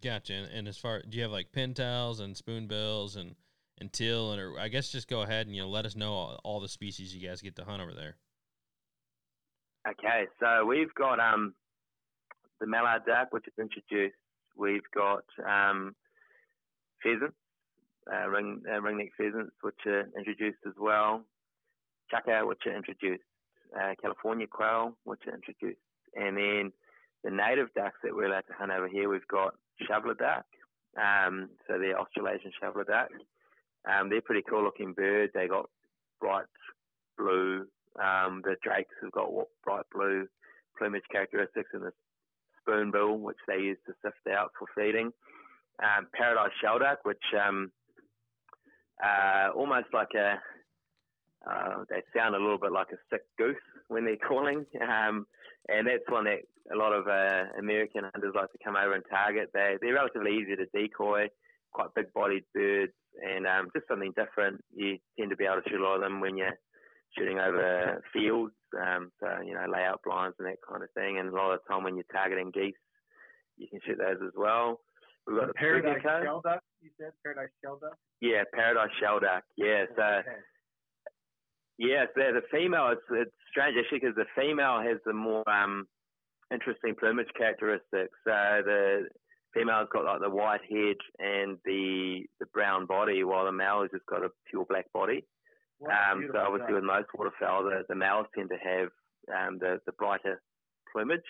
Gotcha. 0.02 0.34
And, 0.34 0.52
and 0.52 0.68
as 0.68 0.78
far, 0.78 1.02
do 1.08 1.16
you 1.16 1.22
have 1.22 1.32
like 1.32 1.52
pintails 1.52 2.20
and 2.20 2.36
spoonbills 2.36 3.16
and 3.16 3.34
teal 3.86 4.32
and 4.32 4.40
or 4.40 4.58
I 4.58 4.68
guess 4.68 4.90
just 4.90 5.08
go 5.08 5.22
ahead 5.22 5.46
and 5.46 5.54
you 5.54 5.62
know 5.62 5.68
let 5.68 5.86
us 5.86 5.94
know 5.94 6.12
all, 6.12 6.40
all, 6.44 6.60
the 6.60 6.68
species 6.68 7.14
you 7.14 7.26
guys 7.26 7.40
get 7.40 7.56
to 7.56 7.64
hunt 7.64 7.80
over 7.80 7.94
there. 7.94 8.16
Okay, 9.88 10.26
so 10.40 10.66
we've 10.66 10.92
got 10.94 11.20
um 11.20 11.54
the 12.60 12.66
mallard 12.66 13.02
duck, 13.06 13.28
which 13.32 13.46
is 13.46 13.54
introduced. 13.58 14.16
We've 14.56 14.88
got 14.94 15.24
um, 15.48 15.94
pheasants, 17.02 17.36
uh, 18.12 18.28
ring 18.28 18.62
uh, 18.68 18.80
ringneck 18.80 19.10
pheasants, 19.16 19.52
which 19.62 19.78
are 19.86 20.08
introduced 20.16 20.58
as 20.66 20.74
well. 20.78 21.22
Chukar, 22.12 22.46
which 22.46 22.62
are 22.66 22.76
introduced. 22.76 23.22
Uh, 23.78 23.94
California 24.00 24.46
quail, 24.46 24.96
which 25.04 25.20
are 25.26 25.34
introduced, 25.34 25.80
and 26.14 26.36
then 26.36 26.72
the 27.22 27.30
native 27.30 27.68
ducks 27.74 27.98
that 28.02 28.14
we're 28.14 28.26
allowed 28.26 28.46
to 28.48 28.54
hunt 28.58 28.72
over 28.72 28.88
here, 28.88 29.08
we've 29.08 29.26
got 29.28 29.54
shoveler 29.86 30.14
duck. 30.14 30.46
Um, 30.96 31.50
so 31.66 31.78
they're 31.78 31.98
Australasian 31.98 32.52
shoveler 32.58 32.84
duck. 32.84 33.10
Um, 33.88 34.10
they're 34.10 34.20
pretty 34.20 34.44
cool 34.48 34.62
looking 34.62 34.92
birds. 34.92 35.32
They 35.34 35.48
got 35.48 35.68
bright 36.20 36.44
blue. 37.16 37.66
Um, 37.98 38.42
the 38.44 38.56
drakes 38.62 38.94
have 39.02 39.12
got 39.12 39.30
bright 39.64 39.84
blue 39.92 40.28
plumage 40.76 41.04
characteristics 41.10 41.70
in 41.74 41.80
the 41.80 41.92
spoonbill, 42.60 43.18
which 43.18 43.38
they 43.46 43.56
use 43.56 43.78
to 43.86 43.94
sift 44.02 44.26
out 44.30 44.52
for 44.58 44.68
feeding. 44.76 45.12
Um, 45.82 46.06
paradise 46.12 46.52
shelduck, 46.62 46.98
which 47.04 47.22
um, 47.40 47.70
uh, 49.02 49.50
almost 49.54 49.86
like 49.92 50.14
a 50.16 50.38
uh, 51.48 51.84
they 51.88 52.02
sound 52.16 52.34
a 52.34 52.38
little 52.38 52.58
bit 52.58 52.72
like 52.72 52.88
a 52.92 52.98
sick 53.10 53.22
goose 53.38 53.56
when 53.88 54.04
they're 54.04 54.16
calling, 54.28 54.66
um, 54.82 55.26
and 55.68 55.86
that's 55.86 56.08
one 56.08 56.24
that 56.24 56.40
a 56.72 56.76
lot 56.76 56.92
of 56.92 57.06
uh, 57.06 57.44
American 57.58 58.04
hunters 58.12 58.34
like 58.34 58.50
to 58.52 58.58
come 58.62 58.76
over 58.76 58.94
and 58.94 59.04
target. 59.08 59.50
They 59.54 59.76
they're 59.80 59.94
relatively 59.94 60.36
easy 60.36 60.56
to 60.56 60.66
decoy, 60.66 61.28
quite 61.78 61.94
big-bodied 61.94 62.44
birds, 62.54 62.92
and 63.22 63.46
um, 63.46 63.68
just 63.74 63.86
something 63.86 64.12
different. 64.16 64.60
You 64.74 64.98
tend 65.18 65.30
to 65.30 65.36
be 65.36 65.44
able 65.44 65.62
to 65.62 65.68
shoot 65.70 65.80
a 65.80 65.84
lot 65.84 65.96
of 65.96 66.02
them 66.02 66.20
when 66.20 66.36
you're 66.36 66.58
shooting 67.16 67.38
over 67.38 68.02
fields, 68.12 68.54
um, 68.74 69.10
so 69.20 69.28
you 69.44 69.54
know 69.54 69.66
layout 69.70 70.00
blinds 70.04 70.36
and 70.38 70.48
that 70.48 70.58
kind 70.68 70.82
of 70.82 70.90
thing. 70.92 71.18
And 71.18 71.28
a 71.28 71.32
lot 71.32 71.52
of 71.52 71.60
the 71.62 71.72
time 71.72 71.84
when 71.84 71.94
you're 71.94 72.10
targeting 72.12 72.50
geese, 72.50 72.74
you 73.56 73.68
can 73.70 73.80
shoot 73.86 73.98
those 73.98 74.18
as 74.26 74.34
well. 74.36 74.80
We've 75.26 75.38
got 75.38 75.48
the 75.48 75.54
paradise 75.54 76.02
shelduck. 76.02 76.60
You 76.80 76.90
said 76.98 77.12
paradise 77.22 77.52
shelduck. 77.64 77.94
Yeah, 78.20 78.42
paradise 78.52 78.90
shelduck. 79.00 79.42
Yeah, 79.56 79.84
so. 79.94 80.02
Okay 80.02 80.42
Yes, 81.78 82.08
the, 82.16 82.34
the 82.34 82.42
female, 82.50 82.90
it's, 82.90 83.06
it's 83.08 83.30
strange 83.50 83.76
actually 83.78 84.00
because 84.00 84.16
the 84.16 84.26
female 84.34 84.82
has 84.82 84.98
the 85.06 85.12
more 85.12 85.48
um, 85.48 85.86
interesting 86.52 86.96
plumage 86.98 87.30
characteristics. 87.38 88.18
So 88.26 88.34
the 88.66 89.06
female's 89.54 89.88
got 89.92 90.04
like 90.04 90.20
the 90.20 90.30
white 90.30 90.60
head 90.68 90.96
and 91.18 91.58
the 91.64 92.22
the 92.40 92.46
brown 92.46 92.86
body, 92.86 93.24
while 93.24 93.44
the 93.44 93.52
male 93.52 93.82
has 93.82 93.90
just 93.90 94.06
got 94.06 94.24
a 94.24 94.30
pure 94.50 94.66
black 94.68 94.86
body. 94.92 95.24
Um, 95.86 96.28
so 96.32 96.38
obviously 96.38 96.74
with 96.74 96.82
most 96.82 97.06
waterfowl, 97.14 97.64
the, 97.64 97.84
the 97.88 97.94
males 97.94 98.26
tend 98.34 98.50
to 98.50 98.58
have 98.58 98.88
um, 99.32 99.58
the, 99.58 99.78
the 99.86 99.92
brighter 99.92 100.42
plumage. 100.92 101.20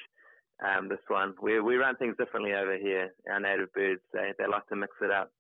Um, 0.65 0.89
this 0.89 1.05
one, 1.09 1.35
we, 1.41 1.61
we 1.61 1.77
run 1.77 1.97
things 1.97 2.17
differently 2.19 2.53
over 2.53 2.77
here. 2.77 3.15
Our 3.31 3.41
native 3.41 3.73
birds, 3.73 4.01
they, 4.13 4.33
they 4.39 4.47
like 4.47 4.67
to 4.69 4.77
mix 4.77 4.93
it 5.03 5.11
up. 5.11 5.31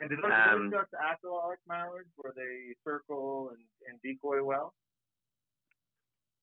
And 0.00 0.10
did 0.10 0.18
those, 0.18 0.32
um, 0.32 0.70
ducks 0.70 0.90
act 1.00 1.24
like 1.24 1.58
mallards, 1.68 2.10
where 2.16 2.32
they 2.34 2.74
circle 2.84 3.50
and, 3.50 3.62
and 3.88 3.98
decoy 4.02 4.42
well? 4.42 4.74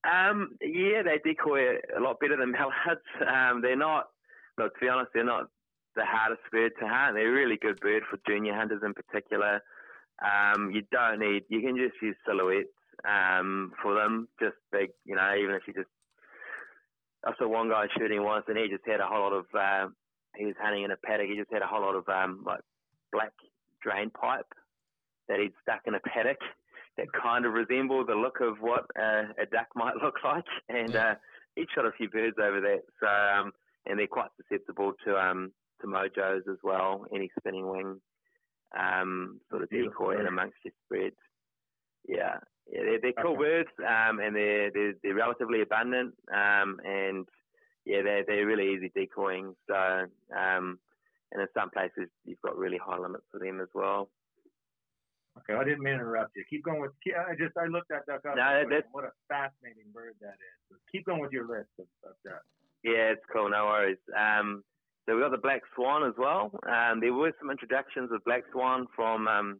Um, 0.09 0.55
yeah, 0.61 1.03
they 1.03 1.20
decoy 1.24 1.76
a 1.95 1.99
lot 1.99 2.20
better 2.20 2.38
than 2.38 2.51
mallards. 2.55 3.03
Um, 3.20 3.61
they're 3.61 3.76
not, 3.76 4.05
look, 4.57 4.74
to 4.76 4.80
be 4.80 4.89
honest, 4.89 5.11
they're 5.13 5.26
not 5.26 5.49
the 5.95 6.05
hardest 6.05 6.41
bird 6.51 6.71
to 6.79 6.87
hunt. 6.87 7.15
They're 7.15 7.29
a 7.29 7.31
really 7.31 7.57
good 7.57 7.79
bird 7.79 8.03
for 8.09 8.19
junior 8.27 8.53
hunters 8.53 8.81
in 8.83 8.93
particular. 8.93 9.61
Um, 10.23 10.71
you 10.71 10.83
don't 10.91 11.19
need, 11.19 11.43
you 11.49 11.61
can 11.61 11.77
just 11.77 12.01
use 12.01 12.15
silhouettes 12.25 12.69
um, 13.07 13.71
for 13.81 13.95
them, 13.95 14.27
just 14.39 14.55
big, 14.71 14.89
you 15.05 15.15
know, 15.15 15.35
even 15.35 15.55
if 15.55 15.63
you 15.67 15.73
just, 15.73 15.89
I 17.25 17.31
saw 17.37 17.47
one 17.47 17.69
guy 17.69 17.85
shooting 17.97 18.23
once 18.23 18.45
and 18.47 18.57
he 18.57 18.67
just 18.67 18.85
had 18.85 18.99
a 18.99 19.07
whole 19.07 19.21
lot 19.21 19.33
of, 19.33 19.45
uh, 19.57 19.87
he 20.35 20.45
was 20.45 20.55
hunting 20.59 20.83
in 20.83 20.91
a 20.91 20.97
paddock, 20.97 21.27
he 21.27 21.37
just 21.37 21.51
had 21.51 21.61
a 21.61 21.67
whole 21.67 21.81
lot 21.81 21.95
of 21.95 22.07
um, 22.09 22.43
like 22.45 22.61
black 23.11 23.31
drain 23.81 24.09
pipe 24.09 24.47
that 25.27 25.39
he'd 25.39 25.53
stuck 25.61 25.81
in 25.85 25.95
a 25.95 25.99
paddock 25.99 26.39
that 26.97 27.07
kind 27.13 27.45
of 27.45 27.53
resembled 27.53 28.07
the 28.07 28.15
look 28.15 28.41
of 28.41 28.57
what 28.59 28.85
uh, 28.99 29.31
a 29.41 29.45
duck 29.51 29.67
might 29.75 29.95
look 30.03 30.15
like. 30.23 30.45
And 30.67 30.95
uh, 30.95 31.15
he 31.55 31.65
shot 31.73 31.85
a 31.85 31.91
few 31.91 32.09
birds 32.09 32.35
over 32.41 32.59
that. 32.61 32.81
So, 32.99 33.07
um, 33.07 33.51
and 33.85 33.97
they're 33.97 34.07
quite 34.07 34.29
susceptible 34.37 34.93
to 35.05 35.17
um, 35.17 35.51
to 35.82 35.88
mojos 35.88 36.43
as 36.49 36.57
well, 36.63 37.05
any 37.13 37.30
spinning 37.39 37.69
wing 37.69 38.01
um, 38.77 39.39
sort 39.49 39.63
of 39.63 39.69
decoy 39.69 40.19
in 40.19 40.27
amongst 40.27 40.57
your 40.63 40.73
spreads. 40.86 41.15
Yeah, 42.07 42.38
yeah, 42.71 42.82
they're, 42.84 42.99
they're 43.01 43.23
cool 43.23 43.34
okay. 43.34 43.43
birds, 43.43 43.69
um, 43.80 44.19
and 44.19 44.36
they're, 44.36 44.71
they're, 44.71 44.93
they're 45.03 45.15
relatively 45.15 45.61
abundant, 45.61 46.13
um, 46.34 46.80
and 46.86 47.25
yeah, 47.86 48.01
they're 48.03 48.23
they're 48.25 48.45
really 48.45 48.73
easy 48.73 48.91
decoying. 48.95 49.55
So 49.67 50.05
um, 50.36 50.80
and 51.32 51.41
in 51.41 51.47
some 51.55 51.69
places 51.69 52.09
you've 52.25 52.41
got 52.41 52.57
really 52.57 52.77
high 52.77 52.97
limits 52.97 53.25
for 53.32 53.39
them 53.39 53.59
as 53.61 53.69
well. 53.73 54.09
Okay, 55.38 55.53
I 55.53 55.63
didn't 55.63 55.84
mean 55.84 55.93
to 55.93 56.01
interrupt 56.01 56.36
you. 56.36 56.43
Keep 56.49 56.65
going 56.65 56.82
with. 56.82 56.91
I 57.07 57.34
just 57.36 57.55
I 57.57 57.67
looked 57.67 57.91
at 57.91 58.05
that. 58.07 58.21
No, 58.25 58.63
that's, 58.69 58.88
what 58.91 59.05
a 59.05 59.11
fascinating 59.27 59.91
bird 59.93 60.15
that 60.21 60.36
is. 60.36 60.77
keep 60.91 61.05
going 61.05 61.21
with 61.21 61.32
your 61.32 61.47
list 61.47 61.69
of, 61.80 61.86
of 62.03 62.15
that. 62.25 62.41
Yeah, 62.84 63.13
it's 63.13 63.25
cool. 63.32 63.49
No 63.49 63.65
worries. 63.65 63.97
Um, 64.17 64.63
so 65.05 65.15
we've 65.15 65.23
got 65.23 65.31
the 65.31 65.37
black 65.37 65.61
swan 65.75 66.03
as 66.07 66.13
well. 66.17 66.51
Um, 66.67 66.99
there 66.99 67.13
were 67.13 67.31
some 67.39 67.49
introductions 67.49 68.11
of 68.11 68.23
black 68.25 68.43
swan 68.51 68.85
from 68.95 69.27
um, 69.27 69.59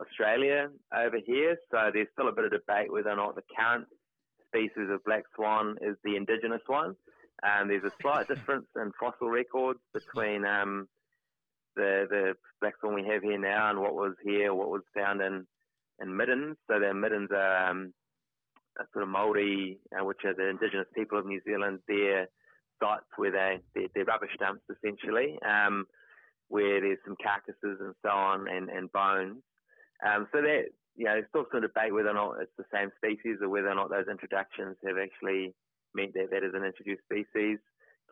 Australia 0.00 0.68
over 0.94 1.18
here. 1.24 1.56
So 1.70 1.90
there's 1.92 2.08
still 2.12 2.28
a 2.28 2.32
bit 2.32 2.44
of 2.44 2.50
debate 2.50 2.92
whether 2.92 3.10
or 3.10 3.16
not 3.16 3.34
the 3.34 3.42
current 3.56 3.86
species 4.48 4.90
of 4.90 5.04
black 5.04 5.24
swan 5.34 5.76
is 5.80 5.96
the 6.04 6.16
indigenous 6.16 6.62
one. 6.66 6.94
Um, 7.42 7.68
there's 7.68 7.84
a 7.84 7.92
slight 8.00 8.28
difference 8.28 8.66
in 8.76 8.92
fossil 9.00 9.28
records 9.28 9.80
between 9.94 10.44
um, 10.44 10.88
the 11.74 12.06
the 12.08 12.34
black 12.60 12.74
swan 12.80 12.94
we 12.94 13.06
have 13.08 13.22
here 13.22 13.38
now 13.38 13.70
and 13.70 13.80
what 13.80 13.94
was 13.94 14.14
here, 14.22 14.54
what 14.54 14.70
was 14.70 14.82
found 14.94 15.20
in 15.20 15.46
in 16.00 16.16
middens. 16.16 16.56
So 16.68 16.78
the 16.78 16.94
middens 16.94 17.30
are 17.32 17.70
um, 17.70 17.92
sort 18.92 19.04
of 19.04 19.08
Maori, 19.08 19.78
uh, 19.98 20.04
which 20.04 20.20
are 20.24 20.34
the 20.34 20.48
indigenous 20.48 20.86
people 20.94 21.18
of 21.18 21.26
New 21.26 21.40
Zealand. 21.44 21.80
Their 21.88 22.28
sites 22.82 23.06
where 23.16 23.30
they 23.30 23.60
they're, 23.74 23.88
they're 23.94 24.04
rubbish 24.04 24.34
dumps 24.40 24.64
essentially, 24.66 25.38
um, 25.46 25.86
where 26.48 26.80
there's 26.80 26.98
some 27.06 27.16
carcasses 27.22 27.78
and 27.80 27.94
so 28.02 28.10
on 28.10 28.48
and 28.48 28.68
and 28.68 28.90
bones. 28.90 29.42
Um, 30.04 30.26
so 30.32 30.42
that 30.42 30.74
you 30.96 31.06
know, 31.06 31.12
there's 31.12 31.28
still 31.28 31.46
some 31.50 31.62
debate 31.62 31.94
whether 31.94 32.10
or 32.10 32.14
not 32.14 32.36
it's 32.40 32.52
the 32.58 32.68
same 32.72 32.90
species 32.96 33.38
or 33.40 33.48
whether 33.48 33.70
or 33.70 33.74
not 33.74 33.90
those 33.90 34.10
introductions 34.10 34.76
have 34.84 34.96
actually 34.98 35.54
meant 35.94 36.12
that 36.14 36.30
that 36.30 36.44
is 36.44 36.52
an 36.54 36.64
introduced 36.64 37.02
species. 37.04 37.58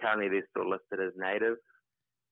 Currently, 0.00 0.28
they're 0.28 0.48
still 0.50 0.68
listed 0.68 1.00
as 1.00 1.12
native. 1.16 1.56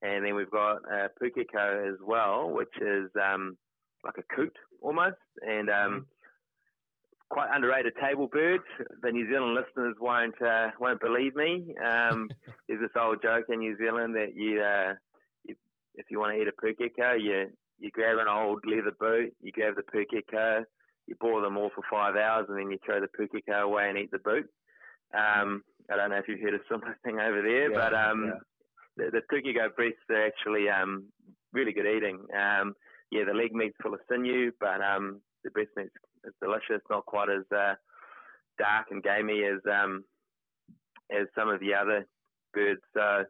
And 0.01 0.25
then 0.25 0.35
we've 0.37 0.51
got 0.51 0.79
uh, 0.87 1.09
pukeko 1.21 1.93
as 1.93 1.99
well, 2.01 2.51
which 2.51 2.73
is 2.81 3.11
um, 3.21 3.59
like 4.05 4.15
a 4.17 4.35
coot 4.35 4.55
almost, 4.81 5.21
and 5.43 5.69
um, 5.69 5.75
mm-hmm. 5.75 5.99
Quite 7.31 7.49
underrated 7.53 7.95
table 8.01 8.29
bird. 8.29 8.61
The 9.03 9.11
New 9.11 9.29
Zealand 9.31 9.55
listeners 9.55 9.97
won't 10.01 10.41
uh, 10.41 10.69
won't 10.81 11.01
believe 11.01 11.35
me. 11.35 11.75
Um, 11.85 12.29
there's 12.69 12.81
this 12.81 12.97
old 12.99 13.23
joke 13.23 13.47
in 13.49 13.61
New 13.61 13.77
Zealand 13.77 14.15
that 14.15 14.35
you, 14.35 14.61
uh, 14.63 14.95
you 15.45 15.55
if 15.95 16.07
you 16.11 16.19
want 16.19 16.35
to 16.35 16.43
eat 16.43 16.49
a 16.49 16.53
pukeko, 16.53 17.21
you 17.21 17.47
you 17.79 17.91
grab 17.91 18.19
an 18.19 18.29
old 18.29 18.65
leather 18.67 18.93
boot, 18.99 19.35
you 19.41 19.53
grab 19.53 19.75
the 19.77 19.83
pukeko, 19.83 20.65
you 21.07 21.15
boil 21.21 21.43
them 21.43 21.57
all 21.57 21.71
for 21.75 21.85
five 21.91 22.17
hours, 22.17 22.47
and 22.49 22.59
then 22.59 22.71
you 22.71 22.79
throw 22.85 23.01
the 23.01 23.09
pukeko 23.09 23.63
away 23.63 23.89
and 23.89 23.99
eat 23.99 24.11
the 24.11 24.19
boot. 24.19 24.49
Um, 25.15 25.63
I 25.91 25.97
don't 25.97 26.11
know 26.11 26.17
if 26.17 26.29
you've 26.29 26.41
heard 26.41 26.55
a 26.55 26.61
similar 26.71 26.97
thing 27.05 27.19
over 27.19 27.43
there, 27.43 27.71
yeah, 27.71 27.79
but 27.79 27.95
um, 27.95 28.33
yeah. 28.99 29.11
the, 29.11 29.23
the 29.31 29.53
goat 29.53 29.77
breasts 29.77 29.99
are 30.11 30.27
actually 30.27 30.69
um, 30.69 31.07
really 31.53 31.73
good 31.73 31.87
eating. 31.87 32.19
Um, 32.37 32.75
yeah, 33.11 33.25
the 33.25 33.33
leg 33.33 33.55
meat's 33.55 33.77
full 33.83 33.95
of 33.95 34.01
sinew, 34.11 34.51
but 34.61 34.83
um, 34.83 35.21
the 35.45 35.51
breast 35.51 35.71
meat 35.77 35.89
is 36.25 36.35
delicious. 36.43 36.83
Not 36.91 37.07
quite 37.07 37.29
as 37.31 37.45
uh, 37.55 37.75
dark 38.59 38.87
and 38.91 39.03
gamey 39.03 39.45
as 39.45 39.61
um, 39.71 40.05
as 41.11 41.27
some 41.35 41.49
of 41.49 41.61
the 41.61 41.75
other 41.75 42.07
birds. 42.53 42.81
So 42.95 43.25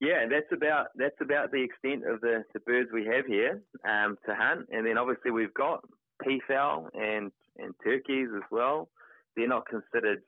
yeah, 0.00 0.26
that's 0.30 0.52
about 0.52 0.88
that's 0.96 1.20
about 1.20 1.52
the 1.52 1.62
extent 1.62 2.02
of 2.06 2.20
the, 2.20 2.44
the 2.52 2.60
birds 2.60 2.90
we 2.92 3.06
have 3.06 3.26
here 3.26 3.62
um, 3.88 4.16
to 4.26 4.34
hunt. 4.34 4.66
And 4.72 4.86
then 4.86 4.98
obviously 4.98 5.30
we've 5.30 5.54
got 5.54 5.80
peafowl 6.22 6.88
and 6.94 7.30
and 7.58 7.74
turkeys 7.82 8.28
as 8.34 8.42
well. 8.50 8.88
They're 9.36 9.48
not 9.48 9.66
considered 9.68 10.22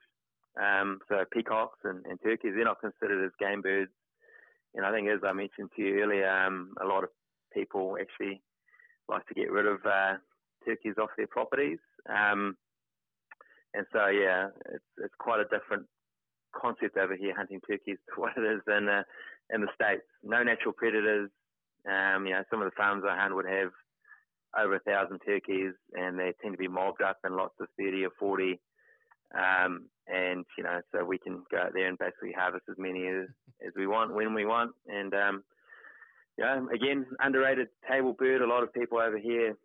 um, 0.60 1.00
so 1.08 1.24
peacocks 1.32 1.78
and, 1.84 2.04
and 2.06 2.18
turkeys. 2.22 2.52
They're 2.54 2.64
not 2.64 2.80
considered 2.80 3.24
as 3.24 3.32
game 3.38 3.62
birds. 3.62 3.90
And 4.74 4.84
I 4.84 4.92
think, 4.92 5.08
as 5.08 5.20
I 5.24 5.32
mentioned 5.32 5.70
to 5.74 5.82
you 5.82 6.00
earlier, 6.02 6.28
um, 6.28 6.74
a 6.82 6.86
lot 6.86 7.04
of 7.04 7.10
people 7.52 7.96
actually 8.00 8.42
like 9.08 9.26
to 9.26 9.34
get 9.34 9.50
rid 9.50 9.66
of 9.66 9.78
uh, 9.86 10.14
turkeys 10.66 10.94
off 11.00 11.10
their 11.16 11.26
properties. 11.26 11.78
Um, 12.08 12.56
and 13.74 13.86
so, 13.92 14.06
yeah, 14.08 14.48
it's, 14.72 14.84
it's 14.98 15.14
quite 15.18 15.40
a 15.40 15.44
different 15.44 15.86
concept 16.54 16.96
over 16.96 17.14
here 17.14 17.34
hunting 17.36 17.60
turkeys 17.68 17.98
to 18.14 18.20
what 18.20 18.32
it 18.36 18.40
is 18.40 18.62
in 18.66 18.88
uh, 18.88 19.02
in 19.54 19.60
the 19.60 19.68
states. 19.74 20.06
No 20.24 20.42
natural 20.42 20.72
predators. 20.72 21.30
Um, 21.86 22.26
you 22.26 22.32
know, 22.32 22.42
some 22.50 22.60
of 22.60 22.66
the 22.66 22.76
farms 22.76 23.04
I 23.08 23.16
hunt 23.16 23.34
would 23.34 23.46
have 23.46 23.70
over 24.58 24.76
a 24.76 24.80
thousand 24.80 25.20
turkeys, 25.20 25.72
and 25.92 26.18
they 26.18 26.32
tend 26.42 26.54
to 26.54 26.58
be 26.58 26.68
mobbed 26.68 27.02
up 27.02 27.18
in 27.24 27.36
lots 27.36 27.54
of 27.60 27.68
thirty 27.78 28.04
or 28.04 28.10
forty. 28.18 28.60
Um, 29.34 29.86
and 30.08 30.44
you 30.56 30.64
know, 30.64 30.80
so 30.92 31.04
we 31.04 31.18
can 31.18 31.42
go 31.50 31.58
out 31.58 31.72
there 31.74 31.88
and 31.88 31.98
basically 31.98 32.32
harvest 32.32 32.64
as 32.70 32.76
many 32.78 33.06
as, 33.06 33.26
as 33.66 33.72
we 33.76 33.86
want 33.86 34.14
when 34.14 34.34
we 34.34 34.46
want. 34.46 34.72
And 34.88 35.12
um, 35.14 35.44
you 36.38 36.44
know, 36.44 36.68
again, 36.72 37.06
underrated 37.20 37.68
table 37.88 38.12
bird. 38.12 38.42
A 38.42 38.46
lot 38.46 38.62
of 38.62 38.72
people 38.72 38.98
over 38.98 39.18
here 39.18 39.56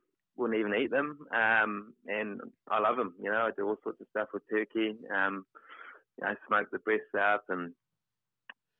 wouldn't 0.41 0.59
even 0.59 0.75
eat 0.75 0.91
them, 0.91 1.19
um, 1.31 1.93
and 2.07 2.41
I 2.69 2.79
love 2.79 2.97
them. 2.97 3.13
You 3.21 3.31
know, 3.31 3.47
I 3.47 3.51
do 3.55 3.67
all 3.67 3.77
sorts 3.83 4.01
of 4.01 4.07
stuff 4.09 4.29
with 4.33 4.43
turkey. 4.49 4.95
Um, 5.15 5.45
know, 6.21 6.35
smoke 6.47 6.67
the 6.71 6.79
breasts 6.79 7.13
up, 7.19 7.45
and 7.49 7.73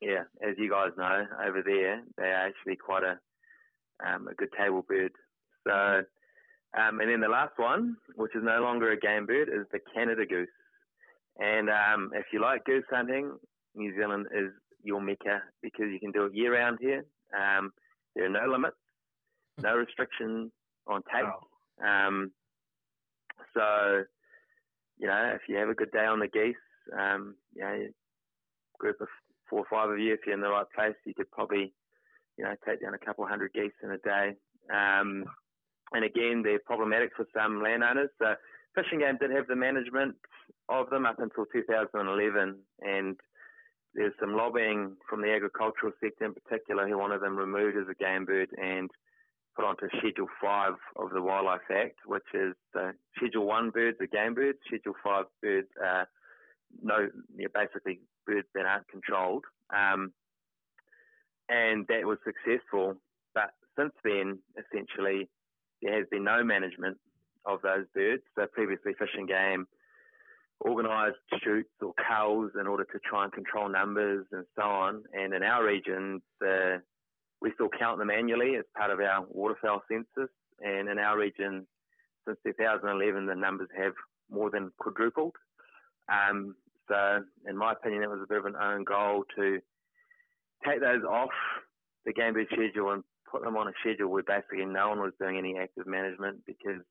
yeah, 0.01 0.24
as 0.41 0.55
you 0.57 0.70
guys 0.70 0.91
know, 0.97 1.26
over 1.45 1.62
there 1.64 2.01
they 2.18 2.24
are 2.24 2.47
actually 2.47 2.76
quite 2.76 3.03
a 3.03 3.20
um, 4.05 4.28
a 4.28 4.34
good 4.34 4.49
table 4.57 4.84
bird. 4.88 5.12
So, 5.68 6.03
um, 6.78 6.99
and 6.99 7.09
then 7.09 7.22
the 7.22 7.28
last 7.28 7.53
one, 7.57 7.97
which 8.16 8.36
is 8.36 8.43
no 8.43 8.62
longer 8.62 8.91
a 8.91 8.99
game 8.99 9.26
bird, 9.26 9.49
is 9.49 9.68
the 9.72 9.80
Canada 9.93 10.26
goose. 10.26 10.47
And 11.39 11.70
um, 11.70 12.12
if 12.14 12.26
you 12.34 12.41
like 12.41 12.66
goose 12.66 12.84
hunting, 12.89 13.32
New 13.76 13.95
Zealand 13.95 14.28
is 14.34 14.51
your 14.84 15.01
mecca 15.01 15.41
because 15.62 15.86
you 15.91 15.99
can 15.99 16.12
do 16.12 16.26
it 16.26 16.36
year 16.36 16.53
round 16.53 16.80
here. 16.82 17.05
Um, 17.34 17.72
there 18.16 18.26
are 18.26 18.30
no 18.30 18.51
limits, 18.51 18.76
no 19.59 19.76
restrictions 19.76 20.51
on 20.88 21.01
take. 21.14 21.26
Um, 21.86 22.32
so, 23.54 24.04
you 24.98 25.08
know, 25.08 25.32
if 25.36 25.42
you 25.48 25.58
have 25.58 25.70
a 25.70 25.74
good 25.74 25.92
day 25.92 26.06
on 26.06 26.20
the 26.20 26.28
geese, 26.28 26.56
um, 26.98 27.36
you 27.54 27.64
know, 27.64 27.88
group 28.80 29.02
of 29.02 29.08
four 29.50 29.60
or 29.60 29.66
five 29.70 29.90
of 29.90 30.00
you, 30.00 30.14
if 30.14 30.22
you're 30.26 30.36
in 30.36 30.42
the 30.42 30.50
right 30.50 30.66
place, 30.76 30.96
you 31.06 31.14
could 31.14 31.32
probably, 31.32 31.74
you 32.38 32.44
know, 32.44 32.56
take 32.66 32.82
down 32.82 32.94
a 32.94 33.06
couple 33.06 33.26
hundred 33.26 33.54
geese 33.54 33.72
in 33.84 33.92
a 33.92 33.98
day. 33.98 34.36
Um, 34.74 35.26
and 35.94 36.06
again, 36.06 36.42
they're 36.44 36.60
problematic 36.60 37.12
for 37.16 37.26
some 37.36 37.62
landowners. 37.62 38.10
So 38.20 38.36
Fish 38.76 38.86
and 38.92 39.02
Game 39.02 39.18
did 39.20 39.32
have 39.32 39.48
the 39.48 39.56
management 39.56 40.16
of 40.70 40.90
them 40.90 41.06
up 41.06 41.20
until 41.20 41.46
2011, 41.52 42.56
and 42.82 43.18
there's 43.94 44.14
some 44.20 44.36
lobbying 44.36 44.96
from 45.10 45.22
the 45.22 45.34
agricultural 45.34 45.92
sector 46.02 46.26
in 46.26 46.34
particular 46.34 46.88
who 46.88 46.98
wanted 46.98 47.22
them 47.22 47.36
removed 47.36 47.78
as 47.78 47.88
a 47.90 48.04
game 48.04 48.26
bird 48.26 48.50
and 48.58 48.90
put 49.56 49.66
onto 49.66 49.88
Schedule 49.97 50.28
5 50.41 50.74
of 50.97 51.10
the 51.12 51.22
Wildlife 51.22 51.70
Act, 51.72 51.99
which 52.06 52.24
is 52.34 52.54
Schedule 53.18 53.45
1 53.45 53.70
birds 53.72 53.97
are 54.02 54.08
game 54.08 54.34
birds, 54.34 54.58
Schedule 54.68 54.95
5 55.04 55.26
birds 55.41 55.68
are 55.84 56.08
no, 56.82 57.10
basically 57.54 57.99
birds 58.26 58.47
that 58.56 58.66
aren't 58.66 58.88
controlled. 58.88 59.43
Um, 59.74 60.14
and 61.49 61.86
that 61.88 62.06
was 62.06 62.18
successful. 62.24 62.95
But 63.34 63.52
since 63.78 63.93
then, 64.04 64.39
essentially, 64.58 65.28
there 65.82 65.97
has 65.97 66.08
been 66.10 66.24
no 66.24 66.43
management 66.43 66.97
of 67.45 67.62
those 67.62 67.86
birds. 67.93 68.24
So 68.36 68.45
previously, 68.54 68.93
Fish 68.97 69.10
and 69.18 69.28
Game 69.28 69.68
organised 70.64 71.18
shoots 71.43 71.72
or 71.82 71.93
culls 72.08 72.52
in 72.60 72.68
order 72.68 72.84
to 72.84 72.99
try 73.04 73.24
and 73.24 73.34
control 73.34 73.68
numbers 73.68 74.26
and 74.32 74.45
so 74.56 74.62
on. 74.62 75.04
And 75.14 75.34
in 75.34 75.43
our 75.43 75.66
region, 75.66 76.22
the, 76.39 76.82
we 77.42 77.52
still 77.56 77.70
count 77.78 77.98
them 77.98 78.12
annually 78.12 78.56
as 78.56 78.66
part 78.78 78.92
of 78.92 79.00
our 79.00 79.26
waterfowl 79.30 79.82
census. 79.89 80.30
And 80.64 80.88
in 80.88 81.00
our 81.00 81.18
region, 81.18 81.66
since 82.26 82.38
2011, 82.46 83.26
the 83.26 83.36
numbers 83.36 83.70
have 83.78 83.94
more 84.30 84.52
than 84.52 84.72
quadrupled. 84.78 85.36
Um, 86.08 86.56
so, 86.88 87.24
in 87.48 87.58
my 87.58 87.74
opinion, 87.74 88.04
it 88.04 88.10
was 88.10 88.22
a 88.24 88.28
bit 88.28 88.38
of 88.38 88.46
an 88.46 88.56
own 88.56 88.84
goal 88.84 89.24
to 89.36 89.60
take 90.66 90.82
those 90.82 91.04
off 91.04 91.32
the 92.06 92.14
game 92.14 92.34
bird 92.34 92.48
schedule 92.52 92.92
and 92.92 93.04
put 93.30 93.44
them 93.44 93.58
on 93.58 93.68
a 93.68 93.72
schedule 93.80 94.10
where 94.10 94.24
basically 94.24 94.66
no 94.66 94.89
one 94.89 95.00
was 95.00 95.14
doing 95.20 95.38
any 95.38 95.58
active 95.58 95.88
management 95.88 96.46
because 96.46 96.82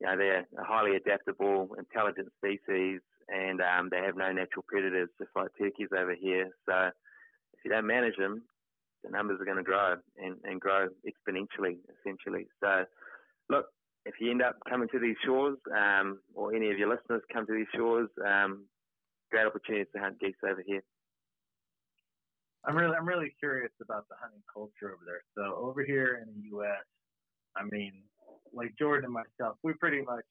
you 0.00 0.06
know 0.06 0.16
they're 0.16 0.46
a 0.58 0.64
highly 0.64 0.96
adaptable, 0.96 1.74
intelligent 1.78 2.28
species, 2.38 3.00
and 3.28 3.60
um, 3.60 3.88
they 3.90 3.98
have 3.98 4.16
no 4.16 4.30
natural 4.32 4.64
predators, 4.68 5.08
just 5.18 5.30
like 5.34 5.48
turkeys 5.58 5.88
over 5.96 6.14
here. 6.14 6.50
So 6.66 6.90
if 7.54 7.64
you 7.64 7.70
don't 7.70 7.86
manage 7.86 8.16
them, 8.16 8.42
the 9.06 9.12
numbers 9.12 9.40
are 9.40 9.44
going 9.44 9.56
to 9.56 9.62
grow 9.62 9.94
and, 10.18 10.36
and 10.44 10.60
grow 10.60 10.88
exponentially, 11.06 11.78
essentially. 12.00 12.46
So 12.62 12.84
look, 13.48 13.66
if 14.04 14.14
you 14.20 14.30
end 14.30 14.42
up 14.42 14.56
coming 14.68 14.88
to 14.92 14.98
these 14.98 15.16
shores, 15.24 15.58
um, 15.74 16.20
or 16.34 16.54
any 16.54 16.70
of 16.70 16.78
your 16.78 16.88
listeners 16.88 17.22
come 17.32 17.46
to 17.46 17.54
these 17.54 17.70
shores, 17.74 18.08
um, 18.26 18.66
great 19.30 19.46
opportunities 19.46 19.88
to 19.94 20.00
hunt 20.00 20.20
geese 20.20 20.34
over 20.44 20.62
here. 20.66 20.82
I'm 22.64 22.76
really 22.76 22.96
I'm 22.96 23.06
really 23.06 23.32
curious 23.38 23.70
about 23.80 24.08
the 24.08 24.16
hunting 24.20 24.42
culture 24.52 24.90
over 24.90 25.06
there. 25.06 25.22
So 25.38 25.54
over 25.54 25.84
here 25.84 26.22
in 26.22 26.34
the 26.34 26.48
U.S., 26.58 26.82
I 27.56 27.62
mean, 27.70 28.02
like 28.52 28.74
Jordan 28.78 29.06
and 29.06 29.14
myself, 29.14 29.56
we 29.62 29.72
pretty 29.74 30.02
much, 30.02 30.26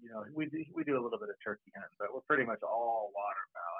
you 0.00 0.10
know, 0.10 0.22
we 0.34 0.46
do, 0.46 0.62
we 0.74 0.84
do 0.84 0.94
a 0.94 1.02
little 1.02 1.18
bit 1.18 1.30
of 1.30 1.36
turkey 1.42 1.74
hunting, 1.74 1.98
but 1.98 2.14
we're 2.14 2.26
pretty 2.30 2.44
much 2.46 2.62
all 2.62 3.10
waterfowl. 3.10 3.78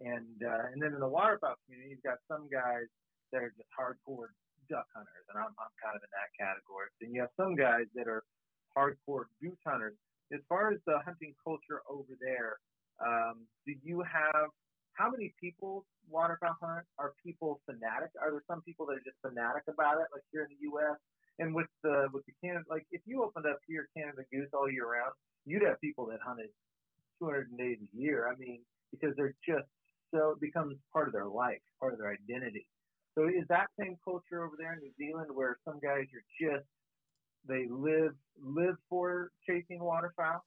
And 0.00 0.40
uh, 0.40 0.72
and 0.72 0.80
then 0.80 0.94
in 0.94 1.00
the 1.00 1.08
waterfowl 1.08 1.56
community, 1.64 1.90
you've 1.92 2.02
got 2.02 2.18
some 2.28 2.48
guys 2.48 2.88
that 3.32 3.42
are 3.42 3.52
just 3.56 3.68
hardcore 3.72 4.30
duck 4.70 4.86
hunters, 4.94 5.26
and 5.32 5.36
I'm 5.40 5.52
I'm 5.56 5.74
kind 5.80 5.96
of 5.96 6.02
in 6.04 6.12
that 6.12 6.30
category. 6.38 6.88
Then 7.00 7.10
you 7.12 7.20
have 7.24 7.34
some 7.36 7.56
guys 7.56 7.88
that 7.96 8.06
are 8.06 8.22
hardcore 8.76 9.28
goose 9.40 9.58
hunters. 9.66 9.96
As 10.32 10.40
far 10.48 10.72
as 10.72 10.80
the 10.86 10.96
hunting 11.04 11.34
culture 11.44 11.84
over 11.90 12.16
there, 12.20 12.56
um, 13.04 13.44
do 13.66 13.74
you 13.84 14.00
have 14.00 14.48
how 14.94 15.10
many 15.10 15.32
people 15.40 15.84
waterfowl 16.08 16.56
hunt? 16.60 16.84
Are 16.98 17.12
people 17.24 17.60
fanatic? 17.66 18.10
Are 18.20 18.30
there 18.30 18.44
some 18.48 18.62
people 18.62 18.86
that 18.86 19.00
are 19.00 19.06
just 19.06 19.20
fanatic 19.20 19.64
about 19.68 20.00
it, 20.00 20.08
like 20.12 20.24
here 20.32 20.44
in 20.44 20.52
the 20.52 20.60
U.S. 20.76 20.96
and 21.38 21.54
with 21.54 21.68
the 21.82 22.08
with 22.12 22.24
the 22.26 22.34
Canada? 22.44 22.64
Like 22.68 22.86
if 22.92 23.00
you 23.04 23.22
opened 23.24 23.46
up 23.46 23.60
here 23.66 23.88
Canada 23.96 24.22
Goose 24.32 24.52
all 24.52 24.70
year 24.70 24.88
round, 24.88 25.12
you'd 25.44 25.64
have 25.64 25.80
people 25.80 26.06
that 26.12 26.20
hunted 26.24 26.48
200 27.18 27.56
days 27.56 27.78
a 27.80 27.90
year. 27.96 28.28
I 28.28 28.36
mean, 28.36 28.60
because 28.90 29.14
they're 29.16 29.34
just 29.44 29.68
so 30.12 30.36
it 30.36 30.40
becomes 30.40 30.76
part 30.92 31.08
of 31.08 31.12
their 31.12 31.26
life, 31.26 31.60
part 31.80 31.92
of 31.92 31.98
their 31.98 32.12
identity. 32.12 32.66
So 33.14 33.26
is 33.26 33.46
that 33.48 33.66
same 33.78 33.96
culture 34.04 34.42
over 34.44 34.54
there 34.58 34.72
in 34.72 34.80
New 34.80 34.92
Zealand 34.98 35.28
where 35.32 35.58
some 35.64 35.78
guys 35.80 36.06
are 36.14 36.24
just 36.40 36.66
they 37.46 37.66
live 37.68 38.14
live 38.42 38.76
for 38.88 39.30
chasing 39.46 39.82
waterfowl? 39.82 40.44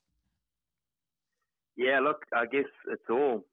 Yeah, 1.75 1.99
look, 1.99 2.25
I 2.33 2.45
guess 2.45 2.69
it's 2.87 3.09
all 3.09 3.43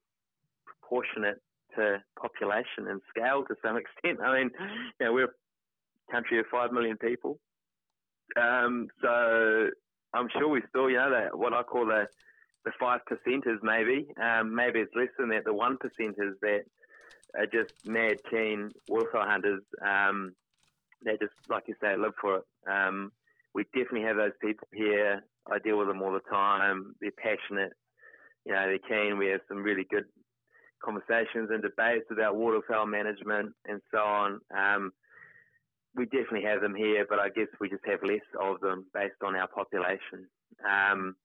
proportionate 0.65 1.43
to 1.77 2.03
population 2.19 2.89
and 2.89 3.01
scale 3.11 3.45
to 3.49 3.55
some 3.63 3.77
extent. 3.83 4.21
I 4.25 4.39
mean, 4.39 4.51
you 5.01 5.07
know, 5.07 5.13
we're 5.13 5.25
a 5.25 6.13
country 6.13 6.39
of 6.39 6.47
five 6.51 6.73
million 6.73 6.97
people, 6.97 7.39
um, 8.41 8.89
so 9.03 9.69
I'm 10.15 10.29
sure 10.39 10.49
we 10.49 10.63
still, 10.69 10.89
you 10.89 10.97
know, 10.97 11.11
that 11.11 11.37
what 11.37 11.53
I 11.53 11.63
call 11.63 11.87
the 11.87 12.07
the 12.65 12.71
five 12.79 13.01
percenters, 13.11 13.59
maybe, 13.61 14.07
um, 14.23 14.55
maybe 14.55 14.79
it's 14.79 14.95
less 14.95 15.09
than 15.19 15.31
that. 15.31 15.45
The 15.45 15.53
one 15.53 15.79
percenters 15.79 16.35
that 16.43 16.63
are 17.37 17.47
just 17.47 17.73
mad 17.85 18.17
keen 18.31 18.71
waterfowl 18.89 19.27
hunters. 19.27 19.63
Um, 19.85 20.35
they 21.05 21.13
just, 21.13 21.35
like 21.49 21.65
you 21.67 21.75
say, 21.81 21.97
live 21.97 22.13
for 22.21 22.39
it. 22.39 22.45
Um, 22.71 23.13
we 23.55 23.65
definitely 23.65 24.03
have 24.03 24.17
those 24.17 24.33
people 24.41 24.69
here. 24.73 25.23
I 25.51 25.59
deal 25.59 25.79
with 25.79 25.89
them 25.89 26.03
all 26.03 26.13
the 26.13 26.21
time. 26.31 26.95
They're 27.01 27.11
passionate. 27.11 27.73
You 28.45 28.53
know, 28.53 28.67
they're 28.67 28.79
keen. 28.89 29.19
We 29.19 29.29
have 29.29 29.41
some 29.49 29.63
really 29.63 29.87
good 29.91 30.05
conversations 30.85 31.51
and 31.51 31.63
debates 31.63 32.07
about 32.11 32.37
waterfowl 32.37 32.87
management 32.87 33.53
and 33.67 33.81
so 33.91 33.99
on. 33.99 34.41
Um, 34.57 34.93
we 35.95 36.07
definitely 36.07 36.45
have 36.45 36.61
them 36.61 36.75
here, 36.75 37.07
but 37.09 37.19
I 37.19 37.29
guess 37.29 37.49
we 37.61 37.69
just 37.69 37.85
have 37.87 38.03
less 38.03 38.21
of 38.41 38.61
them 38.61 38.87
based 38.95 39.23
on 39.25 39.37
our 39.37 39.49
population. 39.49 40.27
Um, 40.67 41.17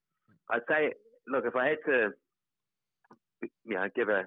I'd 0.50 0.62
say, 0.70 0.94
look, 1.28 1.46
if 1.46 1.56
I 1.56 1.70
had 1.70 1.78
to, 1.86 2.10
you 3.42 3.76
know, 3.76 3.88
give 3.96 4.10
a, 4.10 4.26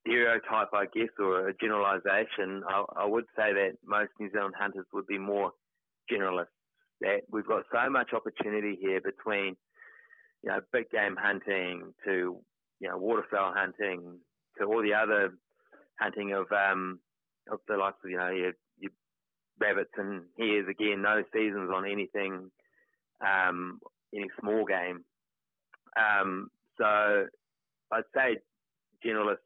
stereotype, 0.00 0.68
I 0.72 0.86
guess, 0.86 1.10
or 1.18 1.48
a 1.48 1.54
generalisation, 1.54 2.62
I, 2.68 2.84
I 2.96 3.06
would 3.06 3.24
say 3.36 3.52
that 3.52 3.72
most 3.84 4.10
New 4.18 4.30
Zealand 4.30 4.54
hunters 4.58 4.86
would 4.92 5.06
be 5.06 5.18
more 5.18 5.52
generalists. 6.10 6.46
That 7.00 7.22
we've 7.30 7.46
got 7.46 7.64
so 7.72 7.90
much 7.90 8.12
opportunity 8.12 8.78
here 8.80 9.00
between, 9.00 9.56
you 10.42 10.50
know, 10.50 10.60
big 10.72 10.90
game 10.90 11.16
hunting 11.18 11.92
to, 12.04 12.38
you 12.80 12.88
know, 12.88 12.96
waterfowl 12.96 13.52
hunting 13.54 14.18
to 14.58 14.64
all 14.64 14.82
the 14.82 14.94
other 14.94 15.30
hunting 15.98 16.32
of 16.32 16.46
um 16.52 17.00
of 17.50 17.58
the 17.68 17.76
likes 17.76 17.98
of 18.04 18.10
you 18.10 18.16
know 18.16 18.30
your, 18.30 18.52
your 18.78 18.90
rabbits 19.60 19.90
and 19.96 20.22
hares 20.38 20.66
again, 20.68 21.02
no 21.02 21.22
seasons 21.32 21.70
on 21.74 21.90
anything, 21.90 22.50
um, 23.20 23.80
any 24.14 24.28
small 24.40 24.64
game. 24.64 25.04
Um, 25.96 26.48
so 26.78 27.26
I'd 27.92 28.04
say 28.14 28.38
generalists 29.04 29.36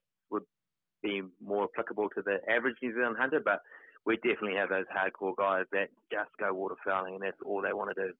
be 1.02 1.22
more 1.44 1.68
applicable 1.72 2.08
to 2.10 2.22
the 2.22 2.38
average 2.50 2.76
New 2.82 2.94
Zealand 2.94 3.16
hunter, 3.18 3.40
but 3.44 3.62
we 4.04 4.16
definitely 4.16 4.56
have 4.56 4.68
those 4.68 4.86
hardcore 4.86 5.36
guys 5.36 5.64
that 5.72 5.88
just 6.10 6.30
go 6.38 6.54
waterfowling 6.54 7.14
and 7.14 7.22
that's 7.22 7.36
all 7.44 7.62
they 7.62 7.72
want 7.72 7.94
to 7.94 8.06
do. 8.06 8.12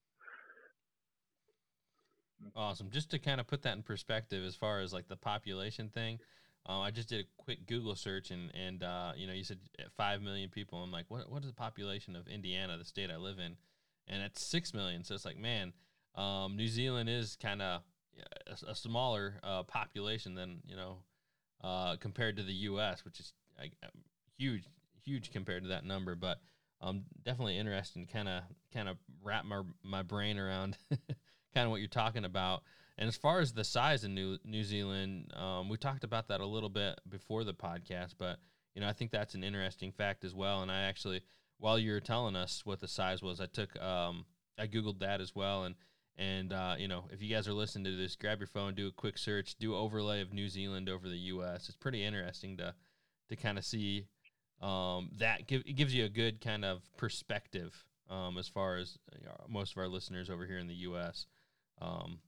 Awesome. 2.54 2.90
Just 2.90 3.10
to 3.10 3.18
kind 3.18 3.40
of 3.40 3.46
put 3.46 3.62
that 3.62 3.76
in 3.76 3.82
perspective, 3.82 4.44
as 4.44 4.54
far 4.54 4.80
as 4.80 4.92
like 4.92 5.08
the 5.08 5.16
population 5.16 5.88
thing, 5.88 6.18
uh, 6.68 6.80
I 6.80 6.90
just 6.90 7.08
did 7.08 7.20
a 7.24 7.42
quick 7.42 7.66
Google 7.66 7.94
search 7.94 8.30
and 8.30 8.52
and 8.54 8.82
uh, 8.82 9.12
you 9.16 9.26
know 9.26 9.32
you 9.32 9.44
said 9.44 9.58
five 9.96 10.20
million 10.20 10.50
people. 10.50 10.82
I'm 10.82 10.92
like, 10.92 11.06
what 11.08 11.30
what 11.30 11.42
is 11.42 11.48
the 11.48 11.54
population 11.54 12.16
of 12.16 12.28
Indiana, 12.28 12.76
the 12.76 12.84
state 12.84 13.10
I 13.10 13.16
live 13.16 13.38
in? 13.38 13.56
And 14.08 14.22
it's 14.22 14.44
six 14.44 14.74
million. 14.74 15.02
So 15.04 15.14
it's 15.14 15.24
like, 15.24 15.38
man, 15.38 15.72
um, 16.14 16.56
New 16.56 16.68
Zealand 16.68 17.08
is 17.08 17.36
kind 17.40 17.62
of 17.62 17.82
a, 18.46 18.70
a, 18.70 18.74
smaller 18.74 19.34
uh, 19.42 19.62
population 19.64 20.34
than 20.34 20.60
you 20.66 20.76
know 20.76 20.98
uh, 21.62 21.96
compared 21.96 22.36
to 22.36 22.42
the 22.42 22.52
U.S., 22.52 23.04
which 23.04 23.20
is 23.20 23.32
like, 23.58 23.72
huge, 24.38 24.64
huge 25.04 25.30
compared 25.30 25.62
to 25.62 25.68
that 25.70 25.84
number. 25.84 26.14
But 26.14 26.38
um, 26.80 27.04
definitely 27.24 27.58
interested 27.58 27.98
interesting. 27.98 28.06
Kind 28.06 28.28
of 28.28 28.42
kind 28.72 28.88
of 28.88 28.96
wrap 29.22 29.44
my 29.44 29.62
my 29.82 30.02
brain 30.02 30.38
around 30.38 30.76
kind 30.90 31.64
of 31.64 31.70
what 31.70 31.80
you're 31.80 31.88
talking 31.88 32.24
about. 32.24 32.62
And 32.98 33.08
as 33.08 33.16
far 33.16 33.40
as 33.40 33.52
the 33.52 33.64
size 33.64 34.04
in 34.04 34.14
New 34.14 34.38
New 34.44 34.64
Zealand, 34.64 35.32
um, 35.34 35.68
we 35.68 35.76
talked 35.76 36.04
about 36.04 36.28
that 36.28 36.40
a 36.40 36.46
little 36.46 36.68
bit 36.68 37.00
before 37.08 37.44
the 37.44 37.54
podcast, 37.54 38.14
but 38.18 38.38
you 38.74 38.80
know 38.80 38.88
I 38.88 38.92
think 38.92 39.10
that's 39.10 39.34
an 39.34 39.44
interesting 39.44 39.92
fact 39.92 40.24
as 40.24 40.34
well. 40.34 40.62
And 40.62 40.70
I 40.70 40.82
actually, 40.82 41.22
while 41.58 41.78
you 41.78 41.92
were 41.92 42.00
telling 42.00 42.36
us 42.36 42.62
what 42.64 42.80
the 42.80 42.88
size 42.88 43.22
was, 43.22 43.40
I 43.40 43.46
took 43.46 43.80
um, 43.80 44.24
I 44.58 44.66
googled 44.66 45.00
that 45.00 45.20
as 45.20 45.34
well, 45.34 45.64
and 45.64 45.74
and 46.18 46.52
uh, 46.52 46.74
you 46.78 46.88
know 46.88 47.04
if 47.10 47.22
you 47.22 47.34
guys 47.34 47.48
are 47.48 47.52
listening 47.52 47.84
to 47.84 47.96
this, 47.96 48.16
grab 48.16 48.40
your 48.40 48.46
phone, 48.46 48.74
do 48.74 48.88
a 48.88 48.92
quick 48.92 49.18
search, 49.18 49.56
do 49.58 49.74
overlay 49.76 50.20
of 50.20 50.32
New 50.32 50.48
Zealand 50.48 50.88
over 50.88 51.08
the 51.08 51.16
U.S. 51.16 51.68
It's 51.68 51.76
pretty 51.76 52.04
interesting 52.04 52.56
to 52.58 52.74
to 53.28 53.36
kind 53.36 53.58
of 53.58 53.64
see 53.64 54.06
um, 54.60 55.10
that. 55.18 55.46
Give, 55.46 55.62
it 55.66 55.74
gives 55.74 55.94
you 55.94 56.04
a 56.04 56.08
good 56.08 56.40
kind 56.40 56.64
of 56.64 56.82
perspective 56.96 57.84
um, 58.10 58.38
as 58.38 58.48
far 58.48 58.76
as 58.76 58.98
you 59.18 59.26
know, 59.26 59.36
most 59.48 59.72
of 59.72 59.78
our 59.78 59.88
listeners 59.88 60.30
over 60.30 60.46
here 60.46 60.58
in 60.58 60.68
the 60.68 60.74
U.S. 60.74 61.26
Um, 61.80 62.18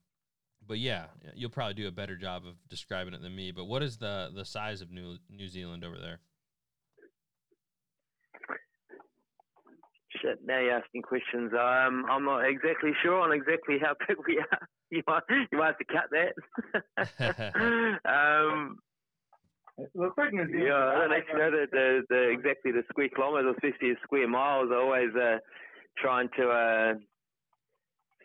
but 0.67 0.77
yeah, 0.77 1.05
you'll 1.33 1.49
probably 1.49 1.73
do 1.73 1.87
a 1.87 1.91
better 1.91 2.15
job 2.15 2.43
of 2.45 2.55
describing 2.69 3.13
it 3.13 3.21
than 3.21 3.35
me. 3.35 3.51
But 3.51 3.65
what 3.65 3.81
is 3.81 3.97
the 3.97 4.29
the 4.33 4.45
size 4.45 4.81
of 4.81 4.91
New 4.91 5.17
New 5.29 5.47
Zealand 5.47 5.83
over 5.83 5.97
there? 5.97 6.19
Shit, 10.21 10.39
now 10.45 10.59
you're 10.59 10.77
asking 10.77 11.01
questions. 11.03 11.51
Um, 11.53 12.05
I'm 12.09 12.25
not 12.25 12.41
exactly 12.41 12.91
sure 13.01 13.19
on 13.21 13.31
exactly 13.31 13.77
how 13.81 13.95
big 14.07 14.17
we 14.27 14.39
are. 14.39 14.67
You 14.89 15.03
might 15.07 15.23
you 15.51 15.57
might 15.57 15.67
have 15.67 15.77
to 15.77 15.85
cut 15.85 16.09
that. 16.11 16.33
um, 18.05 18.79
it 19.77 19.89
looks 19.95 20.17
like 20.17 20.33
New 20.33 20.45
Zealand. 20.47 20.63
Yeah, 20.67 20.75
I 20.75 20.95
don't 20.95 21.13
actually 21.13 21.39
know 21.39 21.51
the, 21.51 21.67
the, 21.71 22.01
the 22.09 22.29
exactly 22.29 22.71
the 22.71 22.83
square 22.89 23.09
kilometers, 23.15 23.55
especially 23.55 23.93
square 24.03 24.27
miles. 24.27 24.69
I 24.73 24.75
always 24.75 25.15
uh, 25.15 25.37
trying 25.97 26.29
to 26.37 26.49
uh, 26.49 26.93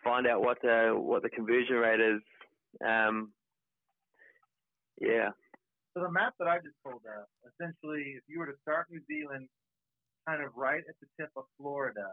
find 0.02 0.26
out 0.26 0.42
what 0.42 0.58
the 0.62 0.92
what 0.96 1.22
the 1.22 1.30
conversion 1.30 1.76
rate 1.76 2.00
is 2.00 2.20
um, 2.82 3.30
yeah. 5.00 5.30
So 5.94 6.02
the 6.02 6.10
map 6.10 6.34
that 6.38 6.48
I 6.48 6.58
just 6.58 6.74
pulled 6.82 7.06
up, 7.06 7.28
essentially, 7.46 8.18
if 8.18 8.24
you 8.26 8.40
were 8.40 8.46
to 8.46 8.58
start 8.62 8.90
New 8.90 9.00
Zealand 9.06 9.46
kind 10.26 10.42
of 10.42 10.50
right 10.56 10.82
at 10.88 10.94
the 11.00 11.06
tip 11.18 11.30
of 11.36 11.44
Florida, 11.58 12.06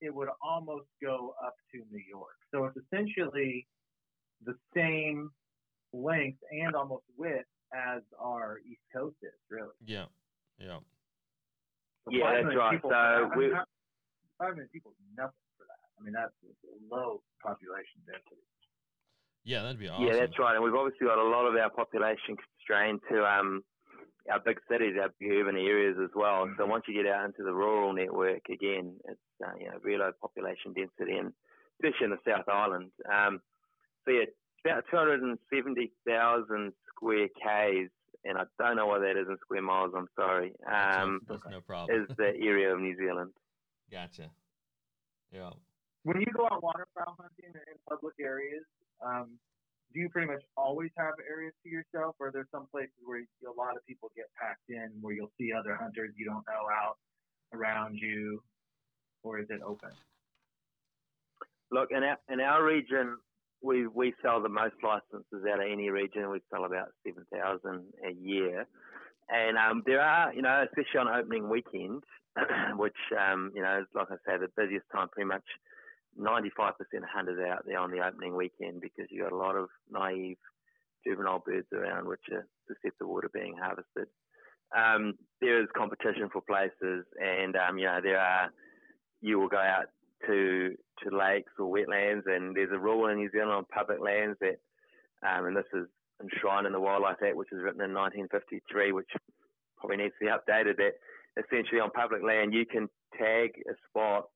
it 0.00 0.14
would 0.14 0.28
almost 0.42 0.86
go 1.02 1.34
up 1.44 1.54
to 1.72 1.78
New 1.90 2.02
York. 2.08 2.36
So 2.52 2.64
it's 2.64 2.76
essentially 2.76 3.66
the 4.44 4.54
same 4.74 5.30
length 5.92 6.38
and 6.50 6.74
almost 6.74 7.04
width 7.16 7.48
as 7.72 8.02
our 8.20 8.58
East 8.68 8.82
Coast 8.94 9.16
is, 9.22 9.32
really. 9.50 9.74
Yeah. 9.84 10.06
Yeah. 10.58 10.78
So 12.04 12.10
yeah, 12.12 12.42
that's 12.42 12.56
right. 12.56 12.80
So 12.82 12.92
I 12.92 13.20
mean, 13.20 13.30
we, 13.36 13.52
five 14.38 14.54
million 14.54 14.68
people, 14.72 14.92
nothing 15.16 15.32
for 15.56 15.64
that. 15.64 15.82
I 15.98 16.04
mean, 16.04 16.12
that's 16.12 16.34
low 16.90 17.22
population 17.42 18.04
density. 18.06 18.44
Yeah, 19.44 19.62
that'd 19.62 19.78
be 19.78 19.88
awesome. 19.88 20.06
Yeah, 20.06 20.16
that's 20.20 20.38
right. 20.38 20.54
And 20.54 20.64
we've 20.64 20.74
obviously 20.74 21.06
got 21.06 21.18
a 21.18 21.28
lot 21.28 21.46
of 21.46 21.54
our 21.54 21.70
population 21.70 22.36
constrained 22.36 23.00
to 23.10 23.24
um, 23.24 23.62
our 24.30 24.40
big 24.40 24.58
cities, 24.70 24.94
our 25.00 25.10
big 25.18 25.30
urban 25.30 25.56
areas 25.56 25.96
as 26.02 26.10
well. 26.14 26.46
Mm-hmm. 26.46 26.54
So 26.58 26.66
once 26.66 26.84
you 26.88 26.94
get 26.94 27.10
out 27.10 27.26
into 27.26 27.42
the 27.42 27.52
rural 27.52 27.92
network, 27.92 28.42
again, 28.50 28.94
it's 29.08 29.20
uh, 29.44 29.52
you 29.58 29.66
know 29.66 29.78
very 29.82 29.98
low 29.98 30.12
population 30.20 30.72
density, 30.74 31.18
and 31.18 31.32
especially 31.78 32.06
in 32.06 32.10
the 32.10 32.24
South 32.26 32.48
Island. 32.48 32.90
Um, 33.10 33.40
so 34.04 34.12
yeah, 34.12 34.24
about 34.64 34.84
270,000 34.90 36.72
square 36.88 37.28
k's, 37.28 37.90
and 38.24 38.38
I 38.38 38.44
don't 38.58 38.76
know 38.76 38.86
what 38.86 39.00
that 39.00 39.20
is 39.20 39.28
in 39.28 39.36
square 39.40 39.62
miles. 39.62 39.92
I'm 39.96 40.08
sorry. 40.16 40.52
Um, 40.66 41.20
that's, 41.28 41.42
no 41.50 41.60
problem. 41.60 42.02
is 42.02 42.16
the 42.16 42.32
area 42.40 42.72
of 42.72 42.80
New 42.80 42.96
Zealand. 42.96 43.30
Gotcha. 43.90 44.30
Yeah. 45.32 45.50
When 46.04 46.20
you 46.20 46.26
go 46.34 46.46
out 46.46 46.62
waterfowl 46.62 47.16
hunting 47.18 47.52
in 47.54 47.76
public 47.88 48.14
areas, 48.20 48.64
um, 49.04 49.38
do 49.94 50.00
you 50.00 50.08
pretty 50.08 50.26
much 50.26 50.42
always 50.56 50.90
have 50.98 51.14
areas 51.30 51.54
to 51.62 51.70
yourself, 51.70 52.16
or 52.18 52.28
are 52.28 52.32
there 52.32 52.48
some 52.50 52.66
places 52.70 52.98
where 53.04 53.20
a 53.20 53.56
lot 53.56 53.76
of 53.76 53.86
people 53.86 54.10
get 54.16 54.26
packed 54.38 54.68
in, 54.68 54.90
where 55.00 55.14
you'll 55.14 55.32
see 55.38 55.52
other 55.52 55.76
hunters 55.80 56.10
you 56.16 56.26
don't 56.26 56.44
know 56.46 56.66
out 56.68 56.98
around 57.52 57.94
you, 57.94 58.42
or 59.22 59.38
is 59.38 59.46
it 59.50 59.60
open? 59.64 59.90
Look, 61.70 61.90
in 61.92 62.02
our 62.02 62.18
in 62.28 62.40
our 62.40 62.64
region, 62.64 63.16
we 63.62 63.86
we 63.86 64.12
sell 64.20 64.42
the 64.42 64.48
most 64.48 64.74
licenses 64.82 65.46
out 65.48 65.60
of 65.60 65.70
any 65.70 65.90
region. 65.90 66.28
We 66.30 66.40
sell 66.52 66.64
about 66.64 66.88
seven 67.06 67.24
thousand 67.32 67.84
a 68.06 68.12
year, 68.12 68.66
and 69.30 69.56
um, 69.56 69.82
there 69.86 70.00
are, 70.00 70.34
you 70.34 70.42
know, 70.42 70.64
especially 70.66 71.00
on 71.00 71.08
opening 71.08 71.48
weekend, 71.48 72.02
which 72.76 72.98
um, 73.18 73.52
you 73.54 73.62
know, 73.62 73.84
like 73.94 74.08
I 74.10 74.16
say, 74.26 74.38
the 74.38 74.48
busiest 74.56 74.86
time 74.92 75.08
pretty 75.08 75.28
much 75.28 75.44
95% 76.18 76.72
hunters 77.12 77.38
out 77.50 77.64
there 77.66 77.78
on 77.78 77.90
the 77.90 78.04
opening 78.04 78.36
weekend 78.36 78.80
because 78.80 79.06
you've 79.10 79.24
got 79.24 79.32
a 79.32 79.36
lot 79.36 79.56
of 79.56 79.68
naive 79.90 80.36
juvenile 81.06 81.42
birds 81.44 81.66
around 81.72 82.08
which 82.08 82.22
are 82.32 82.46
susceptible 82.66 83.20
to 83.20 83.28
being 83.28 83.54
harvested. 83.60 84.08
Um, 84.76 85.14
there 85.40 85.62
is 85.62 85.68
competition 85.76 86.28
for 86.32 86.40
places, 86.40 87.04
and 87.20 87.54
um, 87.56 87.78
you 87.78 87.86
know 87.86 88.00
there 88.02 88.18
are. 88.18 88.50
You 89.20 89.38
will 89.38 89.48
go 89.48 89.58
out 89.58 89.86
to 90.26 90.74
to 91.02 91.16
lakes 91.16 91.52
or 91.58 91.72
wetlands, 91.72 92.22
and 92.26 92.56
there's 92.56 92.72
a 92.72 92.78
rule 92.78 93.08
in 93.08 93.18
New 93.18 93.30
Zealand 93.30 93.52
on 93.52 93.64
public 93.72 94.00
lands 94.00 94.36
that, 94.40 94.58
um, 95.26 95.46
and 95.46 95.56
this 95.56 95.64
is 95.72 95.86
enshrined 96.20 96.66
in 96.66 96.72
the 96.72 96.80
Wildlife 96.80 97.22
Act, 97.24 97.36
which 97.36 97.48
was 97.52 97.62
written 97.62 97.82
in 97.82 97.94
1953, 97.94 98.92
which 98.92 99.08
probably 99.78 99.96
needs 99.98 100.14
to 100.18 100.26
be 100.26 100.32
updated. 100.32 100.76
That 100.76 100.94
essentially 101.36 101.80
on 101.80 101.90
public 101.90 102.22
land 102.22 102.54
you 102.54 102.66
can 102.66 102.88
tag 103.18 103.50
a 103.68 103.74
spot 103.88 104.28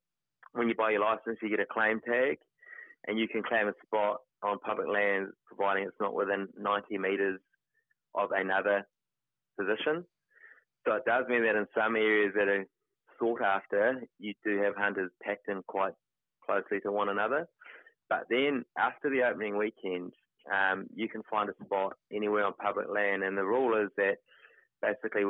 when 0.52 0.68
you 0.68 0.74
buy 0.74 0.90
your 0.90 1.00
license, 1.00 1.38
you 1.42 1.50
get 1.50 1.60
a 1.60 1.66
claim 1.66 2.00
tag, 2.00 2.38
and 3.06 3.18
you 3.18 3.28
can 3.28 3.42
claim 3.42 3.68
a 3.68 3.72
spot 3.84 4.18
on 4.42 4.58
public 4.60 4.88
land, 4.88 5.28
providing 5.46 5.84
it's 5.84 5.96
not 6.00 6.14
within 6.14 6.48
90 6.58 6.98
metres 6.98 7.40
of 8.14 8.30
another 8.32 8.86
position. 9.58 10.04
So 10.86 10.94
it 10.94 11.04
does 11.06 11.24
mean 11.28 11.42
that 11.42 11.56
in 11.56 11.66
some 11.76 11.96
areas 11.96 12.32
that 12.36 12.48
are 12.48 12.64
sought 13.18 13.42
after, 13.42 14.02
you 14.18 14.34
do 14.44 14.62
have 14.62 14.74
hunters 14.76 15.10
packed 15.22 15.48
in 15.48 15.62
quite 15.66 15.92
closely 16.44 16.80
to 16.80 16.92
one 16.92 17.08
another. 17.08 17.46
But 18.08 18.24
then 18.30 18.64
after 18.78 19.10
the 19.10 19.22
opening 19.22 19.58
weekend, 19.58 20.12
um, 20.52 20.86
you 20.94 21.08
can 21.08 21.22
find 21.30 21.50
a 21.50 21.64
spot 21.64 21.94
anywhere 22.12 22.44
on 22.44 22.54
public 22.54 22.86
land, 22.88 23.22
and 23.22 23.36
the 23.36 23.44
rule 23.44 23.76
is 23.82 23.90
that 23.96 24.16
basically 24.80 25.24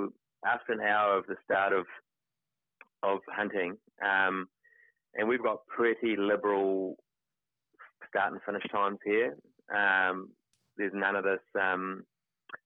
after 0.46 0.72
an 0.72 0.80
hour 0.80 1.18
of 1.18 1.26
the 1.26 1.36
start 1.44 1.72
of 1.72 1.86
of 3.02 3.20
hunting, 3.28 3.76
um, 4.04 4.48
and 5.14 5.28
we've 5.28 5.42
got 5.42 5.66
pretty 5.66 6.16
liberal 6.16 6.96
start 8.08 8.32
and 8.32 8.42
finish 8.42 8.62
times 8.72 8.98
here. 9.04 9.36
Um, 9.74 10.30
there's 10.76 10.92
none 10.94 11.16
of 11.16 11.24
this 11.24 11.40
um, 11.60 12.04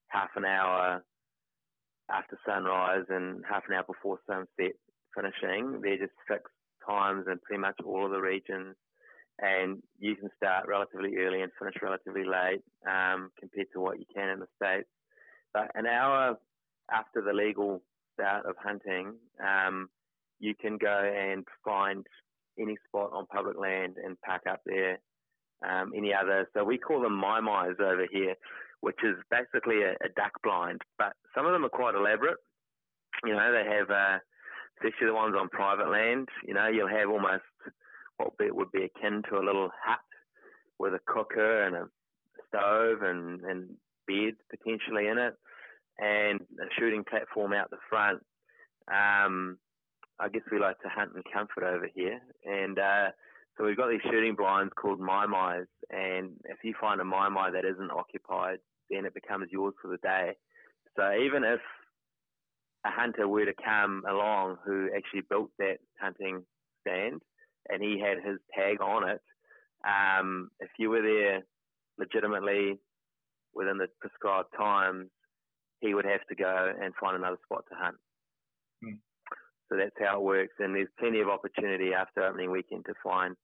half 0.09 0.31
an 0.37 0.45
hour 0.45 1.03
after 2.11 2.39
sunrise 2.47 3.05
and 3.09 3.43
half 3.49 3.65
an 3.69 3.75
hour 3.75 3.85
before 3.87 4.19
sunset 4.27 4.77
finishing. 5.17 5.81
They're 5.83 5.99
just 5.99 6.13
fixed 6.29 6.53
times 6.89 7.25
in 7.31 7.39
pretty 7.39 7.61
much 7.61 7.77
all 7.85 8.05
of 8.05 8.13
the 8.13 8.21
regions. 8.21 8.77
And 9.41 9.83
you 9.99 10.15
can 10.15 10.29
start 10.37 10.69
relatively 10.69 11.17
early 11.17 11.41
and 11.41 11.51
finish 11.59 11.75
relatively 11.83 12.25
late 12.25 12.63
um, 12.87 13.31
compared 13.41 13.69
to 13.73 13.81
what 13.81 13.99
you 13.99 14.05
can 14.15 14.29
in 14.29 14.41
the 14.41 14.47
States. 14.57 14.89
But 15.55 15.71
an 15.75 15.87
hour 15.87 16.37
after 16.91 17.23
the 17.23 17.33
legal 17.33 17.83
start 18.15 18.47
of 18.47 18.57
hunting, 18.63 19.15
um, 19.43 19.89
you 20.39 20.55
can 20.55 20.77
go 20.77 21.13
and 21.17 21.45
find 21.65 22.07
any 22.59 22.77
spot 22.87 23.11
on 23.13 23.27
public 23.27 23.59
land 23.59 23.97
and 24.03 24.21
park 24.21 24.43
up 24.49 24.61
there. 24.67 24.99
Um, 25.69 25.93
any 25.97 26.13
other, 26.13 26.49
so 26.55 26.65
we 26.65 26.77
call 26.77 27.01
them 27.01 27.15
mai 27.15 27.41
mais 27.41 27.77
over 27.79 28.07
here, 28.11 28.35
which 28.81 28.99
is 29.05 29.15
basically 29.31 29.83
a, 29.83 29.93
a, 30.05 30.09
duck 30.17 30.33
blind, 30.43 30.81
but 30.99 31.13
some 31.37 31.47
of 31.47 31.53
them 31.53 31.65
are 31.65 31.69
quite 31.69 31.95
elaborate. 31.95 32.39
You 33.25 33.35
know, 33.35 33.53
they 33.53 33.71
have, 33.71 33.89
uh, 33.89 34.19
especially 34.77 35.07
the 35.07 35.15
ones 35.15 35.37
on 35.39 35.49
private 35.51 35.89
land. 35.89 36.29
You 36.45 36.55
know, 36.55 36.67
you'll 36.67 36.89
have 36.89 37.09
almost 37.09 37.45
what 38.17 38.33
would 38.39 38.73
be 38.73 38.85
akin 38.85 39.23
to 39.31 39.39
a 39.39 39.47
little 39.47 39.71
hut 39.85 40.01
with 40.81 40.95
a 40.95 41.01
cooker 41.07 41.63
and 41.63 41.77
a 41.77 41.87
stove 42.49 43.03
and, 43.03 43.41
and 43.43 43.69
beds 44.09 44.39
potentially 44.51 45.07
in 45.07 45.19
it, 45.19 45.35
and 45.99 46.41
a 46.61 46.67
shooting 46.79 47.05
platform 47.09 47.53
out 47.53 47.71
the 47.71 47.77
front. 47.89 48.21
Um, 48.91 49.59
I 50.23 50.29
guess 50.29 50.43
we 50.53 50.61
like 50.61 50.79
to 50.81 50.89
hunt 50.89 51.11
in 51.17 51.23
comfort 51.33 51.65
over 51.65 51.89
here, 51.93 52.21
and 52.45 52.79
uh, 52.79 53.09
so 53.59 53.65
we've 53.65 53.77
got 53.77 53.91
these 53.91 54.01
shooting 54.05 54.37
blinds 54.37 54.73
called 54.81 55.01
mai 55.01 55.27
mais, 55.27 55.67
and 55.91 56.31
if 56.45 56.59
you 56.63 56.75
find 56.81 57.01
a 57.01 57.05
mai 57.05 57.29
mai 57.29 57.51
that 57.51 57.65
isn't 57.65 57.91
occupied, 57.91 58.59
then 58.89 59.05
it 59.05 59.15
becomes 59.15 59.49
yours 59.51 59.75
for 59.83 59.89
the 59.89 59.97
day. 59.97 60.37
So 60.97 61.03
even 61.21 61.43
if 61.43 61.59
a 62.87 62.91
hunter 62.91 63.27
were 63.27 63.47
to 63.47 63.53
come 63.65 64.05
along 64.09 64.59
who 64.65 64.91
actually 64.97 65.23
built 65.29 65.51
that 65.59 65.79
hunting 66.01 66.45
stand 66.83 67.21
and 67.69 67.83
he 67.83 67.99
had 67.99 68.19
his 68.25 68.39
tag 68.57 68.81
on 68.81 69.09
it, 69.09 69.21
um, 69.85 70.51
if 70.61 70.71
you 70.79 70.91
were 70.91 71.03
there 71.03 71.43
legitimately 71.99 72.79
within 73.55 73.79
the 73.79 73.89
prescribed 74.01 74.51
times, 74.57 75.09
he 75.81 75.95
would 75.95 76.05
have 76.05 76.25
to 76.29 76.37
go 76.37 76.73
and 76.81 76.95
find 77.01 77.17
another 77.17 77.39
spot 77.45 77.65
to 77.69 77.75
hunt. 77.77 77.97
So 79.73 79.79
that's 79.79 79.97
how 79.99 80.19
it 80.19 80.23
works. 80.23 80.53
And 80.59 80.77
there's 80.77 80.93
plenty 80.99 81.21
of 81.21 81.31
opportunity 81.31 81.95
after 81.95 82.23
opening 82.23 82.51
weekend 82.51 82.85
to 82.85 82.95
find 83.03 83.35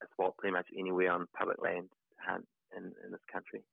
a 0.00 0.06
spot 0.12 0.36
pretty 0.38 0.52
much 0.52 0.66
anywhere 0.78 1.10
on 1.10 1.26
public 1.36 1.60
land 1.60 1.88
to 1.90 2.30
hunt 2.30 2.46
in, 2.76 2.84
in 3.04 3.10
this 3.10 3.26
country. 3.32 3.64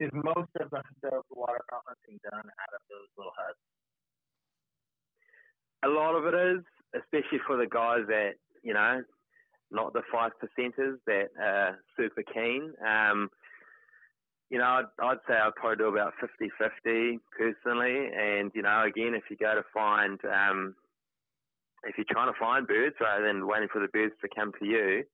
Is 0.00 0.10
most 0.12 0.50
of 0.58 0.70
the, 0.70 0.82
the 1.02 1.22
waterfowl 1.30 1.86
hunting 1.86 2.18
done 2.28 2.50
out 2.50 2.72
of 2.74 2.82
those 2.90 3.06
little 3.16 3.32
huts? 3.38 3.58
A 5.84 5.88
lot 5.88 6.16
of 6.16 6.26
it 6.26 6.34
is, 6.34 6.64
especially 6.98 7.38
for 7.46 7.56
the 7.56 7.68
guys 7.70 8.02
that, 8.08 8.32
you 8.64 8.74
know, 8.74 9.02
not 9.70 9.92
the 9.92 10.02
five 10.12 10.32
percenters 10.42 10.96
that 11.06 11.28
are 11.40 11.78
super 11.96 12.24
keen. 12.34 12.72
Um, 12.84 13.30
you 14.50 14.58
know, 14.58 14.64
I'd, 14.64 14.90
I'd, 15.00 15.18
say 15.28 15.34
I'd 15.34 15.54
probably 15.54 15.76
do 15.76 15.88
about 15.94 16.14
50 16.20 16.50
50 16.58 17.20
personally. 17.38 18.10
And, 18.12 18.50
you 18.52 18.62
know, 18.62 18.82
again, 18.82 19.14
if 19.14 19.24
you 19.30 19.36
go 19.36 19.54
to 19.54 19.62
find, 19.72 20.18
um, 20.24 20.74
if 21.88 21.96
you're 21.96 22.10
trying 22.10 22.32
to 22.32 22.38
find 22.38 22.66
birds 22.66 22.96
rather 23.00 23.26
than 23.26 23.46
waiting 23.46 23.68
for 23.72 23.80
the 23.80 23.88
birds 23.88 24.14
to 24.22 24.28
come 24.34 24.52
to 24.58 24.66
you, 24.66 25.04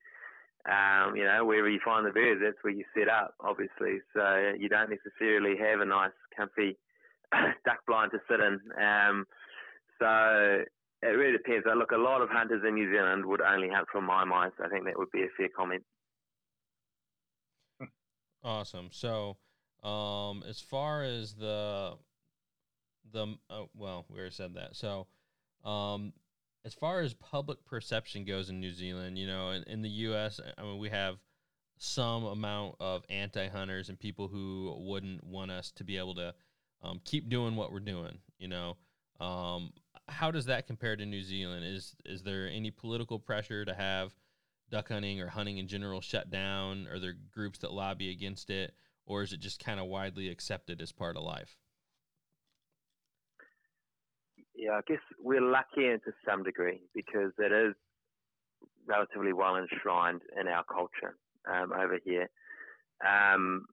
um, 0.69 1.17
you 1.17 1.25
know, 1.25 1.45
wherever 1.45 1.69
you 1.69 1.81
find 1.85 2.07
the 2.07 2.11
birds, 2.11 2.41
that's 2.43 2.63
where 2.63 2.73
you 2.73 2.85
set 2.97 3.09
up, 3.09 3.35
obviously. 3.41 3.99
So 4.15 4.55
you 4.59 4.69
don't 4.69 4.91
necessarily 4.91 5.57
have 5.59 5.81
a 5.81 5.85
nice, 5.85 6.15
comfy 6.37 6.79
duck 7.65 7.81
blind 7.87 8.13
to 8.13 8.19
sit 8.31 8.41
in. 8.41 8.61
Um, 8.81 9.27
so 9.99 10.65
it 11.03 11.07
really 11.07 11.33
depends. 11.33 11.67
I 11.69 11.75
look, 11.75 11.91
a 11.91 11.97
lot 11.97 12.23
of 12.23 12.29
hunters 12.31 12.63
in 12.67 12.75
New 12.75 12.93
Zealand 12.93 13.27
would 13.27 13.41
only 13.41 13.69
hunt 13.69 13.89
from 13.91 14.05
mai 14.05 14.25
mais. 14.25 14.53
I 14.65 14.69
think 14.69 14.85
that 14.85 14.99
would 14.99 15.11
be 15.11 15.23
a 15.23 15.33
fair 15.37 15.49
comment. 15.57 15.83
Awesome. 18.45 18.89
So, 18.91 19.37
um, 19.85 20.43
as 20.49 20.61
far 20.61 21.03
as 21.05 21.35
the 21.35 21.95
the 23.13 23.37
uh, 23.49 23.65
well, 23.77 24.05
we 24.09 24.19
already 24.19 24.35
said 24.35 24.55
that. 24.55 24.75
So, 24.75 25.07
um, 25.65 26.13
as 26.65 26.75
far 26.75 27.01
as 27.01 27.15
public 27.15 27.65
perception 27.65 28.25
goes 28.25 28.49
in 28.49 28.61
New 28.61 28.73
Zealand, 28.73 29.19
you 29.19 29.27
know, 29.27 29.51
in, 29.51 29.63
in 29.65 29.83
the 29.83 29.89
U.S., 29.89 30.41
I 30.57 30.63
mean, 30.63 30.79
we 30.79 30.89
have 30.91 31.17
some 31.79 32.25
amount 32.25 32.77
of 32.79 33.05
anti-hunters 33.11 33.89
and 33.89 33.99
people 33.99 34.29
who 34.29 34.75
wouldn't 34.79 35.25
want 35.25 35.51
us 35.51 35.73
to 35.73 35.85
be 35.85 35.99
able 35.99 36.15
to 36.15 36.35
um, 36.83 37.01
keep 37.05 37.29
doing 37.29 37.57
what 37.57 37.73
we're 37.73 37.81
doing. 37.81 38.19
You 38.39 38.49
know, 38.49 38.77
um, 39.21 39.73
how 40.09 40.31
does 40.31 40.47
that 40.47 40.67
compare 40.67 40.95
to 40.95 41.05
New 41.05 41.23
Zealand? 41.23 41.65
Is 41.65 41.97
is 42.05 42.23
there 42.23 42.49
any 42.49 42.71
political 42.71 43.19
pressure 43.19 43.65
to 43.65 43.75
have 43.75 44.15
duck 44.71 44.89
hunting 44.89 45.21
or 45.21 45.29
hunting 45.29 45.59
in 45.59 45.67
general 45.67 46.01
shut 46.01 46.31
down? 46.31 46.87
Are 46.89 46.99
there 46.99 47.15
groups 47.33 47.59
that 47.61 47.73
lobby 47.73 48.11
against 48.11 48.51
it, 48.51 48.75
or 49.05 49.23
is 49.23 49.33
it 49.33 49.41
just 49.41 49.65
kind 49.65 49.81
of 49.81 49.87
widely 49.87 50.29
accepted 50.29 50.81
as 50.81 50.93
part 50.93 51.17
of 51.17 51.25
life? 51.25 51.57
Yeah, 54.63 54.79
I 54.79 54.81
guess 54.87 55.03
we're 55.19 55.41
lucky 55.43 55.91
to 55.91 56.13
some 56.25 56.45
degree 56.45 56.83
because 56.95 57.33
it 57.37 57.51
is 57.51 57.75
relatively 58.87 59.33
well 59.33 59.57
enshrined 59.57 60.21
in 60.41 60.47
our 60.47 60.63
culture 60.63 61.17
um, 61.53 61.73
over 61.73 61.99
here. 62.05 62.31
Um, 63.05 63.65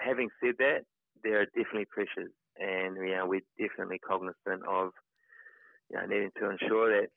having 0.00 0.30
said 0.42 0.54
that, 0.58 0.84
there 1.22 1.42
are 1.42 1.46
definitely 1.54 1.84
pressures, 1.84 2.32
and 2.58 2.96
you 2.96 3.14
know 3.14 3.26
we're 3.26 3.42
definitely 3.58 3.98
cognizant 3.98 4.64
of 4.66 4.92
you 5.90 5.98
know 5.98 6.06
needing 6.06 6.30
to 6.40 6.48
ensure 6.48 6.98
that 6.98 7.08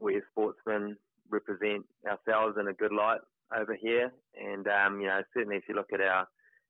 we 0.00 0.18
as 0.18 0.22
sportsmen 0.30 0.96
represent 1.28 1.84
ourselves 2.06 2.54
in 2.60 2.68
a 2.68 2.72
good 2.72 2.92
light 2.92 3.18
over 3.52 3.74
here. 3.74 4.12
And 4.40 4.68
um, 4.68 5.00
you 5.00 5.08
know, 5.08 5.22
certainly 5.34 5.56
if 5.56 5.64
you 5.68 5.74
look 5.74 5.92
at 5.92 6.00
our, 6.00 6.28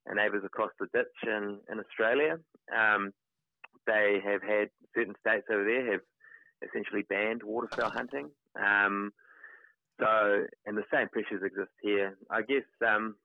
our 0.08 0.14
neighbours 0.14 0.44
across 0.46 0.70
the 0.80 0.86
ditch 0.94 1.12
in, 1.26 1.58
in 1.70 1.78
Australia, 1.78 2.38
um, 2.74 3.12
they 3.86 4.18
have 4.24 4.42
had 4.42 4.70
certain 4.94 5.14
states 5.20 5.46
over 5.50 5.64
there 5.64 5.92
have 5.92 6.00
essentially 6.66 7.02
banned 7.02 7.42
waterfowl 7.42 7.90
hunting. 7.90 8.30
Um, 8.54 9.12
so, 10.00 10.44
and 10.66 10.76
the 10.76 10.84
same 10.92 11.08
pressures 11.08 11.42
exist 11.44 11.72
here. 11.80 12.16
I 12.30 12.42
guess 12.42 12.64
um, 12.86 13.16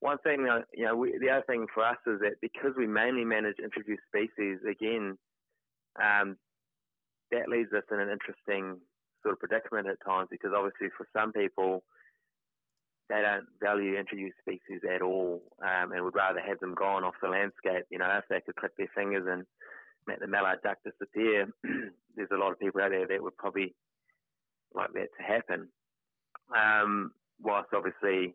one 0.00 0.18
thing, 0.18 0.46
you 0.74 0.84
know, 0.84 0.96
we, 0.96 1.16
the 1.18 1.30
other 1.30 1.44
thing 1.46 1.66
for 1.72 1.84
us 1.84 1.96
is 2.06 2.20
that 2.20 2.40
because 2.40 2.72
we 2.76 2.86
mainly 2.86 3.24
manage 3.24 3.56
introduced 3.62 4.02
species, 4.08 4.58
again, 4.68 5.16
um, 6.02 6.36
that 7.30 7.48
leaves 7.48 7.72
us 7.72 7.84
in 7.90 8.00
an 8.00 8.10
interesting 8.10 8.76
sort 9.22 9.32
of 9.32 9.38
predicament 9.38 9.86
at 9.88 10.04
times 10.04 10.28
because 10.30 10.50
obviously 10.54 10.88
for 10.96 11.06
some 11.12 11.32
people 11.32 11.82
they 13.12 13.20
don't 13.20 13.44
value 13.60 13.98
introduced 13.98 14.38
species 14.40 14.80
at 14.88 15.02
all 15.02 15.42
um, 15.60 15.92
and 15.92 16.02
would 16.02 16.14
rather 16.14 16.40
have 16.40 16.58
them 16.60 16.74
gone 16.74 17.04
off 17.04 17.14
the 17.20 17.28
landscape. 17.28 17.84
You 17.90 17.98
know, 17.98 18.08
if 18.16 18.24
they 18.30 18.40
could 18.40 18.56
click 18.56 18.72
their 18.78 18.88
fingers 18.94 19.26
and 19.28 19.44
make 20.06 20.20
the 20.20 20.26
mallard 20.26 20.60
duck 20.64 20.78
disappear, 20.82 21.46
there's 22.16 22.32
a 22.32 22.38
lot 22.38 22.52
of 22.52 22.58
people 22.58 22.80
out 22.80 22.90
there 22.90 23.06
that 23.06 23.22
would 23.22 23.36
probably 23.36 23.74
like 24.74 24.92
that 24.94 25.08
to 25.18 25.22
happen. 25.22 25.68
Um, 26.56 27.12
whilst 27.42 27.68
obviously 27.74 28.34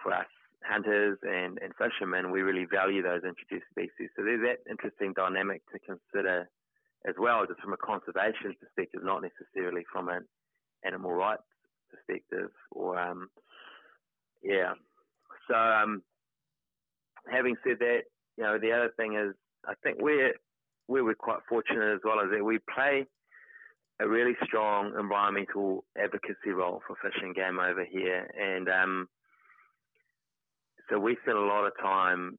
for 0.00 0.14
us 0.14 0.30
hunters 0.62 1.18
and, 1.22 1.58
and 1.58 1.74
fishermen, 1.74 2.30
we 2.30 2.42
really 2.42 2.66
value 2.70 3.02
those 3.02 3.26
introduced 3.26 3.66
species. 3.70 4.10
So 4.14 4.22
there's 4.22 4.46
that 4.46 4.70
interesting 4.70 5.12
dynamic 5.12 5.62
to 5.72 5.80
consider 5.80 6.48
as 7.06 7.14
well, 7.18 7.46
just 7.46 7.60
from 7.60 7.72
a 7.72 7.82
conservation 7.82 8.54
perspective, 8.60 9.02
not 9.02 9.22
necessarily 9.26 9.82
from 9.90 10.08
an 10.08 10.22
animal 10.84 11.12
rights 11.12 11.42
perspective. 11.90 12.50
Or 12.70 12.98
um, 12.98 13.28
yeah, 14.46 14.72
so 15.48 15.54
um, 15.54 16.02
having 17.30 17.56
said 17.64 17.78
that, 17.80 18.00
you 18.36 18.44
know, 18.44 18.58
the 18.58 18.72
other 18.72 18.90
thing 18.96 19.16
is, 19.16 19.34
I 19.66 19.74
think 19.82 19.98
we're 20.00 20.34
we 20.88 21.02
we're 21.02 21.14
quite 21.14 21.40
fortunate 21.48 21.94
as 21.94 22.00
well 22.04 22.20
as 22.20 22.30
that 22.30 22.44
we 22.44 22.58
play 22.72 23.06
a 23.98 24.08
really 24.08 24.34
strong 24.44 24.92
environmental 24.98 25.84
advocacy 26.00 26.50
role 26.54 26.80
for 26.86 26.96
fish 27.02 27.18
and 27.22 27.34
game 27.34 27.58
over 27.58 27.84
here, 27.84 28.30
and 28.38 28.68
um, 28.68 29.08
so 30.88 30.98
we 30.98 31.16
spend 31.22 31.38
a 31.38 31.40
lot 31.40 31.66
of 31.66 31.72
time 31.82 32.38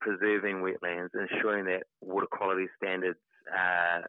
preserving 0.00 0.56
wetlands, 0.56 1.10
ensuring 1.14 1.64
that 1.64 1.84
water 2.00 2.26
quality 2.30 2.66
standards 2.76 3.18
are 3.56 4.04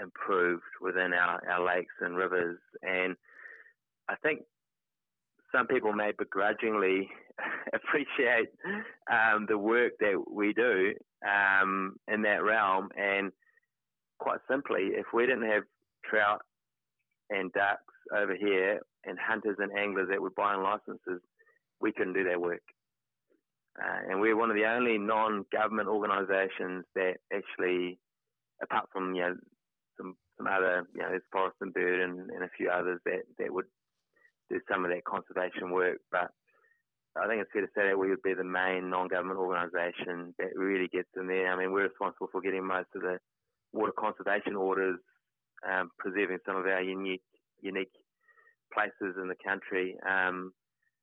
improved 0.00 0.62
within 0.80 1.12
our, 1.12 1.42
our 1.50 1.64
lakes 1.64 1.94
and 2.00 2.16
rivers. 2.16 2.58
And 2.82 3.16
I 4.08 4.14
think 4.22 4.42
some 5.54 5.66
people 5.66 5.92
may 5.92 6.12
begrudgingly 6.16 7.08
appreciate 7.74 8.48
um, 9.10 9.46
the 9.48 9.58
work 9.58 9.92
that 10.00 10.22
we 10.30 10.52
do 10.52 10.94
um, 11.26 11.96
in 12.12 12.22
that 12.22 12.42
realm. 12.42 12.88
And 12.96 13.32
quite 14.18 14.40
simply, 14.50 14.90
if 14.92 15.06
we 15.12 15.26
didn't 15.26 15.48
have 15.50 15.62
trout 16.04 16.40
and 17.30 17.52
ducks 17.52 17.82
over 18.16 18.34
here 18.34 18.80
and 19.04 19.18
hunters 19.18 19.56
and 19.58 19.76
anglers 19.78 20.08
that 20.10 20.20
were 20.20 20.30
buying 20.36 20.62
licenses, 20.62 21.22
we 21.80 21.92
couldn't 21.92 22.14
do 22.14 22.24
that 22.24 22.40
work. 22.40 22.62
Uh, 23.80 24.10
and 24.10 24.20
we're 24.20 24.36
one 24.36 24.50
of 24.50 24.56
the 24.56 24.64
only 24.64 24.98
non-government 24.98 25.88
organisations 25.88 26.84
that 26.96 27.14
actually 27.32 27.98
apart 28.62 28.86
from 28.92 29.14
you 29.14 29.22
know 29.22 29.34
some 29.96 30.16
some 30.36 30.46
other 30.46 30.84
you 30.94 31.02
know 31.02 31.08
there's 31.10 31.22
Forest 31.30 31.56
and 31.60 31.72
Bird 31.72 32.00
and, 32.00 32.30
and 32.30 32.42
a 32.42 32.50
few 32.56 32.70
others 32.70 33.00
that 33.04 33.22
that 33.38 33.52
would 33.52 33.66
do 34.50 34.60
some 34.70 34.84
of 34.84 34.90
that 34.90 35.04
conservation 35.04 35.70
work, 35.70 35.98
but 36.10 36.30
I 37.16 37.26
think 37.26 37.42
it's 37.42 37.50
fair 37.52 37.62
to 37.62 37.72
say 37.74 37.88
that 37.88 37.98
we 37.98 38.10
would 38.10 38.22
be 38.22 38.34
the 38.34 38.44
main 38.44 38.90
non-government 38.90 39.38
organisation 39.38 40.34
that 40.38 40.54
really 40.56 40.88
gets 40.88 41.08
in 41.16 41.26
there. 41.26 41.52
I 41.52 41.56
mean, 41.56 41.72
we're 41.72 41.88
responsible 41.88 42.28
for 42.30 42.40
getting 42.40 42.64
most 42.66 42.88
of 42.94 43.02
the 43.02 43.18
water 43.72 43.92
conservation 43.98 44.54
orders, 44.54 44.98
um, 45.68 45.90
preserving 45.98 46.38
some 46.46 46.56
of 46.56 46.66
our 46.66 46.82
unique 46.82 47.22
unique 47.60 47.90
places 48.72 49.16
in 49.20 49.28
the 49.28 49.34
country 49.44 49.96
um, 50.08 50.52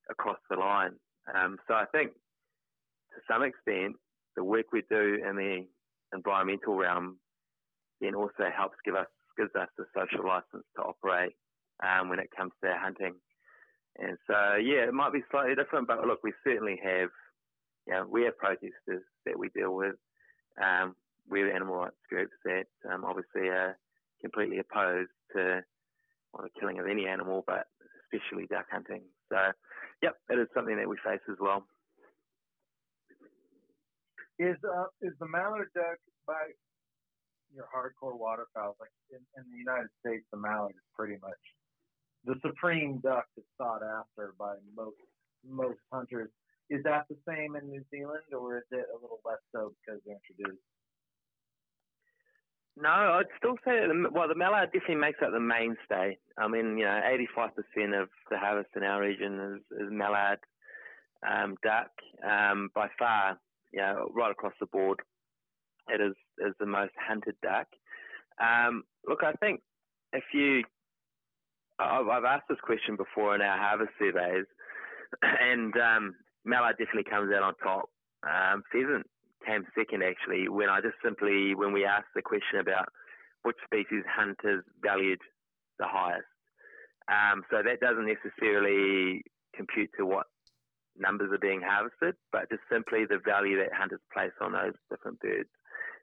across 0.10 0.38
the 0.50 0.56
line. 0.56 0.94
Um, 1.34 1.58
so 1.68 1.74
I 1.74 1.86
think 1.92 2.12
to 2.12 3.20
some 3.30 3.44
extent 3.44 3.96
the 4.36 4.44
work 4.44 4.68
we 4.72 4.84
do 4.90 5.20
in 5.28 5.36
the 5.36 5.66
environmental 6.14 6.76
realm 6.76 7.18
then 8.00 8.16
also 8.16 8.50
helps 8.56 8.78
give 8.86 8.96
us 8.96 9.08
gives 9.38 9.54
us 9.56 9.68
the 9.78 9.86
social 9.94 10.26
license 10.26 10.64
to 10.78 10.82
operate 10.82 11.34
um, 11.84 12.08
when 12.08 12.20
it 12.20 12.30
comes 12.36 12.54
to 12.64 12.72
hunting. 12.80 13.16
And 13.98 14.18
so 14.28 14.56
yeah, 14.56 14.88
it 14.88 14.94
might 14.94 15.14
be 15.14 15.24
slightly 15.32 15.56
different, 15.56 15.88
but 15.88 16.06
look, 16.06 16.24
we 16.24 16.34
certainly 16.44 16.80
have 16.84 17.10
you 17.88 17.94
know, 17.94 18.06
we 18.10 18.24
have 18.24 18.38
protesters 18.38 19.04
that 19.26 19.38
we 19.38 19.50
deal 19.50 19.76
with. 19.76 19.96
Um, 20.62 20.96
we're 21.30 21.54
animal 21.54 21.76
rights 21.76 21.96
groups 22.10 22.34
that 22.46 22.66
um, 22.92 23.04
obviously 23.06 23.50
are 23.50 23.78
completely 24.22 24.60
opposed 24.60 25.12
to 25.36 25.62
well, 26.34 26.44
the 26.44 26.60
killing 26.60 26.80
of 26.80 26.88
any 26.88 27.08
animal, 27.08 27.44
but 27.48 27.66
especially 28.04 28.48
duck 28.48 28.66
hunting. 28.72 29.04
So, 29.32 29.38
yep, 30.02 30.16
it 30.30 30.40
is 30.40 30.48
something 30.54 30.76
that 30.78 30.90
we 30.90 30.98
face 31.06 31.24
as 31.30 31.38
well. 31.40 31.66
Is 34.38 34.58
uh, 34.68 34.92
is 35.02 35.14
the 35.20 35.28
mallard 35.28 35.70
duck 35.74 35.98
by 36.28 36.52
your 37.56 37.66
hardcore 37.72 38.20
waterfowl? 38.20 38.76
Like 38.80 38.92
in, 39.10 39.24
in 39.38 39.44
the 39.50 39.58
United 39.58 39.88
States, 40.04 40.26
the 40.32 40.38
mallard 40.38 40.76
is 40.76 40.88
pretty 40.94 41.16
much 41.22 41.40
the 42.26 42.36
supreme 42.46 43.00
duck 43.00 43.26
that's 43.36 43.48
sought 43.58 43.82
after 43.84 44.34
by 44.38 44.56
most 44.76 44.98
most 45.48 45.80
hunters. 45.92 46.30
Is 46.70 46.84
that 46.84 47.06
the 47.10 47.18
same 47.28 47.56
in 47.56 47.70
New 47.70 47.84
Zealand, 47.92 48.26
or 48.36 48.58
is 48.58 48.64
it 48.72 48.88
a 48.92 49.00
little 49.00 49.20
less 49.24 49.38
so 49.54 49.74
because 49.86 50.02
they're 50.06 50.16
introduced? 50.16 50.62
No, 52.78 52.90
I'd 52.90 53.32
still 53.38 53.56
say 53.64 53.88
the, 53.88 54.10
well, 54.12 54.28
the 54.28 54.36
mallard 54.36 54.72
definitely 54.74 54.96
makes 54.96 55.20
up 55.24 55.32
the 55.32 55.40
mainstay. 55.40 56.18
I 56.38 56.48
mean, 56.48 56.78
you 56.78 56.84
know, 56.84 57.00
85% 57.38 58.02
of 58.02 58.10
the 58.30 58.38
harvest 58.38 58.70
in 58.76 58.84
our 58.84 59.00
region 59.00 59.62
is, 59.72 59.80
is 59.80 59.88
mallard 59.92 60.40
um, 61.26 61.56
duck. 61.64 61.92
Um, 62.28 62.70
by 62.76 62.88
far, 63.00 63.40
you 63.72 63.80
know, 63.80 64.10
right 64.14 64.32
across 64.32 64.54
the 64.60 64.66
board, 64.66 65.00
it 65.88 66.02
is 66.02 66.16
is 66.40 66.54
the 66.60 66.66
most 66.66 66.92
hunted 67.00 67.36
duck. 67.42 67.68
Um, 68.42 68.84
look, 69.08 69.24
I 69.24 69.34
think 69.34 69.62
if 70.12 70.24
you, 70.34 70.64
I've, 71.80 72.24
asked 72.24 72.48
this 72.50 72.60
question 72.64 72.96
before 72.96 73.36
in 73.36 73.42
our 73.42 73.58
harvest 73.58 73.92
surveys, 74.00 74.46
and 75.22 75.74
um, 75.78 76.16
mallard 76.46 76.78
definitely 76.78 77.10
comes 77.10 77.34
out 77.34 77.44
on 77.44 77.54
top. 77.62 77.90
Um, 78.24 78.64
pheasant 78.72 79.06
came 79.46 79.66
second 79.78 80.02
actually 80.02 80.50
when 80.50 80.70
I 80.70 80.82
just 80.82 80.96
simply 81.04 81.54
when 81.54 81.72
we 81.72 81.86
asked 81.86 82.10
the 82.16 82.22
question 82.22 82.60
about 82.60 82.90
which 83.44 83.58
species 83.64 84.04
hunters 84.10 84.64
valued 84.82 85.20
the 85.78 85.86
highest. 85.86 86.26
Um, 87.08 87.44
so 87.52 87.62
that 87.62 87.80
doesn't 87.80 88.08
necessarily 88.08 89.22
compute 89.56 89.92
to 89.98 90.06
what 90.06 90.26
numbers 90.98 91.32
are 91.32 91.38
being 91.38 91.62
harvested, 91.62 92.16
but 92.32 92.50
just 92.50 92.64
simply 92.72 93.06
the 93.06 93.20
value 93.24 93.58
that 93.58 93.74
hunters 93.74 94.02
place 94.12 94.34
on 94.42 94.54
those 94.54 94.74
different 94.90 95.20
birds. 95.20 95.50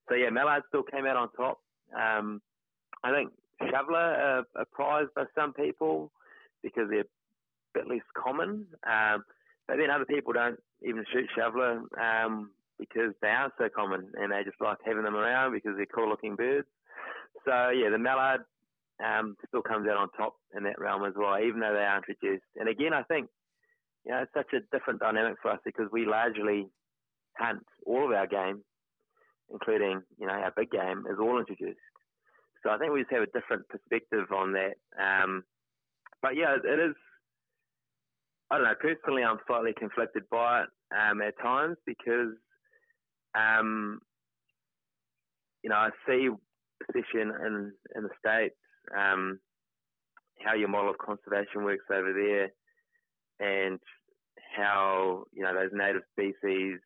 So 0.08 0.14
yeah, 0.14 0.30
mallard 0.30 0.62
still 0.68 0.84
came 0.84 1.06
out 1.06 1.16
on 1.16 1.32
top. 1.32 1.58
Um, 1.96 2.40
I 3.02 3.10
think 3.10 3.32
shoveler 3.70 3.98
are, 3.98 4.44
are, 4.56 4.64
prized 4.72 5.10
by 5.14 5.24
some 5.34 5.52
people 5.52 6.10
because 6.62 6.88
they're 6.90 7.00
a 7.00 7.74
bit 7.74 7.88
less 7.88 8.06
common. 8.16 8.66
Um, 8.86 9.24
but 9.66 9.76
then 9.76 9.90
other 9.90 10.04
people 10.04 10.32
don't 10.32 10.58
even 10.82 11.04
shoot 11.12 11.28
shoveler 11.36 11.82
um, 12.00 12.50
because 12.78 13.14
they 13.22 13.28
are 13.28 13.52
so 13.58 13.68
common 13.74 14.08
and 14.14 14.32
they 14.32 14.42
just 14.44 14.60
like 14.60 14.78
having 14.84 15.04
them 15.04 15.16
around 15.16 15.52
because 15.52 15.72
they're 15.76 15.86
cool 15.86 16.08
looking 16.08 16.36
birds. 16.36 16.66
So 17.44 17.70
yeah, 17.70 17.90
the 17.90 17.98
mallard 17.98 18.42
um, 19.02 19.36
still 19.48 19.62
comes 19.62 19.88
out 19.88 19.96
on 19.96 20.08
top 20.10 20.36
in 20.56 20.64
that 20.64 20.78
realm 20.78 21.04
as 21.04 21.14
well, 21.16 21.38
even 21.38 21.60
though 21.60 21.72
they 21.72 21.84
aren't 21.84 22.04
introduced. 22.08 22.44
And 22.56 22.68
again, 22.68 22.92
I 22.92 23.02
think 23.02 23.28
you 24.04 24.12
know 24.12 24.22
it's 24.22 24.34
such 24.34 24.52
a 24.52 24.60
different 24.76 25.00
dynamic 25.00 25.36
for 25.40 25.50
us 25.50 25.60
because 25.64 25.86
we 25.92 26.06
largely 26.06 26.68
hunt 27.38 27.64
all 27.86 28.04
of 28.04 28.12
our 28.12 28.26
game, 28.26 28.62
including 29.50 30.02
you 30.18 30.26
know 30.26 30.32
our 30.32 30.52
big 30.56 30.70
game, 30.70 31.04
is 31.10 31.18
all 31.20 31.38
introduced. 31.38 31.80
So 32.62 32.70
I 32.70 32.78
think 32.78 32.92
we 32.92 33.00
just 33.00 33.12
have 33.12 33.22
a 33.22 33.38
different 33.38 33.68
perspective 33.68 34.26
on 34.34 34.52
that. 34.52 34.74
Um, 35.00 35.44
but 36.20 36.36
yeah, 36.36 36.56
it 36.62 36.78
is. 36.78 36.94
I 38.50 38.58
don't 38.58 38.66
know. 38.66 38.74
Personally, 38.80 39.24
I'm 39.24 39.38
slightly 39.46 39.72
conflicted 39.76 40.24
by 40.30 40.62
it 40.62 40.68
um, 40.94 41.22
at 41.22 41.38
times 41.40 41.76
because 41.86 42.34
um, 43.34 44.00
you 45.62 45.70
know, 45.70 45.76
I 45.76 45.90
see, 46.06 46.28
especially 46.82 47.20
in, 47.22 47.72
in, 47.96 48.02
the 48.02 48.10
States, 48.18 48.56
um, 48.96 49.38
how 50.44 50.54
your 50.54 50.68
model 50.68 50.90
of 50.90 50.98
conservation 50.98 51.64
works 51.64 51.84
over 51.90 52.12
there 52.12 52.50
and 53.40 53.78
how, 54.56 55.24
you 55.32 55.42
know, 55.42 55.54
those 55.54 55.70
native 55.72 56.02
species 56.12 56.78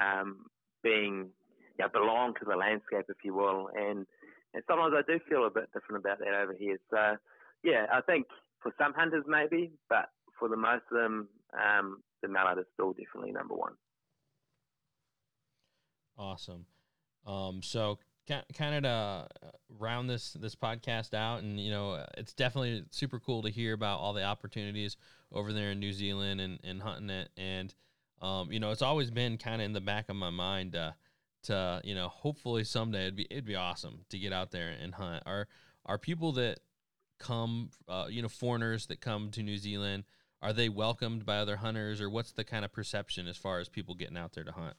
um, 0.00 0.46
being, 0.82 1.30
you 1.78 1.84
know, 1.84 1.88
belong 1.92 2.34
to 2.34 2.44
the 2.46 2.56
landscape, 2.56 3.06
if 3.08 3.16
you 3.24 3.34
will. 3.34 3.68
And, 3.76 4.06
and 4.54 4.62
sometimes 4.66 4.94
I 4.96 5.02
do 5.10 5.18
feel 5.28 5.46
a 5.46 5.50
bit 5.50 5.70
different 5.72 6.04
about 6.04 6.18
that 6.18 6.34
over 6.34 6.54
here. 6.58 6.78
So, 6.90 7.16
yeah, 7.62 7.86
I 7.92 8.00
think 8.00 8.26
for 8.60 8.72
some 8.78 8.92
hunters 8.94 9.24
maybe, 9.26 9.72
but 9.88 10.10
for 10.38 10.48
the 10.48 10.56
most 10.56 10.84
of 10.90 10.98
them, 10.98 11.28
um, 11.54 12.02
the 12.22 12.28
mallard 12.28 12.58
is 12.58 12.64
still 12.74 12.92
definitely 12.92 13.32
number 13.32 13.54
one. 13.54 13.72
Awesome. 16.18 16.66
Um, 17.26 17.62
so 17.62 17.98
kind 18.26 18.74
of 18.74 18.82
to 18.82 19.28
round 19.78 20.08
this 20.08 20.32
this 20.34 20.54
podcast 20.54 21.14
out, 21.14 21.42
and 21.42 21.58
you 21.58 21.70
know, 21.70 22.04
it's 22.16 22.32
definitely 22.32 22.84
super 22.90 23.18
cool 23.18 23.42
to 23.42 23.50
hear 23.50 23.72
about 23.72 24.00
all 24.00 24.12
the 24.12 24.22
opportunities 24.22 24.96
over 25.32 25.52
there 25.52 25.70
in 25.70 25.80
New 25.80 25.92
Zealand 25.92 26.40
and, 26.40 26.58
and 26.62 26.82
hunting 26.82 27.10
it. 27.10 27.30
And 27.36 27.74
um, 28.20 28.52
you 28.52 28.60
know, 28.60 28.70
it's 28.70 28.82
always 28.82 29.10
been 29.10 29.38
kind 29.38 29.60
of 29.60 29.66
in 29.66 29.72
the 29.72 29.80
back 29.80 30.08
of 30.08 30.16
my 30.16 30.30
mind 30.30 30.76
uh, 30.76 30.92
to 31.44 31.80
you 31.84 31.94
know, 31.94 32.08
hopefully 32.08 32.64
someday 32.64 33.02
it'd 33.02 33.16
be 33.16 33.26
it'd 33.30 33.44
be 33.44 33.56
awesome 33.56 34.04
to 34.10 34.18
get 34.18 34.32
out 34.32 34.50
there 34.50 34.68
and 34.68 34.94
hunt. 34.94 35.22
Are 35.26 35.48
are 35.86 35.98
people 35.98 36.32
that 36.32 36.60
come, 37.18 37.70
uh, 37.88 38.06
you 38.08 38.22
know, 38.22 38.28
foreigners 38.28 38.86
that 38.86 39.00
come 39.00 39.30
to 39.30 39.42
New 39.42 39.56
Zealand? 39.56 40.04
Are 40.40 40.52
they 40.52 40.68
welcomed 40.68 41.24
by 41.24 41.38
other 41.38 41.56
hunters, 41.56 42.00
or 42.00 42.10
what's 42.10 42.32
the 42.32 42.44
kind 42.44 42.64
of 42.64 42.72
perception 42.72 43.28
as 43.28 43.36
far 43.36 43.60
as 43.60 43.68
people 43.68 43.94
getting 43.94 44.16
out 44.16 44.32
there 44.32 44.44
to 44.44 44.52
hunt? 44.52 44.76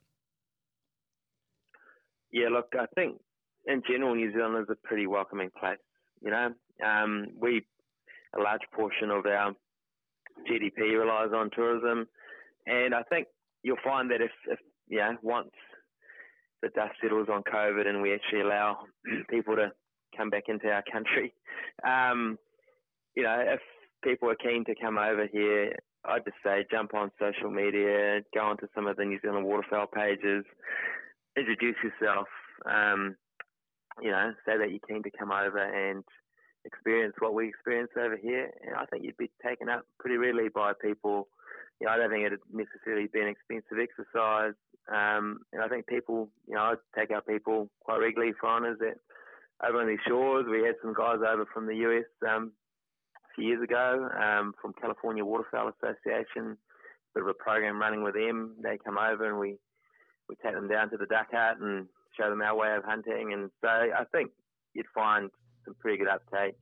Yeah, 2.31 2.49
look, 2.49 2.67
I 2.77 2.85
think 2.95 3.21
in 3.65 3.81
general, 3.87 4.15
New 4.15 4.31
Zealand 4.33 4.65
is 4.67 4.69
a 4.69 4.87
pretty 4.87 5.07
welcoming 5.07 5.51
place. 5.57 5.77
You 6.21 6.31
know, 6.31 6.49
um, 6.85 7.27
we 7.39 7.65
a 8.37 8.41
large 8.41 8.61
portion 8.73 9.09
of 9.09 9.25
our 9.25 9.53
GDP 10.49 10.99
relies 10.99 11.31
on 11.33 11.49
tourism, 11.55 12.07
and 12.65 12.93
I 12.93 13.03
think 13.03 13.27
you'll 13.61 13.77
find 13.83 14.09
that 14.11 14.21
if, 14.21 14.31
if 14.47 14.59
once 15.21 15.51
the 16.63 16.69
dust 16.69 16.93
settles 17.01 17.27
on 17.31 17.43
COVID 17.43 17.85
and 17.85 18.01
we 18.01 18.13
actually 18.13 18.41
allow 18.41 18.79
people 19.29 19.55
to 19.57 19.71
come 20.17 20.29
back 20.29 20.43
into 20.47 20.67
our 20.69 20.83
country, 20.91 21.33
um, 21.85 22.37
you 23.15 23.23
know, 23.23 23.37
if 23.45 23.59
people 24.03 24.29
are 24.29 24.35
keen 24.35 24.63
to 24.65 24.73
come 24.81 24.97
over 24.97 25.27
here, 25.31 25.75
I'd 26.05 26.25
just 26.25 26.37
say 26.43 26.65
jump 26.71 26.93
on 26.93 27.11
social 27.19 27.51
media, 27.51 28.21
go 28.33 28.41
onto 28.41 28.67
some 28.73 28.87
of 28.87 28.97
the 28.97 29.05
New 29.05 29.19
Zealand 29.21 29.45
waterfowl 29.45 29.87
pages, 29.87 30.45
introduce 31.37 31.75
yourself. 31.83 32.27
Um, 32.65 33.15
you 34.01 34.09
know, 34.09 34.31
say 34.45 34.57
that 34.57 34.71
you're 34.71 34.87
keen 34.87 35.03
to 35.03 35.11
come 35.17 35.31
over 35.31 35.59
and 35.59 36.03
experience 36.65 37.13
what 37.19 37.33
we 37.33 37.47
experience 37.47 37.91
over 37.97 38.17
here. 38.17 38.49
And 38.65 38.75
I 38.75 38.85
think 38.85 39.03
you'd 39.03 39.17
be 39.17 39.31
taken 39.45 39.69
up 39.69 39.83
pretty 39.99 40.17
readily 40.17 40.49
by 40.53 40.73
people. 40.81 41.27
You 41.79 41.87
know, 41.87 41.93
I 41.93 41.97
don't 41.97 42.09
think 42.09 42.25
it'd 42.25 42.39
necessarily 42.51 43.07
be 43.07 43.21
an 43.21 43.27
expensive 43.27 43.77
exercise. 43.79 44.53
Um, 44.91 45.39
and 45.53 45.61
I 45.61 45.67
think 45.67 45.87
people, 45.87 46.29
you 46.47 46.55
know, 46.55 46.61
I 46.61 46.73
take 46.97 47.11
out 47.11 47.27
people 47.27 47.69
quite 47.81 47.99
regularly 47.99 48.33
for 48.39 48.49
honours 48.49 48.77
that 48.79 48.99
over 49.65 49.81
on 49.81 49.87
these 49.87 50.03
shores. 50.07 50.45
We 50.49 50.63
had 50.65 50.75
some 50.81 50.93
guys 50.93 51.19
over 51.19 51.45
from 51.53 51.67
the 51.67 51.75
US 51.87 52.05
um, 52.27 52.51
a 53.15 53.33
few 53.35 53.47
years 53.47 53.63
ago 53.63 54.09
um, 54.19 54.53
from 54.61 54.73
California 54.73 55.23
Waterfowl 55.23 55.71
Association. 55.81 56.57
Bit 57.13 57.23
of 57.23 57.29
a 57.29 57.33
program 57.33 57.79
running 57.79 58.03
with 58.03 58.15
them. 58.15 58.55
They 58.61 58.77
come 58.83 58.97
over 58.97 59.29
and 59.29 59.39
we 59.39 59.57
we 60.27 60.35
take 60.43 60.55
them 60.55 60.67
down 60.67 60.89
to 60.89 60.97
the 60.97 61.05
duck 61.05 61.27
hut 61.31 61.57
and 61.59 61.87
show 62.17 62.29
them 62.29 62.41
our 62.41 62.55
way 62.55 62.73
of 62.75 62.83
hunting. 62.83 63.33
And 63.33 63.51
so 63.61 63.67
I 63.67 64.03
think 64.11 64.31
you'd 64.73 64.85
find 64.93 65.29
some 65.65 65.75
pretty 65.79 65.97
good 65.97 66.07
uptake. 66.07 66.55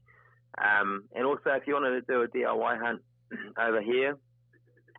Um, 0.57 1.05
and 1.16 1.26
also, 1.26 1.51
if 1.51 1.64
you 1.68 1.74
wanted 1.74 1.91
to 1.91 2.01
do 2.01 2.22
a 2.24 2.28
DIY 2.28 2.82
hunt 2.82 3.01
over 3.59 3.82
here, 3.82 4.18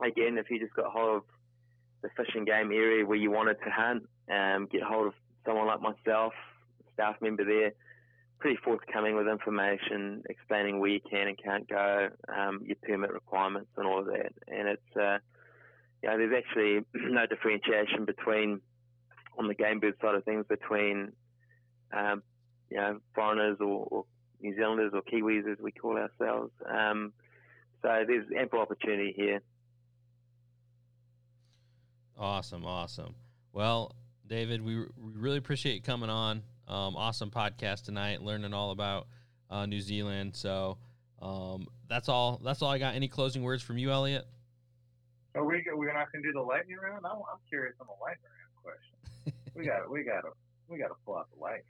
again, 0.03 0.39
if 0.39 0.51
you 0.51 0.59
just 0.59 0.75
got 0.75 0.87
hold 0.87 1.17
of 1.17 1.23
the 2.03 2.09
Fish 2.17 2.35
and 2.35 2.47
Game 2.47 2.73
area 2.73 3.05
where 3.05 3.19
you 3.19 3.31
wanted 3.31 3.59
to 3.65 3.71
hunt, 3.71 4.09
um, 4.31 4.69
get 4.71 4.83
hold 4.83 5.09
of 5.09 5.15
someone 5.47 5.67
like 5.67 5.81
myself, 5.81 6.33
staff 6.95 7.17
member 7.21 7.45
there, 7.45 7.73
pretty 8.39 8.59
forthcoming 8.65 9.15
with 9.15 9.29
information 9.29 10.23
explaining 10.29 10.81
where 10.81 10.91
you 10.91 11.01
can 11.09 11.29
and 11.29 11.39
can't 11.43 11.69
go, 11.69 12.09
um, 12.29 12.61
your 12.65 12.77
permit 12.83 13.13
requirements 13.13 13.71
and 13.77 13.87
all 13.87 14.01
of 14.01 14.07
that. 14.07 14.33
And 14.49 14.69
it's 14.69 14.97
uh, 14.97 15.19
know, 16.09 16.19
there's 16.19 16.35
actually 16.37 16.85
no 16.95 17.27
differentiation 17.27 18.05
between, 18.05 18.61
on 19.39 19.49
the 19.49 19.55
game 19.55 19.81
bird 19.81 19.95
side 20.01 20.15
of 20.15 20.25
things, 20.25 20.45
between, 20.49 21.13
um, 21.93 22.23
you 22.71 22.77
know 22.79 22.99
foreigners 23.15 23.59
or, 23.61 23.87
or 23.91 24.05
New 24.41 24.55
Zealanders 24.57 24.93
or 24.95 25.03
Kiwis 25.03 25.51
as 25.51 25.59
we 25.61 25.73
call 25.73 25.97
ourselves. 25.97 26.51
Um, 26.69 27.13
so 27.83 28.05
there's 28.07 28.27
ample 28.39 28.61
opportunity 28.61 29.13
here. 29.15 29.43
Awesome, 32.23 32.65
awesome. 32.65 33.17
Well, 33.53 33.97
David, 34.29 34.63
we, 34.63 34.79
we 34.79 35.13
really 35.17 35.39
appreciate 35.39 35.75
you 35.75 35.83
coming 35.83 36.09
on. 36.09 36.45
Um, 36.69 36.95
awesome 36.95 37.33
podcast 37.33 37.83
tonight, 37.83 38.23
learning 38.23 38.55
all 38.55 38.71
about 38.71 39.09
uh, 39.51 39.67
New 39.67 39.81
Zealand. 39.81 40.37
So 40.37 40.79
um, 41.21 41.67
that's 41.89 42.09
all. 42.09 42.41
That's 42.45 42.63
all 42.63 42.71
I 42.71 42.79
got. 42.79 42.95
Any 42.95 43.09
closing 43.09 43.43
words 43.43 43.61
from 43.61 43.77
you, 43.77 43.91
Elliot? 43.91 44.25
Are 45.35 45.45
we 45.45 45.65
we're 45.75 45.93
not 45.93 46.13
gonna 46.13 46.23
do 46.23 46.33
the 46.33 46.41
lightning 46.41 46.77
round? 46.77 47.05
I'm, 47.05 47.17
I'm 47.17 47.41
curious 47.49 47.75
on 47.81 47.89
the 47.89 48.01
lightning 48.01 48.31
round 48.39 48.63
question. 48.63 49.53
we 49.57 49.65
got 49.65 49.91
we 49.91 50.05
got 50.05 50.21
to 50.21 50.29
we 50.69 50.79
got 50.79 50.89
to 50.89 50.95
pull 51.05 51.17
out 51.17 51.27
the 51.35 51.41
lightning. 51.41 51.65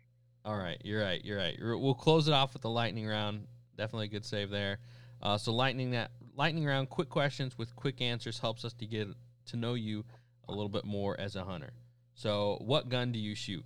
All 0.45 0.59
right, 0.59 0.79
you're 0.85 1.01
right. 1.01 1.25
You're 1.25 1.39
right. 1.39 1.57
We'll 1.59 1.95
close 1.95 2.29
it 2.29 2.35
off 2.35 2.53
with 2.53 2.61
the 2.61 2.71
lightning 2.71 3.07
round. 3.07 3.47
Definitely 3.79 4.07
a 4.07 4.11
good 4.11 4.27
save 4.27 4.51
there. 4.51 4.81
Uh, 5.23 5.39
so 5.39 5.55
lightning 5.55 5.93
that 5.93 6.11
lightning 6.37 6.67
round, 6.67 6.91
quick 6.91 7.09
questions 7.09 7.57
with 7.57 7.75
quick 7.75 8.03
answers 8.03 8.39
helps 8.39 8.67
us 8.67 8.75
to 8.75 8.87
get 8.87 9.09
to 9.47 9.57
know 9.57 9.73
you 9.75 10.05
a 10.49 10.53
little 10.53 10.69
bit 10.69 10.85
more 10.85 11.19
as 11.19 11.37
a 11.37 11.45
hunter. 11.45 11.73
So, 12.15 12.59
what 12.61 12.89
gun 12.89 13.13
do 13.13 13.19
you 13.19 13.35
shoot? 13.35 13.65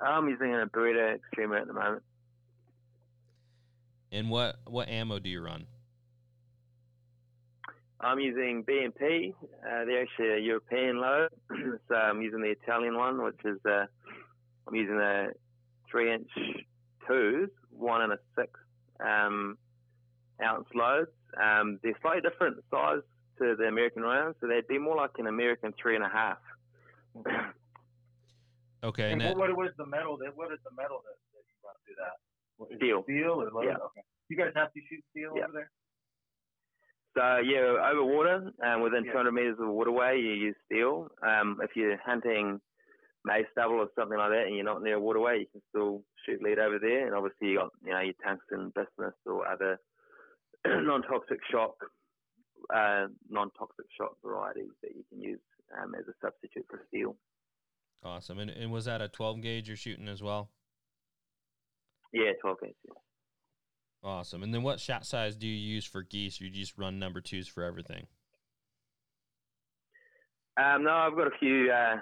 I'm 0.00 0.28
using 0.28 0.54
a 0.54 0.66
Beretta 0.66 1.18
Xtrema 1.18 1.60
at 1.60 1.66
the 1.66 1.72
moment. 1.72 2.02
And 4.12 4.30
what 4.30 4.56
what 4.66 4.88
ammo 4.88 5.18
do 5.18 5.28
you 5.28 5.40
run? 5.40 5.66
I'm 8.00 8.18
using 8.18 8.62
B&P. 8.66 9.34
Uh, 9.42 9.84
they're 9.86 10.02
actually 10.02 10.34
a 10.34 10.38
European 10.38 11.00
load, 11.00 11.30
so 11.88 11.94
I'm 11.94 12.20
using 12.20 12.42
the 12.42 12.50
Italian 12.50 12.98
one, 12.98 13.22
which 13.24 13.38
is 13.44 13.58
uh, 13.64 13.86
I'm 14.68 14.74
using 14.74 14.98
the 14.98 15.32
three 15.90 16.12
inch 16.12 16.28
twos, 17.08 17.48
one 17.70 18.02
and 18.02 18.12
a 18.12 18.18
six 18.36 18.50
um, 19.00 19.56
ounce 20.42 20.66
loads. 20.74 21.10
Um, 21.42 21.80
they're 21.82 21.96
slightly 22.02 22.28
different 22.28 22.62
size 22.70 23.02
to 23.38 23.56
the 23.56 23.64
American 23.64 24.02
rounds, 24.02 24.36
so 24.40 24.46
they'd 24.46 24.66
be 24.68 24.78
more 24.78 24.96
like 24.96 25.10
an 25.18 25.26
American 25.26 25.72
three 25.80 25.96
and 25.96 26.04
a 26.04 26.08
half. 26.08 26.38
okay. 28.84 29.12
And, 29.12 29.22
and 29.22 29.38
what, 29.38 29.54
what 29.56 29.66
is 29.66 29.74
the 29.78 29.86
metal 29.86 30.16
that 30.18 30.36
what 30.36 30.52
is 30.52 30.58
the 30.64 30.74
metal 30.76 31.02
that, 31.04 31.16
that 31.32 31.44
you 31.48 31.56
run 31.64 31.74
through 31.84 31.96
that? 31.98 32.76
Steel. 32.76 33.02
Steel 33.04 33.42
or 33.42 33.50
lead? 33.60 33.68
Yeah. 33.70 33.84
Okay. 33.84 34.02
You 34.28 34.36
guys 34.36 34.52
have 34.54 34.72
to 34.72 34.80
shoot 34.88 35.04
steel 35.10 35.32
Yeah. 35.36 35.44
over 35.44 35.52
there? 35.52 35.70
So 37.16 37.38
yeah, 37.38 37.90
over 37.90 38.04
water, 38.04 38.50
um, 38.64 38.82
within 38.82 39.04
Yeah. 39.04 39.12
200 39.12 39.32
meters 39.32 39.56
of 39.60 39.68
a 39.68 39.72
waterway, 39.72 40.18
you 40.20 40.32
use 40.32 40.56
steel. 40.66 41.10
Um, 41.22 41.60
if 41.62 41.76
you're 41.76 41.96
hunting 41.98 42.60
maize 43.24 43.46
stubble 43.52 43.76
or 43.76 43.88
something 43.94 44.18
like 44.18 44.30
that, 44.30 44.46
and 44.46 44.54
you're 44.56 44.64
not 44.64 44.82
near 44.82 44.96
a 44.96 45.00
waterway, 45.00 45.40
you 45.40 45.46
can 45.52 45.62
still 45.70 46.02
shoot 46.26 46.42
lead 46.42 46.58
over 46.58 46.78
there. 46.78 47.06
And 47.06 47.14
obviously, 47.14 47.48
you 47.48 47.58
got 47.58 47.70
you 47.84 47.92
know 47.92 48.00
your 48.00 48.14
tungsten 48.24 48.72
bismuth 48.74 49.14
or 49.26 49.46
other 49.46 49.78
non-toxic 50.66 51.38
shock, 51.50 51.76
uh, 52.74 53.06
non-toxic 53.28 53.86
shot 53.98 54.16
varieties 54.24 54.70
that 54.82 54.92
you 54.94 55.04
can 55.10 55.20
use 55.20 55.40
um, 55.80 55.94
as 55.94 56.04
a 56.08 56.14
substitute 56.22 56.66
for 56.68 56.80
steel. 56.88 57.16
Awesome. 58.04 58.38
And, 58.38 58.50
and 58.50 58.70
was 58.70 58.84
that 58.84 59.00
a 59.00 59.08
12 59.08 59.40
gauge 59.40 59.68
you're 59.68 59.76
shooting 59.76 60.08
as 60.08 60.22
well? 60.22 60.50
Yeah, 62.12 62.32
12 62.40 62.60
gauge. 62.60 62.74
yeah. 62.86 62.94
Awesome. 64.02 64.42
And 64.42 64.52
then 64.52 64.62
what 64.62 64.80
shot 64.80 65.06
size 65.06 65.34
do 65.34 65.46
you 65.46 65.54
use 65.54 65.86
for 65.86 66.02
geese? 66.02 66.40
Or 66.40 66.44
you 66.44 66.50
just 66.50 66.76
run 66.76 66.98
number 66.98 67.22
twos 67.22 67.48
for 67.48 67.64
everything? 67.64 68.06
Um, 70.56 70.84
no, 70.84 70.90
I've 70.90 71.16
got 71.16 71.26
a 71.26 71.38
few 71.40 71.70
uh, 71.72 71.96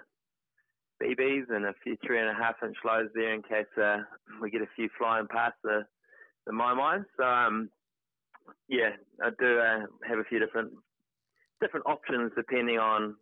BBs 1.03 1.45
and 1.49 1.65
a 1.65 1.75
few 1.83 1.97
three 2.05 2.19
and 2.19 2.29
a 2.29 2.35
half 2.35 2.57
inch 2.63 2.77
lows 2.85 3.09
there 3.15 3.33
in 3.33 3.43
case 3.43 3.67
uh, 3.81 3.99
we 4.41 4.51
get 4.51 4.63
a 4.63 4.69
few 4.77 4.89
flying 4.99 5.27
past 5.29 5.55
the 5.63 5.87
the 6.47 6.53
my 6.53 6.75
mine. 6.75 7.05
So 7.17 7.25
um, 7.25 7.71
yeah, 8.69 8.91
I 9.23 9.31
do 9.39 9.59
uh, 9.59 9.87
have 10.09 10.19
a 10.19 10.25
few 10.25 10.39
different 10.39 10.73
different 11.61 11.87
options 11.87 12.33
depending 12.37 12.79
on 12.79 13.15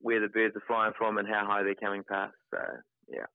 where 0.00 0.20
the 0.20 0.28
birds 0.28 0.54
are 0.56 0.62
flying 0.66 0.92
from 0.98 1.18
and 1.18 1.28
how 1.28 1.46
high 1.46 1.62
they're 1.62 1.74
coming 1.74 2.02
past. 2.08 2.34
So 2.50 2.58
yeah, 3.08 3.26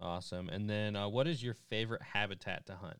Awesome. 0.00 0.48
And 0.48 0.68
then 0.68 0.96
uh, 0.96 1.08
what 1.08 1.26
is 1.26 1.42
your 1.42 1.54
favorite 1.54 2.02
habitat 2.02 2.66
to 2.66 2.76
hunt? 2.76 2.98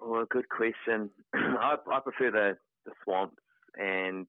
well, 0.00 0.26
good 0.28 0.48
question. 0.48 1.10
I, 1.34 1.76
I 1.90 2.00
prefer 2.00 2.30
the, 2.30 2.56
the 2.84 2.92
swamps 3.04 3.36
and 3.76 4.26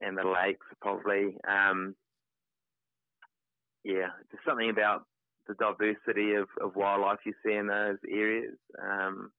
and 0.00 0.16
the 0.16 0.24
lakes 0.24 0.66
probably. 0.80 1.36
Um, 1.46 1.94
yeah, 3.84 4.08
just 4.30 4.44
something 4.46 4.70
about 4.70 5.04
the 5.50 5.64
diversity 5.64 6.34
of, 6.34 6.48
of 6.60 6.76
wildlife 6.76 7.18
you 7.26 7.32
see 7.44 7.54
in 7.54 7.66
those 7.66 7.96
areas. 8.08 8.56
Um, 8.80 9.32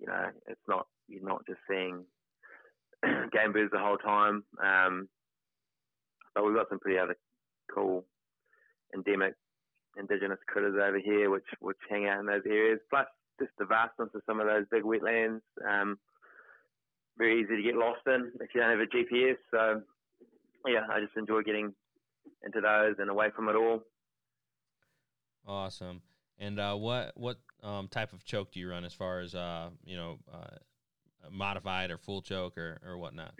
you 0.00 0.06
know, 0.06 0.26
it's 0.48 0.60
not 0.68 0.86
you're 1.08 1.22
not 1.22 1.46
just 1.46 1.60
seeing 1.68 2.04
game 3.04 3.52
birds 3.52 3.70
the 3.72 3.78
whole 3.78 3.98
time. 3.98 4.42
Um, 4.62 5.08
but 6.34 6.44
we've 6.44 6.54
got 6.54 6.68
some 6.68 6.80
pretty 6.80 6.98
other 6.98 7.16
cool 7.72 8.04
endemic 8.94 9.34
indigenous 9.96 10.38
critters 10.46 10.74
over 10.76 10.98
here, 10.98 11.30
which 11.30 11.46
which 11.60 11.76
hang 11.88 12.06
out 12.06 12.20
in 12.20 12.26
those 12.26 12.42
areas. 12.46 12.80
Plus, 12.90 13.06
just 13.40 13.52
the 13.58 13.66
vastness 13.66 14.10
of 14.14 14.22
some 14.26 14.40
of 14.40 14.46
those 14.46 14.64
big 14.70 14.82
wetlands. 14.82 15.40
Um, 15.68 15.98
very 17.18 17.42
easy 17.42 17.56
to 17.56 17.62
get 17.62 17.76
lost 17.76 18.00
in 18.06 18.32
if 18.40 18.54
you 18.54 18.60
don't 18.60 18.70
have 18.70 18.80
a 18.80 18.86
GPS. 18.86 19.36
So, 19.50 19.82
yeah, 20.66 20.86
I 20.90 21.00
just 21.00 21.16
enjoy 21.16 21.42
getting 21.42 21.74
into 22.44 22.60
those 22.60 22.94
and 22.98 23.10
away 23.10 23.28
from 23.34 23.48
it 23.48 23.56
all. 23.56 23.82
Awesome. 25.46 26.02
And 26.38 26.58
uh, 26.58 26.74
what 26.74 27.12
what 27.16 27.38
um, 27.62 27.88
type 27.88 28.12
of 28.12 28.24
choke 28.24 28.52
do 28.52 28.60
you 28.60 28.70
run 28.70 28.84
as 28.84 28.94
far 28.94 29.20
as 29.20 29.34
uh, 29.34 29.70
you 29.84 29.96
know 29.96 30.18
uh, 30.32 30.56
modified 31.30 31.90
or 31.90 31.98
full 31.98 32.22
choke 32.22 32.56
or, 32.56 32.80
or 32.86 32.96
whatnot? 32.98 33.34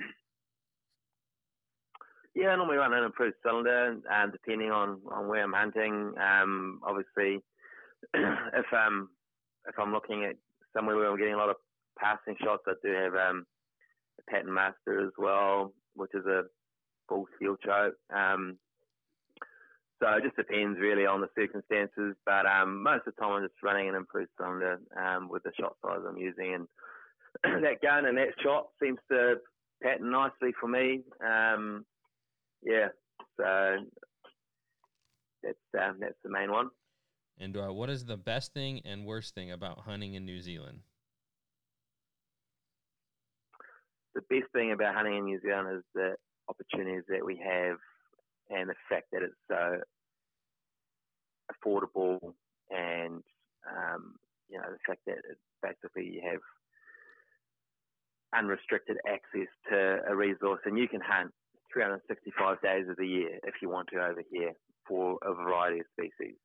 Yeah, 2.35 2.49
I 2.49 2.57
normally 2.57 2.77
run 2.77 2.95
an 2.95 3.05
improved 3.05 3.37
cylinder, 3.43 3.99
um, 4.09 4.31
depending 4.31 4.71
on, 4.71 5.01
on 5.11 5.27
where 5.27 5.43
I'm 5.43 5.53
hunting. 5.53 6.15
Um, 6.17 6.81
obviously, 6.85 7.43
if 8.15 8.67
um 8.73 9.09
if 9.67 9.79
I'm 9.79 9.93
looking 9.93 10.25
at 10.25 10.37
somewhere 10.75 10.97
where 10.97 11.11
I'm 11.11 11.19
getting 11.19 11.35
a 11.35 11.39
lot 11.39 11.51
of 11.51 11.57
passing 11.99 12.37
shots, 12.43 12.63
I 12.67 12.73
do 12.83 12.93
have 12.93 13.15
um, 13.15 13.47
a 14.19 14.31
Pattern 14.31 14.55
Master 14.55 15.07
as 15.07 15.13
well, 15.19 15.73
which 15.95 16.13
is 16.15 16.25
a 16.27 16.43
full 17.09 17.27
steel 17.37 17.57
choke. 17.57 17.95
Um, 18.15 18.59
so 20.01 20.09
it 20.17 20.25
just 20.25 20.37
depends 20.37 20.79
really 20.81 21.05
on 21.05 21.21
the 21.21 21.29
circumstances, 21.39 22.17
but 22.25 22.47
um, 22.47 22.83
most 22.83 23.07
of 23.07 23.15
the 23.15 23.21
time 23.21 23.33
I'm 23.33 23.43
just 23.43 23.63
running 23.63 23.89
an 23.89 23.95
improved 23.95 24.31
cylinder 24.39 24.81
um, 24.97 25.29
with 25.29 25.43
the 25.43 25.53
shot 25.59 25.77
size 25.85 26.01
I'm 26.09 26.17
using, 26.17 26.55
and 27.45 27.65
that 27.65 27.83
gun 27.83 28.07
and 28.07 28.17
that 28.17 28.29
shot 28.43 28.69
seems 28.83 28.99
to 29.11 29.37
pattern 29.83 30.11
nicely 30.11 30.53
for 30.59 30.69
me. 30.69 31.03
Um, 31.25 31.85
yeah, 32.63 32.89
so 33.37 33.77
that's 35.43 35.59
um, 35.79 35.99
that's 36.01 36.19
the 36.25 36.31
main 36.31 36.51
one. 36.51 36.71
And 37.39 37.57
uh, 37.57 37.69
what 37.69 37.91
is 37.91 38.05
the 38.05 38.17
best 38.17 38.53
thing 38.53 38.81
and 38.85 39.07
worst 39.07 39.35
thing 39.35 39.51
about 39.51 39.81
hunting 39.81 40.15
in 40.15 40.25
New 40.25 40.41
Zealand? 40.41 40.81
The 44.15 44.23
best 44.23 44.53
thing 44.53 44.73
about 44.73 44.95
hunting 44.95 45.17
in 45.17 45.25
New 45.25 45.41
Zealand 45.41 45.79
is 45.79 45.85
the 45.95 46.15
opportunities 46.49 47.05
that 47.09 47.25
we 47.25 47.37
have, 47.37 47.77
and 48.51 48.69
the 48.69 48.75
fact 48.89 49.07
that 49.13 49.23
it's 49.23 49.35
so 49.49 49.81
affordable, 51.51 52.35
and 52.71 53.23
um, 53.69 54.15
you 54.49 54.59
know 54.59 54.71
the 54.71 54.79
fact 54.87 55.01
that 55.07 55.19
basically 55.63 56.15
you 56.15 56.23
have 56.31 56.41
unrestricted 58.35 58.97
access 59.09 59.49
to 59.71 60.01
a 60.09 60.15
resource, 60.15 60.61
and 60.65 60.79
you 60.79 60.89
can 60.89 61.01
hunt 61.01 61.33
365 61.73 62.61
days 62.63 62.87
of 62.89 62.97
the 62.97 63.07
year 63.07 63.39
if 63.45 63.55
you 63.63 63.69
want 63.69 63.89
to 63.93 63.99
over 63.99 64.23
here 64.31 64.53
for 64.87 65.19
a 65.23 65.35
variety 65.35 65.81
of 65.81 65.87
species. 65.93 66.37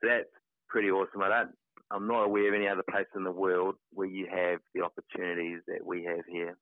So 0.00 0.08
that's 0.08 0.30
pretty 0.68 0.90
awesome. 0.90 1.22
I 1.22 1.28
don't, 1.28 1.50
I'm 1.90 2.06
not 2.06 2.24
aware 2.24 2.48
of 2.48 2.54
any 2.54 2.68
other 2.68 2.84
place 2.90 3.06
in 3.16 3.24
the 3.24 3.30
world 3.30 3.76
where 3.92 4.08
you 4.08 4.26
have 4.30 4.60
the 4.74 4.82
opportunities 4.82 5.60
that 5.66 5.84
we 5.84 6.04
have 6.04 6.24
here. 6.28 6.56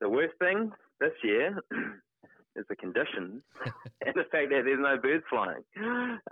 The 0.00 0.08
worst 0.08 0.34
thing 0.38 0.72
this 1.00 1.12
year 1.22 1.58
is 2.56 2.64
the 2.68 2.76
conditions 2.76 3.42
and 4.04 4.14
the 4.14 4.24
fact 4.32 4.50
that 4.50 4.62
there's 4.64 4.80
no 4.80 4.96
birds 4.96 5.24
flying. 5.28 5.62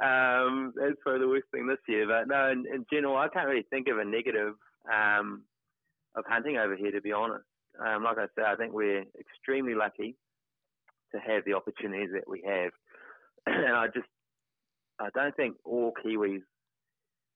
Um, 0.02 0.72
that's 0.76 0.96
probably 1.02 1.20
the 1.20 1.28
worst 1.28 1.46
thing 1.52 1.66
this 1.66 1.78
year. 1.88 2.06
But 2.06 2.28
no, 2.28 2.50
in, 2.50 2.64
in 2.72 2.86
general, 2.92 3.16
I 3.16 3.28
can't 3.28 3.48
really 3.48 3.66
think 3.70 3.88
of 3.88 3.98
a 3.98 4.04
negative 4.04 4.54
um, 4.90 5.42
of 6.16 6.24
hunting 6.28 6.56
over 6.56 6.76
here, 6.76 6.90
to 6.90 7.00
be 7.00 7.12
honest. 7.12 7.44
Um, 7.84 8.04
like 8.04 8.18
I 8.18 8.26
said, 8.34 8.44
I 8.46 8.56
think 8.56 8.72
we're 8.72 9.04
extremely 9.18 9.74
lucky 9.74 10.16
to 11.12 11.20
have 11.20 11.44
the 11.44 11.54
opportunities 11.54 12.10
that 12.12 12.28
we 12.28 12.42
have, 12.46 12.70
and 13.46 13.74
I 13.74 13.86
just 13.86 14.06
I 15.00 15.08
don't 15.14 15.34
think 15.36 15.56
all 15.64 15.92
Kiwis 16.04 16.42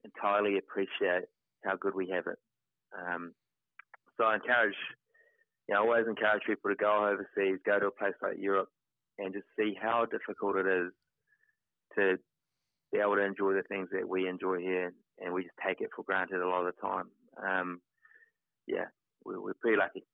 entirely 0.04 0.58
appreciate 0.58 1.24
how 1.64 1.76
good 1.76 1.94
we 1.94 2.08
have 2.10 2.26
it. 2.26 2.38
Um, 2.96 3.34
so 4.16 4.24
I 4.24 4.36
encourage 4.36 4.76
you 5.68 5.74
know, 5.74 5.82
I 5.82 5.84
always 5.84 6.06
encourage 6.08 6.42
people 6.46 6.70
to 6.70 6.76
go 6.76 7.06
overseas, 7.06 7.60
go 7.64 7.78
to 7.78 7.86
a 7.86 7.90
place 7.90 8.14
like 8.22 8.38
Europe, 8.38 8.70
and 9.18 9.32
just 9.32 9.46
see 9.58 9.76
how 9.80 10.06
difficult 10.06 10.56
it 10.56 10.66
is 10.66 10.92
to 11.96 12.16
be 12.92 12.98
able 12.98 13.16
to 13.16 13.24
enjoy 13.24 13.52
the 13.52 13.62
things 13.68 13.88
that 13.92 14.08
we 14.08 14.28
enjoy 14.28 14.58
here, 14.58 14.92
and 15.18 15.34
we 15.34 15.42
just 15.42 15.54
take 15.66 15.80
it 15.80 15.90
for 15.94 16.02
granted 16.04 16.40
a 16.40 16.48
lot 16.48 16.66
of 16.66 16.74
the 16.74 16.80
time. 16.80 17.06
Um, 17.42 17.80
yeah, 18.66 18.86
we're, 19.24 19.40
we're 19.40 19.54
pretty 19.54 19.76
lucky. 19.76 20.04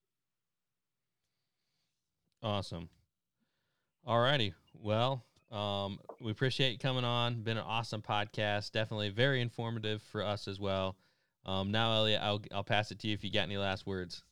Awesome. 2.43 2.89
Alrighty. 4.07 4.53
Well, 4.75 5.25
um, 5.51 5.99
we 6.21 6.31
appreciate 6.31 6.73
you 6.73 6.79
coming 6.79 7.05
on. 7.05 7.43
Been 7.43 7.57
an 7.57 7.65
awesome 7.67 8.03
podcast. 8.03 8.73
Definitely 8.73 9.11
very 9.11 9.41
informative 9.41 10.03
for 10.03 10.23
us 10.23 10.47
as 10.47 10.61
well. 10.61 10.97
Um, 11.47 11.71
now, 11.71 11.93
Elliot, 11.95 12.21
I'll 12.23 12.41
I'll 12.53 12.65
pass 12.65 12.91
it 12.91 12.99
to 13.01 13.09
you 13.09 13.15
if 13.15 13.23
you 13.23 13.31
got 13.31 13.43
any 13.43 13.57
last 13.57 13.87
words. 13.87 14.25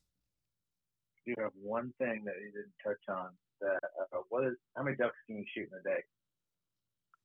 You 1.25 1.35
have 1.39 1.53
one 1.63 1.93
thing 1.99 2.23
that 2.25 2.35
you 2.41 2.51
didn't 2.51 2.73
touch 2.83 3.03
on. 3.09 3.29
That 3.63 3.81
uh, 4.13 4.21
what 4.29 4.45
is 4.45 4.55
how 4.77 4.83
many 4.83 4.97
ducks 4.97 5.17
can 5.27 5.39
you 5.39 5.45
shoot 5.55 5.69
in 5.73 5.79
a 5.79 5.83
day? 5.83 6.03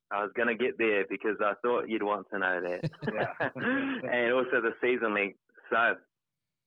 I 0.09 0.23
was 0.23 0.31
going 0.35 0.47
to 0.47 0.55
get 0.55 0.77
there 0.77 1.03
because 1.09 1.35
I 1.43 1.53
thought 1.61 1.89
you'd 1.89 2.03
want 2.03 2.27
to 2.31 2.39
know 2.39 2.61
that. 2.61 2.89
Yeah. 3.11 3.49
and 4.09 4.33
also 4.33 4.61
the 4.61 4.71
season 4.79 5.13
length. 5.13 5.37
So, 5.69 5.95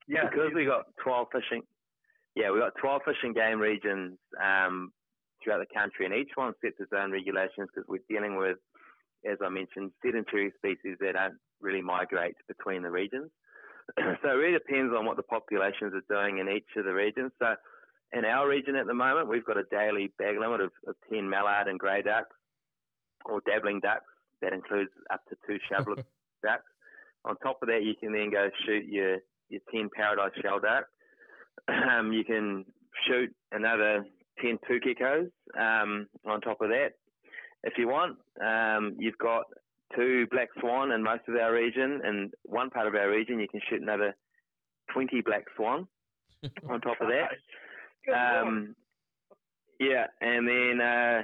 Yeah, 0.07 0.29
because 0.29 0.53
we 0.55 0.66
got 0.66 0.85
12 1.03 1.29
fishing, 1.33 1.62
yeah, 2.35 2.51
we 2.51 2.61
got 2.61 2.75
12 2.81 3.03
Fish 3.05 3.16
and 3.23 3.35
Game 3.35 3.59
regions 3.59 4.18
um, 4.43 4.93
throughout 5.43 5.59
the 5.59 5.75
country, 5.75 6.07
and 6.07 6.14
each 6.14 6.31
one 6.35 6.53
sets 6.62 6.77
its 6.79 6.93
own 6.95 7.11
regulations 7.11 7.68
because 7.75 7.89
we're 7.89 8.07
dealing 8.09 8.37
with, 8.37 8.59
as 9.29 9.39
I 9.45 9.49
mentioned, 9.49 9.91
sedentary 10.05 10.53
species 10.57 10.97
that 11.01 11.14
don't 11.14 11.39
really 11.61 11.83
migrate 11.83 12.37
between 12.47 12.83
the 12.83 12.91
regions. 12.91 13.31
so 13.99 14.29
it 14.29 14.39
really 14.39 14.59
depends 14.59 14.95
on 14.97 15.07
what 15.07 15.16
the 15.16 15.25
populations 15.25 15.93
are 15.95 16.07
doing 16.09 16.39
in 16.39 16.49
each 16.49 16.68
of 16.77 16.85
the 16.85 16.95
regions. 16.95 17.33
So 17.39 17.55
in 18.12 18.24
our 18.24 18.48
region 18.48 18.76
at 18.76 18.86
the 18.86 18.94
moment, 18.94 19.28
we've 19.28 19.44
got 19.44 19.56
a 19.56 19.64
daily 19.70 20.12
bag 20.18 20.38
limit 20.38 20.61
of, 20.61 20.70
of 20.86 20.94
10 21.12 21.28
mallard 21.28 21.68
and 21.68 21.78
grey 21.78 22.02
ducks, 22.02 22.34
or 23.24 23.40
dabbling 23.46 23.80
ducks. 23.80 24.04
That 24.42 24.52
includes 24.52 24.90
up 25.12 25.20
to 25.28 25.36
two 25.46 25.58
shoveler 25.70 25.96
ducks. 26.42 26.64
On 27.24 27.36
top 27.36 27.58
of 27.62 27.68
that, 27.68 27.82
you 27.84 27.94
can 27.98 28.12
then 28.12 28.30
go 28.30 28.48
shoot 28.64 28.84
your, 28.86 29.18
your 29.48 29.61
10 29.72 29.90
paradise 29.94 30.32
shelduck. 30.42 30.84
Um, 31.68 32.12
you 32.12 32.24
can 32.24 32.64
shoot 33.06 33.30
another 33.52 34.04
10 34.42 34.58
pukekos 34.68 35.30
um, 35.58 36.06
on 36.26 36.40
top 36.40 36.61
of 36.62 36.70
that 36.70 36.92
if 37.64 37.74
you 37.76 37.88
want. 37.88 38.16
Um, 38.42 38.96
you've 38.98 39.18
got 39.18 39.44
two 39.96 40.26
black 40.30 40.48
swan 40.61 40.92
in 40.92 41.02
most 41.02 41.22
of 41.28 41.34
our 41.36 41.52
region, 41.52 42.00
and 42.04 42.32
one 42.44 42.70
part 42.70 42.86
of 42.86 42.94
our 42.94 43.11
region 43.11 43.40
you 43.40 43.48
can 43.48 43.61
shoot 43.68 43.82
another 43.82 44.16
20 44.92 45.20
black 45.22 45.44
swan 45.56 45.86
on 46.68 46.80
top 46.80 47.00
of 47.00 47.08
that. 47.08 47.30
Um, 48.14 48.74
yeah, 49.78 50.06
and 50.20 50.46
then 50.46 50.80
uh, 50.80 51.22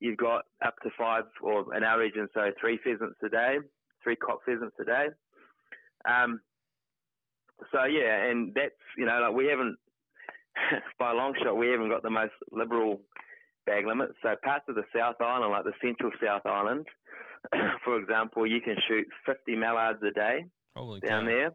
you've 0.00 0.18
got 0.18 0.44
up 0.64 0.76
to 0.82 0.90
five, 0.96 1.24
or 1.42 1.74
in 1.76 1.84
our 1.84 1.98
region, 1.98 2.28
so 2.34 2.50
three 2.60 2.78
pheasants 2.82 3.18
a 3.24 3.28
day, 3.28 3.56
three 4.02 4.16
cock 4.16 4.40
pheasants 4.46 4.76
a 4.80 4.84
day. 4.84 5.06
Um, 6.08 6.40
so 7.70 7.84
yeah, 7.84 8.24
and 8.24 8.52
that's 8.54 8.74
you 8.96 9.06
know 9.06 9.20
like 9.20 9.34
we 9.34 9.46
haven't 9.46 9.76
by 10.98 11.12
a 11.12 11.14
long 11.14 11.34
shot 11.42 11.56
we 11.56 11.68
haven't 11.68 11.88
got 11.88 12.02
the 12.02 12.10
most 12.10 12.32
liberal 12.50 13.00
bag 13.66 13.86
limits. 13.86 14.14
So 14.22 14.34
parts 14.42 14.64
of 14.68 14.74
the 14.74 14.84
South 14.94 15.16
Island, 15.20 15.52
like 15.52 15.64
the 15.64 15.72
Central 15.82 16.10
South 16.22 16.44
Island, 16.44 16.86
for 17.84 17.98
example, 17.98 18.46
you 18.46 18.60
can 18.60 18.76
shoot 18.88 19.06
50 19.26 19.56
mallards 19.56 20.02
a 20.02 20.10
day 20.10 20.44
Holy 20.76 21.00
down 21.00 21.24
cow. 21.24 21.50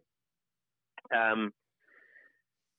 there. 1.11 1.31
Um, 1.31 1.53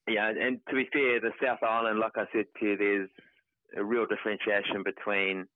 yeah, 0.09 0.29
and 0.29 0.61
to 0.69 0.75
be 0.75 0.89
fair, 0.93 1.21
the 1.21 1.33
South 1.43 1.63
Island, 1.63 1.99
like 1.99 2.17
I 2.17 2.25
said 2.33 2.47
to 2.59 2.67
you, 2.67 2.77
there's 2.77 3.11
a 3.77 3.85
real 3.85 4.07
differentiation 4.07 4.83
between 4.83 5.47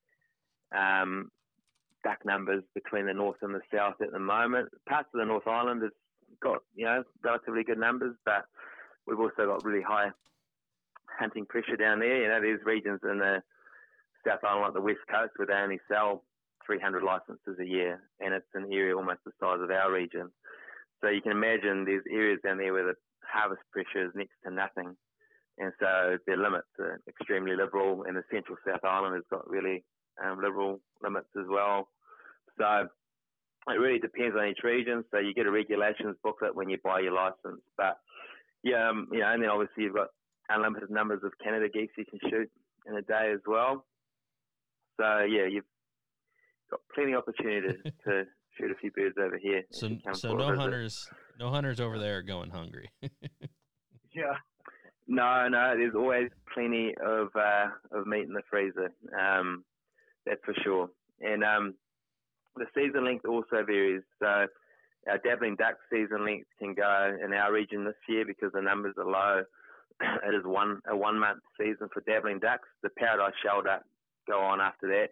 um, 0.76 1.30
duck 2.05 2.18
numbers 2.24 2.62
between 2.74 3.07
the 3.07 3.14
north 3.14 3.36
and 3.42 3.55
the 3.55 3.61
south 3.74 3.94
at 4.00 4.12
the 4.12 4.18
moment. 4.18 4.68
Parts 4.88 5.09
of 5.14 5.20
the 5.20 5.26
North 5.26 5.46
Island 5.46 5.82
has 5.82 5.92
got 6.42 6.59
you 6.74 6.84
know 6.84 7.03
relatively 7.24 7.64
good 7.64 7.78
numbers, 7.78 8.16
but 8.24 8.44
we've 9.07 9.20
also 9.20 9.46
got 9.46 9.64
really 9.64 9.82
high 9.82 10.11
hunting 11.18 11.46
pressure 11.46 11.76
down 11.76 12.00
there. 12.00 12.22
You 12.22 12.28
know, 12.28 12.40
there's 12.40 12.64
regions 12.64 13.00
in 13.05 13.18
the 13.18 13.42
South 14.26 14.40
Island 14.44 14.62
like 14.62 14.74
the 14.74 14.80
West 14.80 15.05
Coast 15.11 15.32
where 15.36 15.46
they 15.46 15.55
only 15.55 15.80
sell 15.90 16.24
300 16.66 17.03
licenses 17.03 17.59
a 17.61 17.66
year, 17.66 18.00
and 18.20 18.34
it's 18.34 18.46
an 18.55 18.72
area 18.72 18.96
almost 18.96 19.20
the 19.24 19.32
size 19.40 19.61
of 19.61 19.70
our 19.70 19.92
region. 19.92 20.30
So 21.00 21.09
you 21.09 21.20
can 21.20 21.32
imagine 21.32 21.84
there's 21.84 22.05
areas 22.11 22.38
down 22.44 22.59
there 22.59 22.72
where 22.72 22.86
the 22.86 22.94
harvest 23.33 23.62
pressure 23.72 24.07
is 24.07 24.12
next 24.14 24.37
to 24.45 24.53
nothing. 24.53 24.97
And 25.59 25.72
so 25.80 26.18
their 26.26 26.37
limits 26.37 26.68
are 26.78 27.01
extremely 27.09 27.57
liberal, 27.57 28.05
and 28.05 28.16
the 28.16 28.24
central 28.33 28.57
South 28.66 28.85
Island 28.85 29.14
has 29.14 29.24
got 29.30 29.49
really 29.49 29.85
um, 30.22 30.39
liberal 30.43 30.80
limits 31.03 31.28
as 31.39 31.47
well. 31.49 31.89
So 32.59 32.89
it 33.68 33.78
really 33.78 33.99
depends 33.99 34.37
on 34.37 34.49
each 34.49 34.64
region. 34.64 35.05
So 35.11 35.18
you 35.18 35.35
get 35.35 35.47
a 35.47 35.51
regulations 35.51 36.16
booklet 36.22 36.55
when 36.55 36.68
you 36.68 36.78
buy 36.83 37.01
your 37.01 37.12
license. 37.12 37.62
But 37.76 37.99
yeah, 38.62 38.89
um, 38.89 39.09
you 39.12 39.20
know, 39.20 39.33
and 39.33 39.43
then 39.43 39.51
obviously 39.51 39.85
you've 39.85 39.95
got 39.95 40.09
unlimited 40.49 40.91
numbers 40.91 41.20
of 41.24 41.33
Canada 41.43 41.68
geese 41.72 41.91
you 41.97 42.05
can 42.05 42.18
shoot 42.30 42.51
in 42.87 42.97
a 42.97 43.03
day 43.03 43.30
as 43.33 43.41
well. 43.47 43.85
So 45.01 45.20
yeah, 45.20 45.47
you've 45.51 45.64
got 46.70 46.80
plenty 46.95 47.12
of 47.12 47.22
opportunity 47.22 47.78
to, 48.07 48.24
shoot 48.59 48.70
a 48.70 48.74
few 48.74 48.91
birds 48.91 49.14
over 49.18 49.39
here. 49.39 49.62
So 49.70 49.89
so 50.12 50.35
no 50.35 50.55
hunters 50.55 51.09
no 51.39 51.51
hunters 51.51 51.80
over 51.80 51.99
there 51.99 52.18
are 52.18 52.22
going 52.22 52.51
hungry. 52.51 52.91
yeah. 54.14 54.37
No, 55.09 55.49
no, 55.49 55.74
there's 55.76 55.95
always 55.95 56.30
plenty 56.55 56.95
of 57.05 57.28
uh, 57.35 57.68
of 57.91 58.07
meat 58.07 58.26
in 58.26 58.35
the 58.35 58.43
freezer. 58.49 58.91
Um, 59.18 59.64
that's 60.24 60.41
for 60.45 60.55
sure. 60.62 60.89
And 61.20 61.43
um, 61.43 61.74
the 62.57 62.66
season 62.74 63.05
length 63.05 63.24
also 63.24 63.64
varies. 63.66 64.03
So 64.20 64.47
our 65.09 65.18
dabbling 65.24 65.57
duck 65.57 65.76
season 65.91 66.24
length 66.24 66.47
can 66.59 66.74
go 66.74 67.16
in 67.22 67.33
our 67.33 67.53
region 67.53 67.85
this 67.85 67.95
year 68.09 68.24
because 68.24 68.53
the 68.53 68.62
numbers 68.62 68.95
are 68.99 69.05
low. 69.05 69.43
it 70.01 70.35
is 70.35 70.45
one 70.45 70.80
a 70.89 70.97
one 70.97 71.18
month 71.18 71.41
season 71.59 71.89
for 71.93 72.03
dabbling 72.07 72.39
ducks. 72.39 72.68
The 72.83 72.91
paradise 72.91 73.35
shelduck 73.45 73.83
go 74.28 74.41
on 74.41 74.61
after 74.61 74.87
that. 74.89 75.09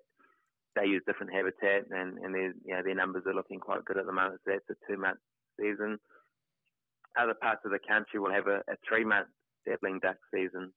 They 0.77 0.87
use 0.87 1.03
different 1.07 1.33
habitat 1.33 1.91
and 1.91 2.19
and 2.19 2.35
their 2.35 2.53
you 2.65 2.75
know 2.75 2.83
their 2.85 2.95
numbers 2.95 3.25
are 3.27 3.35
looking 3.35 3.59
quite 3.59 3.85
good 3.85 3.99
at 3.99 4.07
the 4.07 4.13
moment. 4.13 4.41
So 4.45 4.53
that's 4.53 4.71
a 4.71 4.87
two 4.87 4.99
month 4.99 5.19
season. 5.61 5.99
Other 7.19 7.35
parts 7.35 7.63
of 7.65 7.73
the 7.73 7.79
country 7.87 8.21
will 8.21 8.33
have 8.33 8.47
a, 8.47 8.63
a 8.71 8.77
three 8.89 9.05
month 9.05 9.29
dabbling 9.67 10.01
duck 10.01 10.17
season. 10.33 10.73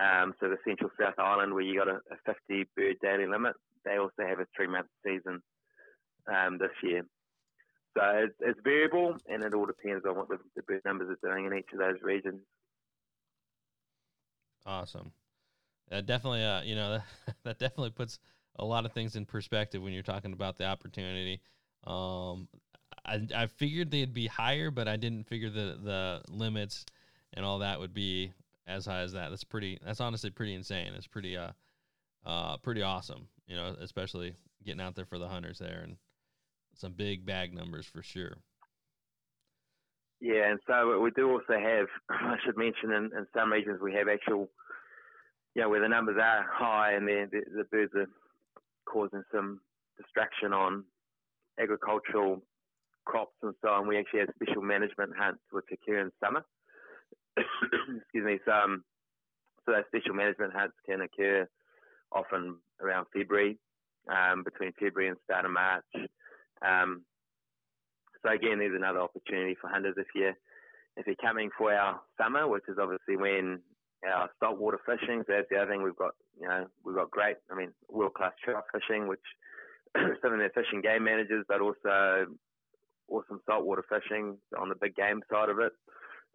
Um, 0.00 0.34
so 0.38 0.48
the 0.48 0.58
Central 0.66 0.90
South 1.00 1.18
Island, 1.18 1.54
where 1.54 1.62
you 1.62 1.78
got 1.78 1.88
a, 1.88 2.00
a 2.12 2.16
50 2.26 2.68
bird 2.76 2.96
daily 3.02 3.26
limit, 3.26 3.54
they 3.84 3.96
also 3.96 4.28
have 4.28 4.40
a 4.40 4.46
three 4.54 4.66
month 4.66 4.88
season 5.04 5.40
um, 6.28 6.58
this 6.58 6.70
year. 6.82 7.02
So 7.96 8.02
it's, 8.14 8.34
it's 8.40 8.60
variable, 8.62 9.16
and 9.26 9.42
it 9.42 9.54
all 9.54 9.64
depends 9.64 10.04
on 10.06 10.16
what 10.16 10.28
the, 10.28 10.36
the 10.54 10.62
bird 10.62 10.82
numbers 10.84 11.16
are 11.22 11.30
doing 11.30 11.46
in 11.46 11.54
each 11.58 11.72
of 11.72 11.78
those 11.78 11.96
regions. 12.02 12.40
awesome. 14.66 15.12
Definitely 15.90 16.42
uh 16.42 16.62
you 16.62 16.74
know 16.74 16.90
that, 17.26 17.36
that 17.44 17.58
definitely 17.58 17.90
puts 17.90 18.18
a 18.58 18.64
lot 18.64 18.84
of 18.84 18.92
things 18.92 19.16
in 19.16 19.24
perspective 19.24 19.82
when 19.82 19.92
you're 19.92 20.02
talking 20.02 20.32
about 20.32 20.58
the 20.58 20.64
opportunity. 20.64 21.40
Um 21.86 22.48
I, 23.06 23.26
I 23.34 23.46
figured 23.46 23.90
they'd 23.90 24.12
be 24.12 24.26
higher, 24.26 24.70
but 24.70 24.88
I 24.88 24.96
didn't 24.96 25.26
figure 25.28 25.50
the 25.50 25.78
the 25.82 26.22
limits 26.28 26.84
and 27.32 27.44
all 27.44 27.60
that 27.60 27.78
would 27.80 27.94
be 27.94 28.32
as 28.66 28.86
high 28.86 29.00
as 29.00 29.12
that. 29.12 29.30
That's 29.30 29.44
pretty. 29.44 29.78
That's 29.84 30.00
honestly 30.00 30.30
pretty 30.30 30.54
insane. 30.54 30.92
It's 30.94 31.06
pretty 31.06 31.36
uh 31.36 31.52
uh 32.24 32.56
pretty 32.58 32.82
awesome. 32.82 33.28
You 33.46 33.56
know, 33.56 33.76
especially 33.80 34.34
getting 34.64 34.80
out 34.80 34.96
there 34.96 35.04
for 35.04 35.18
the 35.18 35.28
hunters 35.28 35.58
there 35.58 35.80
and 35.84 35.96
some 36.74 36.92
big 36.92 37.24
bag 37.24 37.54
numbers 37.54 37.86
for 37.86 38.02
sure. 38.02 38.38
Yeah, 40.20 40.50
and 40.50 40.60
so 40.66 40.98
we 41.00 41.10
do 41.10 41.30
also 41.30 41.52
have, 41.52 41.86
I 42.10 42.36
should 42.44 42.56
mention, 42.56 42.90
in, 42.90 43.10
in 43.16 43.26
some 43.34 43.52
regions 43.52 43.80
we 43.82 43.92
have 43.94 44.08
actual, 44.08 44.48
you 45.54 45.62
know, 45.62 45.68
where 45.68 45.80
the 45.80 45.88
numbers 45.88 46.16
are 46.20 46.46
high 46.50 46.92
and 46.94 47.06
the, 47.06 47.28
the, 47.30 47.40
the 47.58 47.64
birds 47.64 47.92
are 47.94 48.08
causing 48.86 49.22
some 49.32 49.60
distraction 49.98 50.52
on 50.52 50.84
agricultural 51.60 52.42
crops 53.06 53.34
and 53.42 53.54
so 53.62 53.68
on. 53.68 53.88
We 53.88 53.98
actually 53.98 54.20
have 54.20 54.28
special 54.34 54.62
management 54.62 55.12
hunts 55.16 55.40
which 55.50 55.64
occur 55.72 56.00
in 56.00 56.10
summer. 56.22 56.44
Excuse 57.36 58.24
me. 58.24 58.38
So, 58.44 58.52
um, 58.52 58.84
so 59.64 59.72
those 59.72 59.84
special 59.88 60.14
management 60.14 60.52
hunts 60.52 60.76
can 60.84 61.00
occur 61.00 61.48
often 62.12 62.56
around 62.80 63.06
February, 63.16 63.58
um, 64.08 64.44
between 64.44 64.72
February 64.78 65.08
and 65.08 65.18
start 65.24 65.44
of 65.44 65.50
March. 65.50 65.84
Um, 66.62 67.02
so 68.22 68.32
again, 68.32 68.58
there's 68.58 68.76
another 68.76 69.00
opportunity 69.00 69.56
for 69.60 69.68
hunters 69.68 69.94
if 69.96 70.06
you 70.14 70.32
if 70.96 71.06
you're 71.06 71.16
coming 71.16 71.50
for 71.56 71.74
our 71.74 72.00
summer, 72.20 72.48
which 72.48 72.64
is 72.68 72.78
obviously 72.80 73.16
when 73.16 73.60
our 74.06 74.30
saltwater 74.40 74.80
fishing. 74.86 75.22
So 75.26 75.34
that's 75.34 75.48
the 75.50 75.56
other 75.56 75.70
thing 75.70 75.82
we've 75.82 75.96
got. 75.96 76.14
You 76.40 76.48
know, 76.48 76.66
we've 76.84 76.96
got 76.96 77.10
great. 77.10 77.36
I 77.50 77.54
mean, 77.54 77.72
world 77.88 78.14
class 78.14 78.32
trout 78.42 78.64
fishing, 78.72 79.06
which 79.06 79.20
some 80.22 80.32
of 80.32 80.38
their 80.38 80.50
Fish 80.50 80.66
and 80.72 80.82
Game 80.82 81.04
managers, 81.04 81.44
but 81.48 81.60
also 81.60 82.26
awesome 83.08 83.40
saltwater 83.46 83.84
fishing 83.88 84.36
on 84.58 84.68
the 84.68 84.74
big 84.74 84.94
game 84.96 85.22
side 85.30 85.48
of 85.48 85.58
it. 85.58 85.72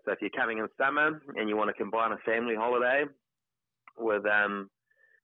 So 0.05 0.11
if 0.11 0.19
you're 0.21 0.31
coming 0.31 0.57
in 0.57 0.67
summer 0.77 1.21
and 1.35 1.49
you 1.49 1.55
want 1.55 1.69
to 1.69 1.73
combine 1.73 2.11
a 2.11 2.17
family 2.17 2.55
holiday 2.55 3.05
with 3.97 4.25
um, 4.25 4.69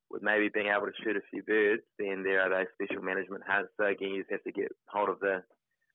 with 0.09 0.21
maybe 0.21 0.49
being 0.53 0.67
able 0.67 0.87
to 0.87 0.93
shoot 1.03 1.17
a 1.17 1.21
few 1.31 1.43
birds, 1.43 1.81
then 1.99 2.23
there 2.23 2.41
are 2.41 2.49
those 2.49 2.67
special 2.73 3.03
management 3.03 3.43
hunts. 3.45 3.71
So 3.77 3.85
again, 3.85 4.09
you 4.09 4.21
just 4.21 4.31
have 4.31 4.43
to 4.43 4.51
get 4.51 4.71
hold 4.87 5.09
of 5.09 5.19
the 5.19 5.43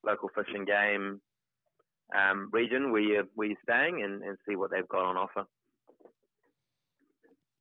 local 0.04 0.28
fish 0.34 0.52
and 0.54 0.66
game 0.66 1.20
um, 2.14 2.50
region 2.52 2.92
where 2.92 3.00
you're, 3.00 3.24
where 3.34 3.48
you're 3.48 3.56
staying 3.62 4.02
and, 4.02 4.22
and 4.22 4.36
see 4.46 4.56
what 4.56 4.70
they've 4.70 4.88
got 4.88 5.04
on 5.04 5.16
offer. 5.16 5.46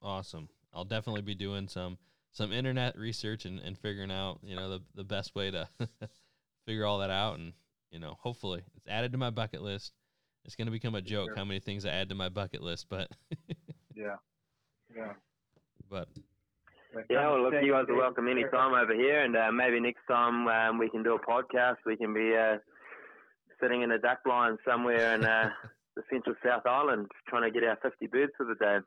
Awesome. 0.01 0.49
I'll 0.73 0.83
definitely 0.83 1.21
be 1.21 1.35
doing 1.35 1.67
some 1.67 1.97
some 2.33 2.53
internet 2.53 2.97
research 2.97 3.43
and, 3.43 3.59
and 3.59 3.77
figuring 3.77 4.09
out, 4.09 4.39
you 4.41 4.55
know, 4.55 4.69
the, 4.69 4.81
the 4.95 5.03
best 5.03 5.35
way 5.35 5.51
to 5.51 5.67
figure 6.65 6.85
all 6.85 6.99
that 6.99 7.09
out 7.09 7.37
and, 7.37 7.51
you 7.91 7.99
know, 7.99 8.17
hopefully 8.19 8.63
it's 8.75 8.87
added 8.87 9.11
to 9.11 9.17
my 9.17 9.29
bucket 9.29 9.61
list. 9.61 9.93
It's 10.45 10.55
gonna 10.55 10.71
become 10.71 10.95
a 10.95 11.01
joke 11.01 11.29
Sure. 11.29 11.35
how 11.35 11.45
many 11.45 11.59
things 11.59 11.85
I 11.85 11.89
add 11.89 12.09
to 12.09 12.15
my 12.15 12.29
bucket 12.29 12.61
list, 12.61 12.87
but 12.89 13.09
Yeah. 13.95 14.15
Yeah. 14.95 15.13
but 15.89 16.07
Yeah, 17.09 17.27
well, 17.29 17.43
look, 17.43 17.53
you 17.61 17.71
guys 17.73 17.85
are 17.89 17.95
welcome 17.95 18.25
to 18.25 18.31
anytime 18.31 18.73
over 18.73 18.93
here, 18.95 19.21
and 19.23 19.35
uh, 19.37 19.51
maybe 19.51 19.79
next 19.79 20.01
time 20.07 20.47
um, 20.47 20.77
we 20.79 20.89
can 20.89 21.03
do 21.03 21.15
a 21.15 21.19
podcast. 21.19 21.77
We 21.85 21.95
can 21.97 22.13
be 22.13 22.35
uh, 22.35 22.57
sitting 23.61 23.81
in 23.83 23.91
a 23.91 23.99
duck 23.99 24.19
blind 24.25 24.57
somewhere 24.67 25.13
in 25.15 25.23
uh, 25.23 25.49
the 25.95 26.01
central 26.11 26.35
South 26.43 26.65
Island, 26.65 27.07
trying 27.29 27.43
to 27.43 27.51
get 27.51 27.67
our 27.67 27.77
50 27.83 28.07
birds 28.07 28.31
for 28.37 28.45
the 28.45 28.55
day. 28.55 28.77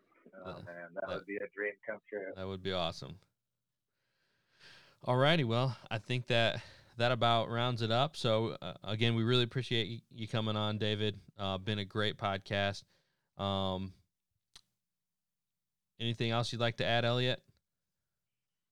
Oh 0.45 0.49
man, 0.67 0.89
that 0.95 1.05
that- 1.07 1.15
would 1.15 1.27
be 1.27 1.37
a 1.37 1.47
dream 1.55 1.73
come 1.87 1.99
true. 2.11 2.33
that 2.35 2.47
would 2.49 2.63
be 2.63 2.73
awesome. 2.73 3.17
Alrighty, 5.07 5.45
well, 5.47 5.77
I 5.91 5.99
think 5.99 6.27
that 6.29 6.61
that 6.97 7.13
about 7.13 7.51
rounds 7.51 7.83
it 7.83 7.91
up. 7.91 8.17
So 8.17 8.57
uh, 8.63 8.75
again, 8.85 9.15
we 9.15 9.23
really 9.23 9.45
appreciate 9.45 10.03
you, 10.11 10.29
coming 10.29 10.57
on, 10.57 10.79
David. 10.79 11.19
Uh, 11.39 11.59
been 11.59 11.79
a 11.79 11.85
great 11.85 12.17
podcast. 12.17 12.83
Um, 13.39 13.93
anything 16.01 16.31
else 16.31 16.53
you'd 16.53 16.61
like 16.61 16.77
to 16.79 16.87
add, 16.87 17.05
Elliot? 17.05 17.43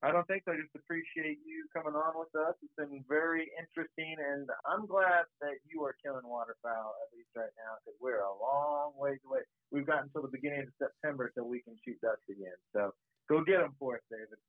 I 0.03 0.11
don't 0.11 0.27
think 0.27 0.43
so. 0.43 0.51
I 0.51 0.59
just 0.59 0.74
appreciate 0.74 1.39
you 1.47 1.70
coming 1.70 1.94
on 1.94 2.19
with 2.19 2.35
us. 2.35 2.59
It's 2.59 2.74
been 2.74 3.07
very 3.07 3.47
interesting, 3.55 4.19
and 4.19 4.51
I'm 4.66 4.82
glad 4.90 5.31
that 5.39 5.62
you 5.62 5.86
are 5.86 5.94
killing 6.03 6.27
waterfowl 6.27 6.99
at 7.07 7.15
least 7.15 7.31
right 7.39 7.55
now 7.55 7.78
because 7.78 7.94
we're 8.03 8.19
a 8.19 8.35
long 8.35 8.99
ways 8.99 9.23
away. 9.23 9.47
We've 9.70 9.86
got 9.86 10.03
until 10.03 10.27
the 10.27 10.35
beginning 10.35 10.66
of 10.66 10.74
September 10.74 11.31
till 11.31 11.47
we 11.47 11.62
can 11.62 11.78
shoot 11.86 12.03
ducks 12.03 12.27
again. 12.27 12.59
So 12.74 12.90
go 13.31 13.47
get 13.47 13.62
them 13.62 13.78
for 13.78 14.03
us, 14.03 14.05
David. 14.11 14.43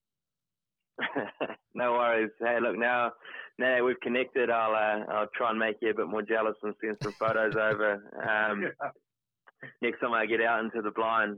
no 1.73 1.93
worries. 1.93 2.31
Hey, 2.39 2.57
look 2.61 2.77
now, 2.77 3.11
now 3.57 3.75
that 3.75 3.83
we've 3.83 3.99
connected, 4.01 4.49
I'll 4.49 4.73
uh, 4.73 5.11
I'll 5.11 5.29
try 5.35 5.49
and 5.49 5.59
make 5.59 5.77
you 5.81 5.89
a 5.89 5.95
bit 5.95 6.07
more 6.07 6.21
jealous 6.21 6.55
and 6.63 6.73
send 6.81 6.97
some 7.01 7.15
photos 7.19 7.55
over. 7.55 8.01
Um, 8.27 8.71
next 9.81 9.99
time 9.99 10.13
I 10.13 10.25
get 10.25 10.41
out 10.41 10.63
into 10.63 10.81
the 10.81 10.91
blind. 10.91 11.37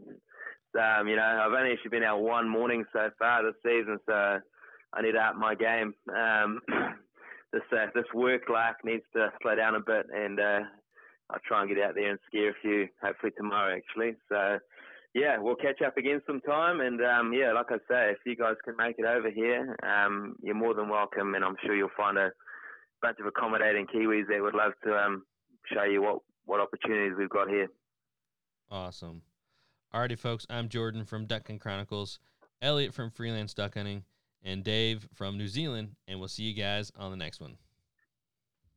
Um, 0.78 1.08
you 1.08 1.16
know, 1.16 1.24
I've 1.24 1.54
only 1.54 1.72
actually 1.72 1.92
been 1.92 2.04
out 2.04 2.22
one 2.22 2.50
morning 2.50 2.84
so 2.92 3.10
far 3.18 3.44
this 3.44 3.56
season, 3.64 3.98
so 4.06 4.40
I 4.94 5.02
need 5.02 5.14
to 5.14 5.20
up 5.20 5.36
my 5.36 5.56
game. 5.56 5.94
Um, 6.14 6.60
this 7.54 7.62
uh, 7.72 7.88
this 7.96 8.06
work 8.14 8.50
life 8.50 8.76
needs 8.84 9.04
to 9.14 9.32
slow 9.42 9.56
down 9.56 9.76
a 9.76 9.80
bit, 9.80 10.08
and 10.14 10.40
uh, 10.40 10.60
I'll 11.30 11.40
try 11.48 11.62
and 11.62 11.70
get 11.70 11.84
out 11.84 11.96
there 11.96 12.12
and 12.12 12.20
scare 12.28 12.50
a 12.50 12.62
few. 12.62 12.88
Hopefully 13.02 13.32
tomorrow, 13.38 13.76
actually. 13.76 14.16
So 14.30 14.60
yeah, 15.16 15.38
we'll 15.40 15.56
catch 15.56 15.82
up 15.82 15.96
again 15.96 16.22
sometime. 16.28 16.82
And 16.82 17.00
um, 17.02 17.32
yeah, 17.34 17.54
like 17.54 17.68
I 17.70 17.78
say, 17.90 18.12
if 18.12 18.18
you 18.26 18.36
guys 18.36 18.56
can 18.66 18.76
make 18.78 18.98
it 19.00 19.06
over 19.06 19.32
here, 19.32 19.76
um, 19.82 20.36
you're 20.44 20.54
more 20.54 20.74
than 20.74 20.90
welcome, 20.90 21.34
and 21.36 21.44
I'm 21.44 21.56
sure 21.66 21.74
you'll 21.74 21.88
find 21.96 22.18
a 22.18 22.32
bunch 23.02 23.18
of 23.22 23.26
accommodating 23.26 23.88
Kiwis 23.88 24.28
that 24.28 24.42
would 24.42 24.54
love 24.54 24.74
to 24.84 24.94
um, 24.94 25.24
show 25.74 25.84
you 25.84 26.02
what 26.02 26.18
what 26.44 26.60
opportunities 26.60 27.18
we've 27.18 27.30
got 27.30 27.50
here. 27.50 27.68
Awesome. 28.70 29.22
Alrighty, 29.94 30.20
folks. 30.20 30.46
I'm 30.50 30.68
Jordan 30.68 31.06
from 31.06 31.26
Duck 31.26 31.44
Ducking 31.44 31.60
Chronicles, 31.60 32.20
Elliot 32.62 32.94
from 32.94 33.10
Freelance 33.10 33.54
Duck 33.54 33.76
Hunting, 33.76 34.04
and 34.44 34.66
Dave 34.66 35.08
from 35.14 35.38
New 35.38 35.48
Zealand. 35.48 35.96
And 36.10 36.20
we'll 36.20 36.28
see 36.28 36.44
you 36.44 36.54
guys 36.54 36.92
on 36.98 37.12
the 37.12 37.18
next 37.18 37.40
one. 37.40 37.56